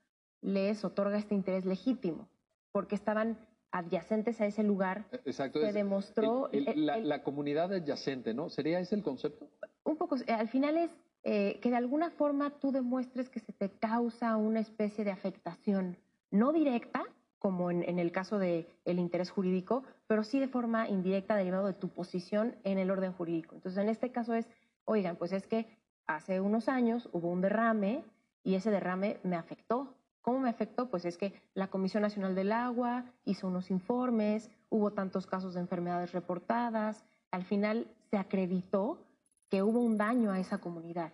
les 0.41 0.83
otorga 0.83 1.17
este 1.17 1.35
interés 1.35 1.65
legítimo, 1.65 2.27
porque 2.71 2.95
estaban 2.95 3.37
adyacentes 3.71 4.39
a 4.41 4.45
ese 4.45 4.63
lugar. 4.63 5.05
E, 5.11 5.15
exacto. 5.25 5.59
Se 5.59 5.73
demostró... 5.73 6.49
la, 6.51 7.23
comunidad 7.23 7.73
adyacente, 7.73 8.33
¿no? 8.33 8.49
¿Sería 8.49 8.79
ese 8.79 8.95
el 8.95 9.03
concepto? 9.03 9.49
Un 9.83 9.97
poco. 9.97 10.17
Eh, 10.17 10.31
al 10.31 10.49
final 10.49 10.77
es 10.77 10.91
eh, 11.23 11.59
que 11.61 11.69
de 11.69 11.77
alguna 11.77 12.11
forma 12.11 12.51
tú 12.59 12.71
demuestres 12.71 13.29
que 13.29 13.39
se 13.39 13.53
te 13.53 13.69
causa 13.69 14.35
una 14.35 14.59
especie 14.59 15.03
de 15.03 15.11
afectación, 15.11 15.97
no 16.29 16.51
directa, 16.51 17.03
como 17.43 17.69
en, 17.71 17.99
el 17.99 18.13
caso 18.13 18.39
del 18.39 18.69
el 18.85 18.99
interés 18.99 19.29
jurídico, 19.29 19.83
pero 20.07 20.23
sí 20.23 20.39
de 20.39 20.47
forma 20.47 20.87
indirecta 20.87 21.35
derivado 21.35 21.67
de 21.67 21.73
tu 21.73 21.89
posición 21.89 22.55
en 22.63 22.77
el 22.77 22.89
orden 22.89 23.11
jurídico. 23.11 23.53
Entonces, 23.55 23.83
en 23.83 23.89
este 23.89 24.13
caso 24.13 24.33
es, 24.33 24.47
oigan, 24.85 25.17
pues 25.17 25.33
es 25.33 25.45
que 25.45 25.67
hace 26.07 26.39
unos 26.39 26.69
años 26.69 27.09
hubo 27.11 27.29
un 27.29 27.41
derrame 27.41 28.05
y 28.45 28.55
ese 28.55 28.71
derrame 28.71 29.19
me 29.23 29.35
afectó. 29.35 29.93
¿Cómo 30.21 30.39
me 30.39 30.47
afectó? 30.47 30.89
Pues 30.89 31.03
es 31.03 31.17
que 31.17 31.33
la 31.53 31.67
Comisión 31.67 32.03
Nacional 32.03 32.33
del 32.33 32.53
Agua 32.53 33.11
hizo 33.25 33.49
unos 33.49 33.71
informes, 33.71 34.49
hubo 34.69 34.91
tantos 34.91 35.27
casos 35.27 35.53
de 35.53 35.59
enfermedades 35.59 36.13
reportadas, 36.13 37.03
al 37.29 37.43
final 37.43 37.87
se 38.09 38.15
acreditó 38.15 39.05
que 39.49 39.63
hubo 39.63 39.81
un 39.81 39.97
daño 39.97 40.31
a 40.31 40.39
esa 40.39 40.59
comunidad. 40.59 41.11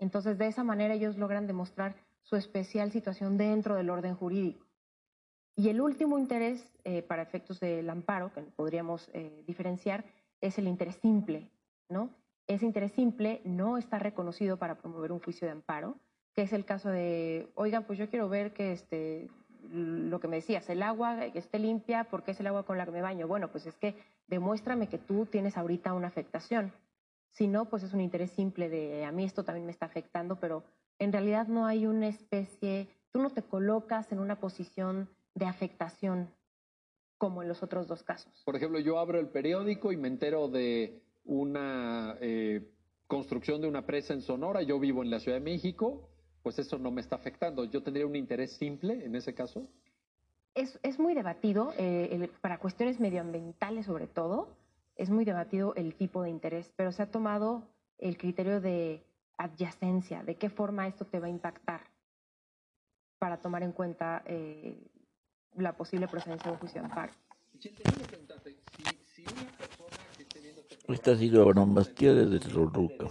Entonces, 0.00 0.36
de 0.36 0.48
esa 0.48 0.64
manera 0.64 0.94
ellos 0.94 1.16
logran 1.16 1.46
demostrar 1.46 1.94
su 2.22 2.34
especial 2.34 2.90
situación 2.90 3.38
dentro 3.38 3.76
del 3.76 3.88
orden 3.88 4.16
jurídico. 4.16 4.67
Y 5.58 5.70
el 5.70 5.80
último 5.80 6.20
interés, 6.20 6.72
eh, 6.84 7.02
para 7.02 7.20
efectos 7.20 7.58
del 7.58 7.90
amparo, 7.90 8.32
que 8.32 8.42
podríamos 8.42 9.10
eh, 9.12 9.42
diferenciar, 9.44 10.04
es 10.40 10.56
el 10.56 10.68
interés 10.68 10.94
simple, 11.02 11.50
¿no? 11.88 12.10
Ese 12.46 12.64
interés 12.64 12.92
simple 12.92 13.40
no 13.44 13.76
está 13.76 13.98
reconocido 13.98 14.56
para 14.56 14.76
promover 14.76 15.10
un 15.10 15.18
juicio 15.18 15.48
de 15.48 15.52
amparo, 15.52 15.96
que 16.36 16.42
es 16.42 16.52
el 16.52 16.64
caso 16.64 16.90
de, 16.90 17.50
oigan, 17.56 17.82
pues 17.82 17.98
yo 17.98 18.08
quiero 18.08 18.28
ver 18.28 18.52
que 18.52 18.70
este, 18.70 19.30
lo 19.68 20.20
que 20.20 20.28
me 20.28 20.36
decías, 20.36 20.70
el 20.70 20.80
agua 20.80 21.32
que 21.32 21.40
esté 21.40 21.58
limpia, 21.58 22.04
porque 22.04 22.30
es 22.30 22.38
el 22.38 22.46
agua 22.46 22.62
con 22.62 22.78
la 22.78 22.84
que 22.84 22.92
me 22.92 23.02
baño? 23.02 23.26
Bueno, 23.26 23.48
pues 23.48 23.66
es 23.66 23.76
que 23.76 23.96
demuéstrame 24.28 24.86
que 24.88 24.98
tú 24.98 25.26
tienes 25.26 25.56
ahorita 25.56 25.92
una 25.92 26.06
afectación. 26.06 26.72
Si 27.32 27.48
no, 27.48 27.64
pues 27.64 27.82
es 27.82 27.92
un 27.92 28.00
interés 28.00 28.30
simple 28.30 28.68
de 28.68 29.04
a 29.04 29.10
mí 29.10 29.24
esto 29.24 29.42
también 29.42 29.66
me 29.66 29.72
está 29.72 29.86
afectando, 29.86 30.36
pero 30.36 30.62
en 31.00 31.12
realidad 31.12 31.48
no 31.48 31.66
hay 31.66 31.84
una 31.84 32.06
especie, 32.06 32.88
tú 33.10 33.20
no 33.20 33.30
te 33.30 33.42
colocas 33.42 34.12
en 34.12 34.20
una 34.20 34.38
posición 34.38 35.08
de 35.38 35.46
afectación 35.46 36.28
como 37.16 37.42
en 37.42 37.48
los 37.48 37.62
otros 37.62 37.86
dos 37.86 38.02
casos. 38.02 38.32
Por 38.44 38.56
ejemplo, 38.56 38.78
yo 38.78 38.98
abro 38.98 39.18
el 39.18 39.28
periódico 39.28 39.92
y 39.92 39.96
me 39.96 40.08
entero 40.08 40.48
de 40.48 41.02
una 41.24 42.16
eh, 42.20 42.70
construcción 43.06 43.60
de 43.60 43.68
una 43.68 43.84
presa 43.84 44.14
en 44.14 44.22
Sonora, 44.22 44.62
yo 44.62 44.78
vivo 44.78 45.02
en 45.02 45.10
la 45.10 45.18
Ciudad 45.18 45.38
de 45.38 45.44
México, 45.44 46.08
pues 46.42 46.58
eso 46.58 46.78
no 46.78 46.90
me 46.90 47.00
está 47.00 47.16
afectando. 47.16 47.64
¿Yo 47.64 47.82
tendría 47.82 48.06
un 48.06 48.16
interés 48.16 48.52
simple 48.52 49.04
en 49.04 49.16
ese 49.16 49.34
caso? 49.34 49.66
Es, 50.54 50.78
es 50.82 50.98
muy 50.98 51.14
debatido, 51.14 51.72
eh, 51.76 52.30
para 52.40 52.58
cuestiones 52.58 53.00
medioambientales 53.00 53.86
sobre 53.86 54.06
todo. 54.06 54.56
es 54.96 55.10
muy 55.10 55.24
debatido 55.24 55.74
el 55.76 55.94
tipo 55.94 56.22
de 56.22 56.30
interés, 56.30 56.72
pero 56.76 56.90
se 56.90 57.02
ha 57.02 57.10
tomado 57.10 57.68
el 57.98 58.16
criterio 58.16 58.60
de 58.60 59.04
adyacencia, 59.36 60.22
de 60.24 60.36
qué 60.36 60.50
forma 60.50 60.88
esto 60.88 61.04
te 61.04 61.20
va 61.20 61.26
a 61.26 61.30
impactar 61.30 61.82
para 63.18 63.38
tomar 63.38 63.62
en 63.62 63.72
cuenta 63.72 64.22
eh, 64.26 64.76
la 65.62 65.76
posible 65.76 66.08
procedencia 66.08 66.50
de 66.50 66.52
un 66.52 66.58
juicio 66.58 66.80
de 66.80 66.86
amparo. 66.86 67.12
Esta 70.88 71.12
ha 71.12 71.16
sido 71.16 71.42
Abraham 71.42 71.74
Bastía 71.74 72.14
desde 72.14 72.38
Toluca. 72.48 73.06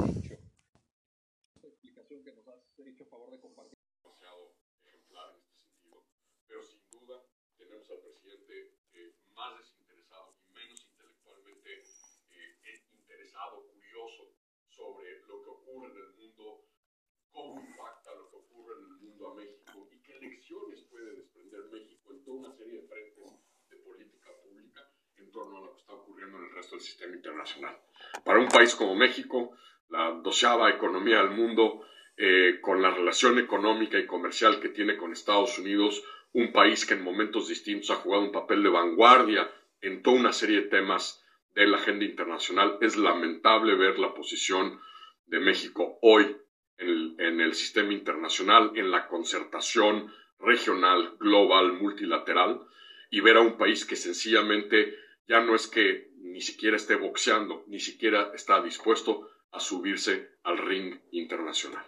cómo 17.38 17.62
impacta 17.62 18.16
lo 18.16 18.30
que 18.32 18.36
ocurre 18.36 18.74
en 18.80 18.86
el 18.86 18.98
mundo 18.98 19.30
a 19.30 19.36
México 19.36 19.88
y 19.92 20.02
qué 20.02 20.18
lecciones 20.20 20.82
puede 20.90 21.18
desprender 21.18 21.70
México 21.72 22.12
en 22.12 22.24
toda 22.24 22.38
una 22.40 22.58
serie 22.58 22.82
de 22.82 22.88
frentes 22.88 23.32
de 23.70 23.78
política 23.78 24.30
pública 24.42 24.92
en 25.18 25.27
torno 25.38 25.58
a 25.60 25.62
lo 25.62 25.72
que 25.74 25.82
está 25.82 25.94
ocurriendo 25.94 26.38
en 26.40 26.46
el 26.46 26.52
resto 26.52 26.76
del 26.76 26.84
sistema 26.84 27.16
internacional. 27.16 27.78
Para 28.24 28.40
un 28.40 28.48
país 28.48 28.74
como 28.74 28.96
México, 28.96 29.56
la 29.90 30.12
doceava 30.24 30.72
economía 30.72 31.20
del 31.20 31.30
mundo, 31.32 31.86
eh, 32.18 32.58
con 32.60 32.82
la 32.82 32.90
relación 32.90 33.38
económica 33.38 34.00
y 34.00 34.08
comercial 34.08 34.60
que 34.60 34.70
tiene 34.70 34.98
con 34.98 35.12
Estados 35.12 35.60
Unidos, 35.60 36.04
un 36.34 36.52
país 36.52 36.86
que 36.88 36.96
en 36.96 37.04
momentos 37.04 37.48
distintos 37.48 37.92
ha 37.92 37.96
jugado 37.96 38.24
un 38.24 38.32
papel 38.32 38.64
de 38.64 38.70
vanguardia 38.70 39.50
en 39.82 40.02
toda 40.02 40.20
una 40.20 40.34
serie 40.34 40.62
de 40.62 40.70
temas 40.70 41.24
de 41.54 41.68
la 41.68 41.78
agenda 41.78 42.06
internacional, 42.06 42.78
es 42.82 42.98
lamentable 42.98 43.76
ver 43.76 44.00
la 44.00 44.14
posición 44.14 44.80
de 45.28 45.40
México 45.40 46.00
hoy 46.02 46.36
en 46.80 47.42
el, 47.42 47.54
sistema 47.54 47.94
internacional, 47.94 48.72
en 48.76 48.92
la 48.92 49.08
concertación 49.08 50.12
regional, 50.40 51.16
global, 51.20 51.74
multilateral, 51.74 52.62
y 53.10 53.22
ver 53.22 53.38
a 53.38 53.42
un 53.42 53.58
país 53.58 53.86
que 53.86 53.96
sencillamente 53.96 54.96
ya 55.28 55.42
no 55.42 55.56
es 55.56 55.68
que 55.68 56.10
ni 56.20 56.42
siquiera 56.42 56.78
esté 56.78 56.96
boxeando, 56.96 57.64
ni 57.68 57.80
siquiera 57.80 58.32
está 58.34 58.62
dispuesto 58.62 59.30
a 59.52 59.60
subirse 59.60 60.38
al 60.44 60.58
ring 60.58 61.00
internacional. 61.12 61.86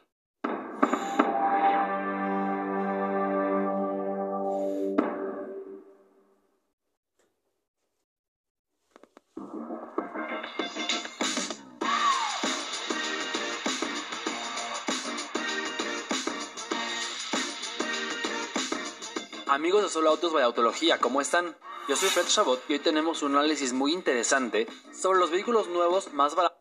Amigos 19.48 19.84
de 19.84 19.90
Solo 19.90 20.10
Autos 20.10 20.34
Autología, 20.36 21.00
¿cómo 21.00 21.22
están? 21.22 21.56
Yo 21.90 21.96
soy 21.96 22.10
Fred 22.10 22.28
Chabot 22.28 22.62
y 22.70 22.74
hoy 22.74 22.80
tenemos 22.80 23.24
un 23.24 23.36
análisis 23.36 23.74
muy 23.74 23.94
interesante 23.94 24.68
sobre 24.94 25.18
los 25.18 25.32
vehículos 25.32 25.70
nuevos 25.70 26.14
más 26.14 26.36
baratos 26.36 26.59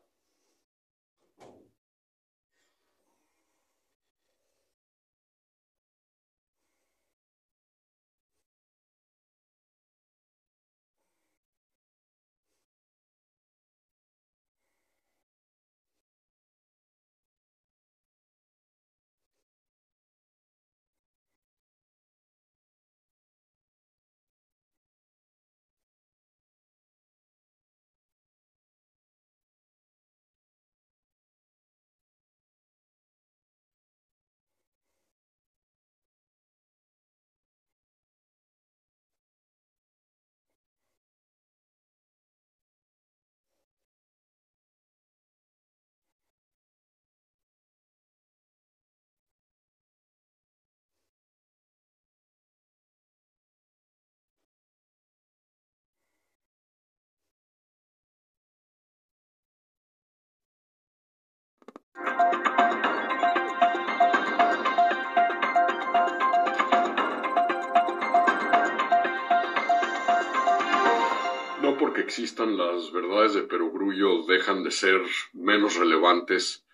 existan 72.08 72.56
las 72.56 72.90
verdades 72.90 73.34
de 73.34 73.42
perogrullo 73.42 74.24
dejan 74.24 74.64
de 74.64 74.70
ser 74.70 74.98
menos 75.34 75.76
relevantes, 75.76 76.64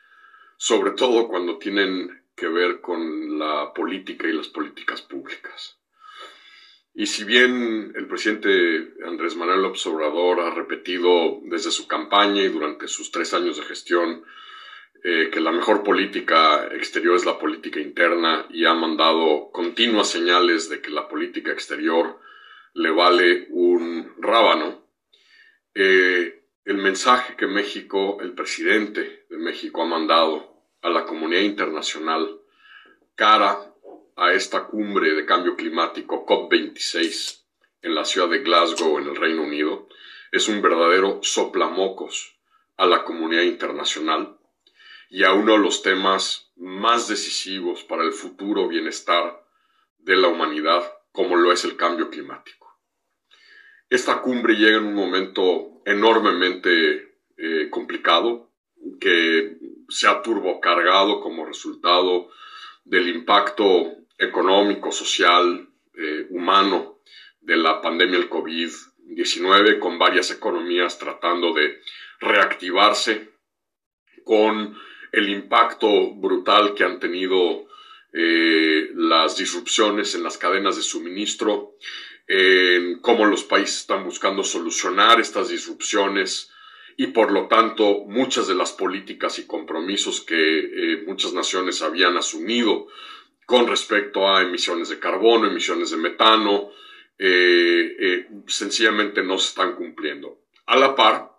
sobre 0.57 0.93
todo 0.93 1.27
cuando 1.27 1.59
tienen 1.59 2.23
que 2.37 2.47
ver 2.47 2.81
con 2.81 3.37
la 3.37 3.73
política 3.75 4.29
y 4.29 4.33
las 4.33 4.47
políticas 4.47 5.03
públicas. 5.03 5.77
Y 6.95 7.07
si 7.07 7.25
bien 7.25 7.93
el 7.97 8.07
presidente 8.07 8.95
Andrés 9.05 9.35
Manuel 9.35 9.63
López 9.63 9.85
ha 9.87 10.51
repetido 10.51 11.41
desde 11.43 11.73
su 11.73 11.89
campaña 11.89 12.43
y 12.43 12.49
durante 12.49 12.87
sus 12.87 13.11
tres 13.11 13.35
años 13.35 13.57
de 13.57 13.65
gestión 13.65 14.25
eh, 15.03 15.31
que 15.33 15.41
la 15.41 15.51
mejor 15.51 15.83
política 15.83 16.69
exterior 16.73 17.17
es 17.17 17.27
la 17.27 17.41
política 17.41 17.81
interna 17.81 18.47
y 18.51 18.67
ha 18.67 18.75
mandado 18.75 19.51
continuas 19.51 20.09
señales 20.09 20.69
de 20.69 20.81
que 20.81 20.91
la 20.91 21.09
política 21.09 21.51
exterior 21.51 22.21
le 22.75 22.91
vale 22.91 23.49
un 23.51 24.15
rábano. 24.19 24.84
Eh, 25.75 26.45
el 26.65 26.79
mensaje 26.79 27.37
que 27.37 27.47
México, 27.47 28.19
el 28.21 28.33
presidente 28.33 29.27
de 29.29 29.37
México 29.37 29.83
ha 29.83 29.87
mandado 29.87 30.63
a 30.83 30.89
la 30.89 31.05
comunidad 31.05 31.43
internacional 31.43 32.41
cara 33.15 33.75
a 34.17 34.33
esta 34.33 34.67
cumbre 34.67 35.15
de 35.15 35.27
cambio 35.27 35.57
climático 35.57 36.25
COP26 36.27 37.43
en 37.83 37.95
la 37.95 38.05
ciudad 38.05 38.29
de 38.29 38.39
Glasgow, 38.39 38.99
en 38.99 39.09
el 39.09 39.17
Reino 39.17 39.43
Unido, 39.43 39.89
es 40.33 40.49
un 40.49 40.63
verdadero 40.63 41.21
soplamocos 41.23 42.39
a 42.77 42.87
la 42.87 43.05
comunidad 43.05 43.43
internacional 43.43 44.39
y 45.11 45.25
a 45.25 45.33
uno 45.33 45.53
de 45.53 45.59
los 45.59 45.83
temas 45.83 46.51
más 46.57 47.09
decisivos 47.09 47.85
para 47.85 48.05
el 48.05 48.13
futuro 48.13 48.69
bienestar 48.69 49.45
de 49.99 50.17
la 50.17 50.29
humanidad, 50.29 50.83
como 51.13 51.37
lo 51.37 51.53
es 51.53 51.65
el 51.65 51.77
cambio 51.77 52.11
climático. 52.11 52.64
Esta 53.95 54.21
cumbre 54.23 54.57
llega 54.57 54.79
en 54.79 54.87
un 54.87 54.95
momento 54.97 55.81
enormemente 55.87 57.15
eh, 57.37 57.69
complicado, 57.71 58.51
que 58.99 59.57
se 59.89 60.09
ha 60.09 60.21
turbocargado 60.21 61.21
como 61.21 61.47
resultado 61.47 62.29
del 62.85 63.07
impacto 63.07 63.99
económico, 64.19 64.91
social, 64.91 65.69
eh, 65.97 66.27
humano 66.31 67.03
de 67.41 67.57
la 67.57 67.81
pandemia 67.81 68.19
del 68.19 68.29
COVID-19, 68.29 69.79
con 69.79 69.97
varias 69.97 70.33
economías 70.33 70.99
tratando 70.99 71.55
de 71.55 71.79
reactivarse, 72.19 73.31
con 74.25 74.77
el 75.13 75.29
impacto 75.29 76.13
brutal 76.17 76.75
que 76.75 76.83
han 76.83 76.99
tenido 76.99 77.69
eh, 78.13 78.91
las 78.97 79.37
disrupciones 79.37 80.17
en 80.17 80.25
las 80.25 80.37
cadenas 80.37 80.75
de 80.75 80.83
suministro, 80.83 81.77
en 82.27 83.01
cómo 83.01 83.27
los 83.27 83.45
países 83.45 83.81
están 83.81 84.05
buscando 84.05 84.43
solucionar 84.43 85.21
estas 85.21 85.49
disrupciones 85.49 86.51
y 86.97 87.09
por 87.09 87.33
lo 87.33 87.49
tanto 87.49 88.05
muchas 88.07 88.47
de 88.49 88.55
las 88.55 88.73
políticas 88.73 89.39
y 89.39 89.47
compromisos 89.47 90.21
que 90.21 90.35
eh, 90.37 91.05
muchas 91.07 91.33
naciones 91.33 91.83
habían 91.83 92.17
asumido 92.17 92.87
con 93.47 93.67
respecto 93.67 94.29
a 94.29 94.43
emisiones 94.43 94.89
de 94.89 94.99
carbono, 94.99 95.49
emisiones 95.49 95.91
de 95.91 95.97
metano, 95.99 96.71
eh, 97.19 98.27
sencillamente 98.47 99.23
no 99.23 99.39
se 99.39 99.49
están 99.49 99.75
cumpliendo. 99.75 100.41
A 100.67 100.77
la 100.77 100.95
par 100.95 101.31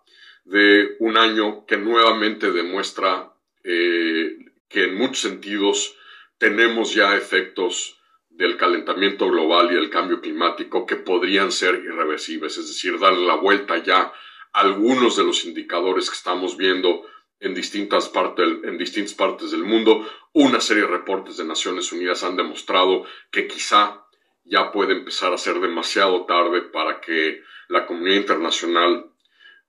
de 0.44 0.96
un 1.00 1.16
año 1.16 1.66
que 1.66 1.76
nuevamente 1.76 2.52
demuestra 2.52 3.32
eh, 3.64 4.36
que 4.68 4.84
en 4.84 4.94
muchos 4.94 5.20
sentidos 5.20 5.96
tenemos 6.38 6.94
ya 6.94 7.16
efectos 7.16 7.95
del 8.36 8.56
calentamiento 8.58 9.28
global 9.30 9.72
y 9.72 9.76
del 9.76 9.88
cambio 9.88 10.20
climático 10.20 10.84
que 10.84 10.96
podrían 10.96 11.50
ser 11.50 11.76
irreversibles, 11.76 12.58
es 12.58 12.68
decir, 12.68 12.98
darle 12.98 13.26
la 13.26 13.36
vuelta 13.36 13.78
ya 13.82 14.12
algunos 14.52 15.16
de 15.16 15.24
los 15.24 15.44
indicadores 15.44 16.10
que 16.10 16.16
estamos 16.16 16.56
viendo 16.56 17.06
en 17.40 17.54
distintas, 17.54 18.10
en 18.36 18.78
distintas 18.78 19.14
partes 19.14 19.50
del 19.50 19.64
mundo. 19.64 20.06
Una 20.32 20.60
serie 20.60 20.82
de 20.82 20.88
reportes 20.88 21.38
de 21.38 21.44
Naciones 21.44 21.90
Unidas 21.92 22.24
han 22.24 22.36
demostrado 22.36 23.06
que 23.30 23.46
quizá 23.46 24.06
ya 24.44 24.70
puede 24.70 24.92
empezar 24.92 25.32
a 25.32 25.38
ser 25.38 25.58
demasiado 25.60 26.26
tarde 26.26 26.62
para 26.62 27.00
que 27.00 27.42
la 27.68 27.86
comunidad 27.86 28.16
internacional, 28.16 29.10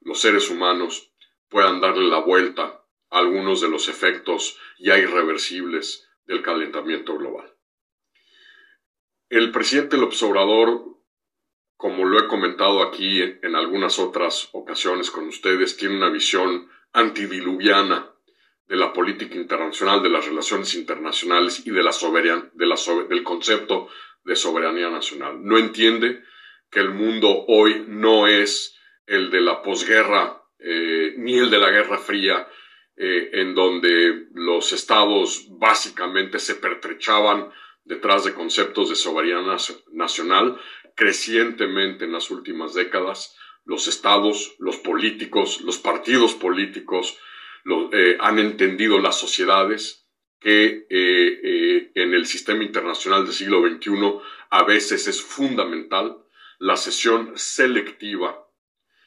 los 0.02 0.20
seres 0.20 0.50
humanos, 0.50 1.12
puedan 1.50 1.80
darle 1.80 2.08
la 2.10 2.20
vuelta 2.20 2.84
a 3.10 3.18
algunos 3.18 3.62
de 3.62 3.70
los 3.70 3.88
efectos 3.88 4.58
ya 4.78 4.98
irreversibles 4.98 6.08
del 6.26 6.42
calentamiento 6.42 7.18
global. 7.18 7.57
El 9.30 9.52
presidente 9.52 9.98
López 9.98 10.24
Obrador, 10.24 10.86
como 11.76 12.06
lo 12.06 12.18
he 12.18 12.28
comentado 12.28 12.82
aquí 12.82 13.22
en 13.22 13.56
algunas 13.56 14.00
otras 14.00 14.48
ocasiones 14.54 15.12
con 15.12 15.28
ustedes, 15.28 15.76
tiene 15.76 15.98
una 15.98 16.10
visión 16.10 16.70
antidiluviana 16.94 18.10
de 18.68 18.78
la 18.78 18.94
política 18.94 19.36
internacional, 19.36 20.02
de 20.02 20.10
las 20.10 20.26
relaciones 20.26 20.74
internacionales 20.76 21.62
y 21.66 21.72
del 21.72 23.24
concepto 23.24 23.90
de 24.24 24.36
soberanía 24.38 24.90
nacional. 24.90 25.44
No 25.44 25.58
entiende 25.58 26.24
que 26.72 26.80
el 26.80 26.92
mundo 26.92 27.46
hoy 27.50 27.84
no 27.86 28.28
es 28.28 28.78
el 29.06 29.30
de 29.30 29.42
la 29.42 29.62
posguerra 29.62 30.42
eh, 30.60 31.16
ni 31.18 31.38
el 31.38 31.50
de 31.50 31.60
la 31.60 31.70
Guerra 31.70 31.98
Fría, 31.98 32.48
eh, 32.96 33.30
en 33.34 33.56
donde 33.56 34.28
los 34.34 34.72
estados 34.72 35.48
básicamente 35.50 36.40
se 36.40 36.56
pertrechaban 36.56 37.52
detrás 37.88 38.24
de 38.24 38.34
conceptos 38.34 38.90
de 38.90 38.96
soberanía 38.96 39.58
nacional. 39.92 40.60
Crecientemente 40.96 42.06
en 42.06 42.12
las 42.12 42.30
últimas 42.32 42.74
décadas, 42.74 43.36
los 43.66 43.88
estados, 43.88 44.56
los 44.60 44.78
políticos, 44.78 45.62
los 45.62 45.78
partidos 45.78 46.34
políticos 46.34 47.18
eh, 47.92 48.18
han 48.20 48.40
entendido 48.40 49.00
las 49.00 49.20
sociedades 49.20 50.06
que 50.40 50.86
en 50.90 52.14
el 52.14 52.28
sistema 52.28 52.64
internacional 52.64 53.26
del 53.26 53.34
siglo 53.34 53.68
XXI 53.68 54.20
a 54.52 54.64
veces 54.64 55.08
es 55.08 55.20
fundamental 55.20 56.24
la 56.60 56.78
sesión 56.78 57.34
selectiva 57.36 58.48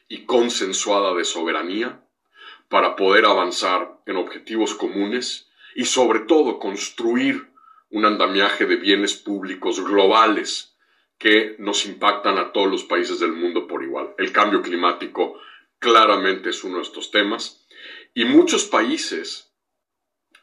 y 0.09 0.25
consensuada 0.25 1.15
de 1.15 1.25
soberanía 1.25 2.05
para 2.69 2.97
poder 2.97 3.27
avanzar 3.27 4.01
en 4.07 4.17
objetivos 4.17 4.75
comunes 4.75 5.51
y 5.75 5.85
sobre 5.85 6.21
todo 6.21 6.59
construir 6.59 7.50
un 7.91 8.05
andamiaje 8.05 8.67
de 8.67 8.77
bienes 8.77 9.15
públicos 9.15 9.85
globales 9.85 10.77
que 11.19 11.57
nos 11.59 11.85
impactan 11.85 12.39
a 12.39 12.53
todos 12.53 12.71
los 12.71 12.85
países 12.85 13.21
del 13.21 13.33
mundo 13.33 13.67
por 13.67 13.83
igual. 13.83 14.15
El 14.17 14.33
cambio 14.33 14.63
climático 14.63 15.39
claramente 15.79 16.51
es 16.51 16.65
uno 16.65 16.77
de 16.77 16.83
estos 16.83 17.11
temas 17.11 17.67
y 18.15 18.25
muchos 18.25 18.65
países 18.65 19.53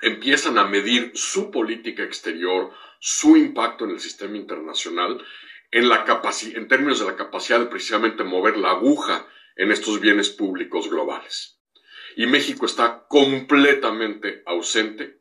empiezan 0.02 0.58
a 0.58 0.66
medir 0.66 1.12
su 1.16 1.50
política 1.50 2.04
exterior, 2.04 2.72
su 3.00 3.38
impacto 3.38 3.86
en 3.86 3.92
el 3.92 4.00
sistema 4.00 4.38
internacional 4.38 5.24
en, 5.72 5.90
la 5.90 6.06
en 6.54 6.68
términos 6.68 7.00
de 7.00 7.06
la 7.06 7.16
capacidad 7.16 7.60
de 7.60 7.66
precisamente 7.66 8.24
mover 8.24 8.58
la 8.58 8.72
aguja 8.72 9.28
en 9.56 9.72
estos 9.72 10.00
bienes 10.00 10.30
públicos 10.30 10.90
globales. 10.90 11.60
Y 12.16 12.26
México 12.26 12.66
está 12.66 13.06
completamente 13.08 14.44
ausente 14.46 15.17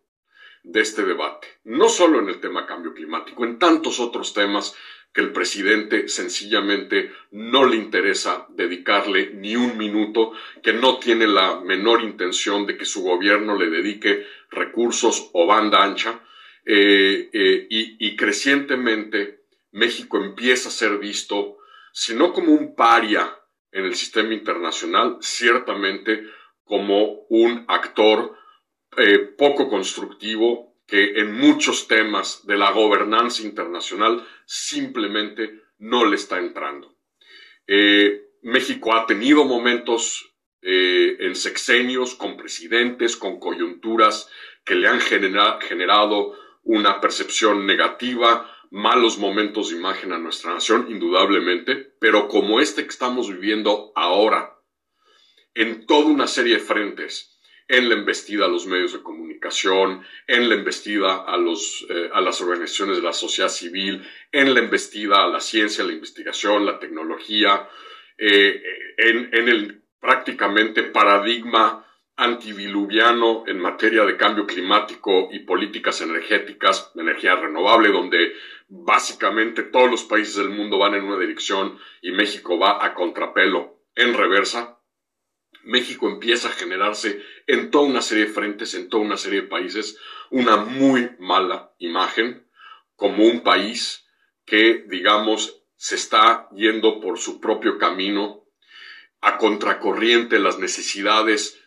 de 0.67 0.81
este 0.81 1.05
debate, 1.05 1.47
no 1.65 1.89
solo 1.89 2.19
en 2.19 2.29
el 2.29 2.41
tema 2.41 2.67
cambio 2.67 2.93
climático, 2.93 3.45
en 3.45 3.59
tantos 3.59 4.01
otros 4.01 4.35
temas 4.35 4.75
que 5.13 5.21
el 5.21 5.33
presidente 5.33 6.09
sencillamente 6.09 7.13
no 7.31 7.65
le 7.65 7.77
interesa 7.77 8.47
dedicarle 8.51 9.31
ni 9.33 9.55
un 9.55 9.79
minuto, 9.79 10.33
que 10.65 10.73
no 10.73 10.99
tiene 10.99 11.29
la 11.29 11.61
menor 11.61 12.03
intención 12.03 12.67
de 12.67 12.77
que 12.77 12.85
su 12.85 13.03
gobierno 13.05 13.57
le 13.57 13.71
dedique 13.71 14.27
recursos 14.51 15.31
o 15.35 15.47
banda 15.47 15.85
ancha, 15.85 16.21
eh, 16.65 17.31
eh, 17.33 17.67
y, 17.71 18.05
y 18.05 18.17
crecientemente 18.17 19.45
México 19.71 20.19
empieza 20.19 20.69
a 20.69 20.73
ser 20.73 20.99
visto, 20.99 21.59
si 21.93 22.13
no 22.13 22.33
como 22.33 22.53
un 22.53 22.75
paria 22.75 23.39
en 23.71 23.85
el 23.85 23.95
sistema 23.95 24.35
internacional, 24.35 25.19
ciertamente 25.21 26.25
como 26.65 27.25
un 27.29 27.65
actor 27.69 28.37
eh, 28.97 29.19
poco 29.19 29.69
constructivo 29.69 30.77
que 30.87 31.19
en 31.19 31.35
muchos 31.35 31.89
temas 31.89 32.47
de 32.47 32.57
la 32.57 32.71
gobernanza 32.71 33.43
internacional 33.43 34.27
simplemente 34.45 35.63
no 35.79 36.05
le 36.05 36.17
está 36.17 36.39
entrando. 36.39 36.97
Eh, 37.67 38.23
México 38.43 38.95
ha 38.95 39.07
tenido 39.07 39.45
momentos 39.45 40.35
eh, 40.63 41.17
en 41.21 41.35
sexenios 41.35 42.15
con 42.15 42.37
presidentes, 42.37 43.17
con 43.17 43.41
coyunturas 43.41 44.31
que 44.65 44.77
le 44.77 44.89
han 44.89 45.01
generado 45.01 46.35
una 46.63 47.01
percepción 47.01 47.67
negativa, 47.67 48.51
malos 48.71 49.19
momentos 49.19 49.71
de 49.71 49.77
imagen 49.77 50.13
a 50.13 50.19
nuestra 50.19 50.55
nación, 50.55 50.87
indudablemente, 50.91 51.95
pero 52.01 52.29
como 52.29 52.61
este 52.61 52.83
que 52.83 52.89
estamos 52.89 53.29
viviendo 53.29 53.93
ahora, 53.95 54.59
en 55.55 55.87
toda 55.87 56.07
una 56.07 56.27
serie 56.27 56.55
de 56.55 56.61
frentes, 56.61 57.36
en 57.69 57.89
la 57.89 57.95
embestida 57.95 58.45
a 58.45 58.49
los 58.49 58.67
medios 58.67 58.93
de 58.93 59.03
comunicación, 59.03 60.05
en 60.27 60.49
la 60.49 60.55
embestida 60.55 61.25
a, 61.25 61.37
los, 61.37 61.87
eh, 61.89 62.11
a 62.13 62.21
las 62.21 62.41
organizaciones 62.41 62.99
de 62.99 63.03
la 63.03 63.13
sociedad 63.13 63.49
civil, 63.49 64.07
en 64.33 64.55
la 64.55 64.61
embestida 64.61 65.25
a 65.25 65.29
la 65.29 65.41
ciencia, 65.41 65.85
la 65.85 65.93
investigación, 65.93 66.65
la 66.65 66.79
tecnología, 66.79 67.69
eh, 68.19 68.63
en, 68.99 69.31
en 69.33 69.49
el 69.49 69.83
prácticamente 70.01 70.85
paradigma 70.85 71.85
antidiluviano 72.17 73.45
en 73.47 73.59
materia 73.59 74.05
de 74.05 74.17
cambio 74.17 74.47
climático 74.47 75.29
y 75.33 75.41
políticas 75.41 76.01
energéticas, 76.01 76.93
energía 76.95 77.37
renovable, 77.37 77.91
donde 77.91 78.33
básicamente 78.69 79.65
todos 79.65 79.91
los 79.91 80.05
países 80.05 80.37
del 80.37 80.49
mundo 80.51 80.79
van 80.79 80.95
en 80.95 81.05
una 81.05 81.19
dirección 81.19 81.79
y 82.01 82.13
México 82.13 82.59
va 82.59 82.85
a 82.85 82.95
contrapelo 82.95 83.83
en 83.95 84.15
reversa, 84.15 84.81
México 85.65 86.09
empieza 86.09 86.49
a 86.49 86.53
generarse 86.53 87.23
en 87.47 87.71
toda 87.71 87.87
una 87.87 88.03
serie 88.03 88.27
de 88.27 88.33
frentes, 88.33 88.75
en 88.75 88.89
toda 88.89 89.05
una 89.05 89.17
serie 89.17 89.43
de 89.43 89.49
países, 89.49 89.99
una 90.31 90.57
muy 90.57 91.11
mala 91.19 91.73
imagen 91.79 92.47
como 92.97 93.25
un 93.25 93.41
país 93.41 94.07
que, 94.45 94.85
digamos, 94.89 95.63
se 95.77 95.97
está 95.97 96.49
yendo 96.55 97.01
por 97.01 97.19
su 97.19 97.41
propio 97.41 97.79
camino 97.79 98.45
a 99.21 99.39
contracorriente 99.39 100.39
las 100.39 100.59
necesidades 100.59 101.61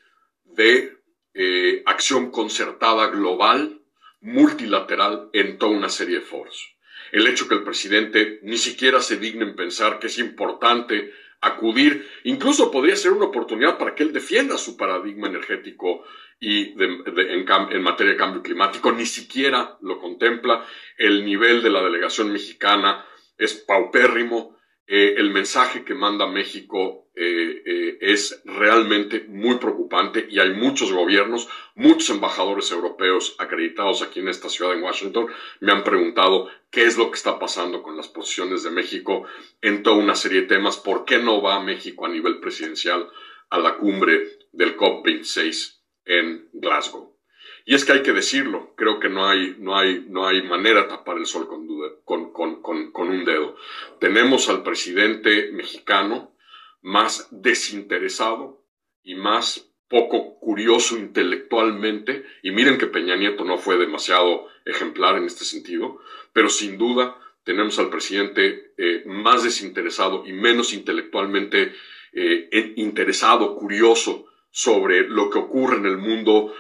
de 0.43 0.97
eh, 1.33 1.83
acción 1.85 2.31
concertada 2.31 3.07
global, 3.07 3.81
multilateral, 4.21 5.29
en 5.33 5.57
toda 5.57 5.71
una 5.71 5.89
serie 5.89 6.19
de 6.19 6.25
foros. 6.25 6.75
El 7.11 7.27
hecho 7.27 7.47
que 7.47 7.55
el 7.55 7.63
presidente 7.63 8.39
ni 8.43 8.57
siquiera 8.57 9.01
se 9.01 9.17
digne 9.17 9.43
en 9.43 9.55
pensar 9.55 9.99
que 9.99 10.07
es 10.07 10.17
importante 10.19 11.13
acudir, 11.41 12.07
incluso 12.23 12.71
podría 12.71 12.95
ser 12.95 13.11
una 13.13 13.25
oportunidad 13.25 13.77
para 13.77 13.95
que 13.95 14.03
él 14.03 14.13
defienda 14.13 14.57
su 14.57 14.75
paradigma 14.75 15.27
energético 15.27 16.03
y 16.39 16.73
en, 16.81 17.81
materia 17.81 18.13
de 18.13 18.17
cambio 18.17 18.41
climático, 18.41 18.91
ni 18.91 19.05
siquiera 19.05 19.77
lo 19.81 19.99
contempla. 19.99 20.65
El 20.97 21.25
nivel 21.25 21.61
de 21.61 21.69
la 21.69 21.83
delegación 21.83 22.31
mexicana 22.31 23.05
es 23.37 23.53
paupérrimo. 23.53 24.57
Eh, 24.87 25.15
el 25.17 25.31
mensaje 25.31 25.83
que 25.83 25.93
manda 25.93 26.25
México 26.27 27.08
eh, 27.21 27.63
eh, 27.65 27.97
es 27.99 28.41
realmente 28.45 29.25
muy 29.27 29.57
preocupante 29.57 30.25
y 30.29 30.39
hay 30.39 30.51
muchos 30.51 30.93
gobiernos, 30.93 31.49
muchos 31.75 32.11
embajadores 32.11 32.71
europeos 32.71 33.35
acreditados 33.39 34.01
aquí 34.01 34.21
en 34.21 34.29
esta 34.29 34.47
ciudad 34.47 34.73
en 34.73 34.83
Washington 34.83 35.27
me 35.59 35.73
han 35.73 35.83
preguntado 35.83 36.49
qué 36.71 36.85
es 36.85 36.97
lo 36.97 37.11
que 37.11 37.17
está 37.17 37.37
pasando 37.37 37.83
con 37.83 37.97
las 37.97 38.07
posiciones 38.07 38.63
de 38.63 38.71
México 38.71 39.25
en 39.61 39.83
toda 39.83 39.97
una 39.97 40.15
serie 40.15 40.43
de 40.43 40.47
temas, 40.47 40.77
por 40.77 41.03
qué 41.03 41.19
no 41.19 41.41
va 41.41 41.59
México 41.59 42.05
a 42.05 42.09
nivel 42.09 42.39
presidencial 42.39 43.09
a 43.49 43.59
la 43.59 43.75
cumbre 43.75 44.39
del 44.53 44.77
COP26 44.77 45.81
en 46.05 46.47
Glasgow. 46.53 47.17
Y 47.65 47.75
es 47.75 47.83
que 47.83 47.91
hay 47.91 48.01
que 48.01 48.13
decirlo, 48.13 48.73
creo 48.77 49.01
que 49.01 49.09
no 49.09 49.27
hay, 49.27 49.57
no 49.59 49.77
hay, 49.77 50.05
no 50.07 50.25
hay 50.25 50.41
manera 50.43 50.83
de 50.83 50.87
tapar 50.87 51.17
el 51.17 51.25
sol 51.25 51.49
con, 51.49 52.31
con, 52.31 52.61
con, 52.61 52.91
con 52.93 53.09
un 53.09 53.25
dedo. 53.25 53.57
Tenemos 53.99 54.47
al 54.47 54.63
presidente 54.63 55.51
mexicano, 55.51 56.33
más 56.81 57.27
desinteresado 57.31 58.63
y 59.03 59.15
más 59.15 59.69
poco 59.87 60.39
curioso 60.39 60.97
intelectualmente, 60.97 62.23
y 62.43 62.51
miren 62.51 62.77
que 62.77 62.87
Peña 62.87 63.15
Nieto 63.15 63.43
no 63.43 63.57
fue 63.57 63.77
demasiado 63.77 64.47
ejemplar 64.65 65.17
en 65.17 65.25
este 65.25 65.45
sentido, 65.45 65.99
pero 66.31 66.49
sin 66.49 66.77
duda 66.77 67.17
tenemos 67.43 67.79
al 67.79 67.89
presidente 67.89 68.73
eh, 68.77 69.03
más 69.07 69.43
desinteresado 69.43 70.23
y 70.27 70.33
menos 70.33 70.73
intelectualmente 70.73 71.73
eh, 72.13 72.73
interesado, 72.75 73.55
curioso 73.55 74.27
sobre 74.51 75.07
lo 75.07 75.29
que 75.29 75.39
ocurre 75.39 75.77
en 75.77 75.85
el 75.85 75.97
mundo, 75.97 76.53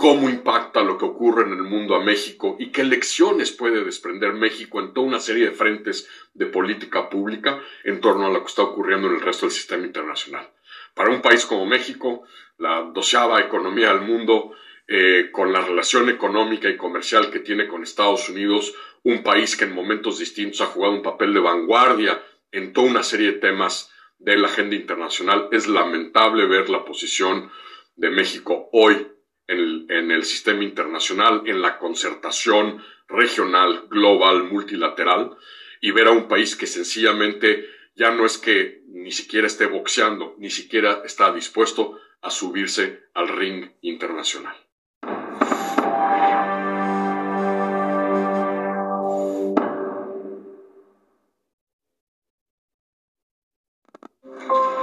cómo 0.00 0.30
impacta 0.30 0.82
lo 0.82 0.96
que 0.96 1.04
ocurre 1.04 1.44
en 1.44 1.52
el 1.52 1.62
mundo 1.62 1.94
a 1.94 2.02
México 2.02 2.56
y 2.58 2.72
qué 2.72 2.84
lecciones 2.84 3.52
puede 3.52 3.84
desprender 3.84 4.32
México 4.32 4.80
en 4.80 4.94
toda 4.94 5.06
una 5.06 5.20
serie 5.20 5.44
de 5.44 5.52
frentes 5.52 6.08
de 6.32 6.46
política 6.46 7.10
pública 7.10 7.60
en 7.84 8.00
torno 8.00 8.24
a 8.24 8.30
lo 8.30 8.40
que 8.40 8.46
está 8.46 8.62
ocurriendo 8.62 9.08
en 9.08 9.16
el 9.16 9.20
resto 9.20 9.44
del 9.44 9.54
sistema 9.54 9.84
internacional. 9.84 10.48
para 10.94 11.10
un 11.10 11.20
país 11.20 11.44
como 11.44 11.66
México, 11.66 12.22
la 12.56 12.90
doceava 12.94 13.42
economía 13.42 13.92
del 13.92 14.00
mundo, 14.00 14.54
eh, 14.88 15.28
con 15.30 15.52
la 15.52 15.60
relación 15.60 16.08
económica 16.08 16.70
y 16.70 16.78
comercial 16.78 17.30
que 17.30 17.40
tiene 17.40 17.68
con 17.68 17.82
Estados 17.82 18.30
Unidos, 18.30 18.74
un 19.02 19.22
país 19.22 19.54
que 19.54 19.64
en 19.64 19.74
momentos 19.74 20.18
distintos 20.18 20.62
ha 20.62 20.66
jugado 20.72 20.94
un 20.94 21.02
papel 21.02 21.34
de 21.34 21.40
vanguardia 21.40 22.22
en 22.52 22.72
toda 22.72 22.90
una 22.90 23.02
serie 23.02 23.32
de 23.32 23.38
temas 23.38 23.92
de 24.18 24.38
la 24.38 24.48
agenda 24.48 24.76
internacional. 24.76 25.48
Es 25.52 25.68
lamentable 25.68 26.46
ver 26.46 26.70
la 26.70 26.86
posición 26.86 27.50
de 27.96 28.08
México 28.08 28.70
hoy 28.72 29.06
en 29.50 30.10
el, 30.10 30.24
sistema 30.24 30.62
internacional, 30.62 31.42
en 31.46 31.60
la 31.60 31.78
concertación 31.78 32.82
regional, 33.08 33.86
global, 33.90 34.44
multilateral, 34.44 35.36
y 35.80 35.90
ver 35.90 36.06
a 36.06 36.12
un 36.12 36.28
país 36.28 36.54
que 36.54 36.66
sencillamente 36.66 37.68
ya 37.96 38.10
no 38.12 38.24
es 38.24 38.38
que 38.38 38.82
ni 38.86 39.10
siquiera 39.10 39.46
esté 39.46 39.66
boxeando, 39.66 40.36
ni 40.38 40.50
siquiera 40.50 41.02
está 41.04 41.32
dispuesto 41.32 41.98
a 42.22 42.30
subirse 42.30 43.08
al 43.14 43.28
ring 43.28 43.70
internacional. 43.80 44.54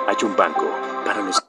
Hay 0.08 0.16
un 0.24 0.36
banco 0.36 0.66
para 1.06 1.22
los 1.22 1.47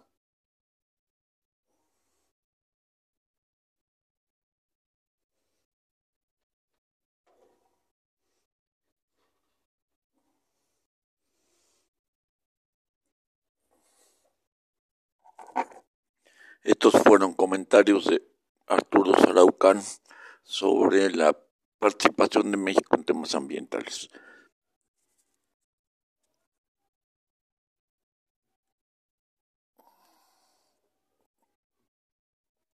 Estos 16.63 16.95
fueron 17.05 17.35
comentarios 17.35 18.07
de 18.07 18.23
Arturo 18.67 19.15
Saraucán 19.19 19.81
sobre 20.43 21.11
la 21.11 21.37
participación 21.79 22.51
de 22.51 22.57
México 22.57 22.97
en 22.97 23.05
temas 23.05 23.35
ambientales. 23.35 24.11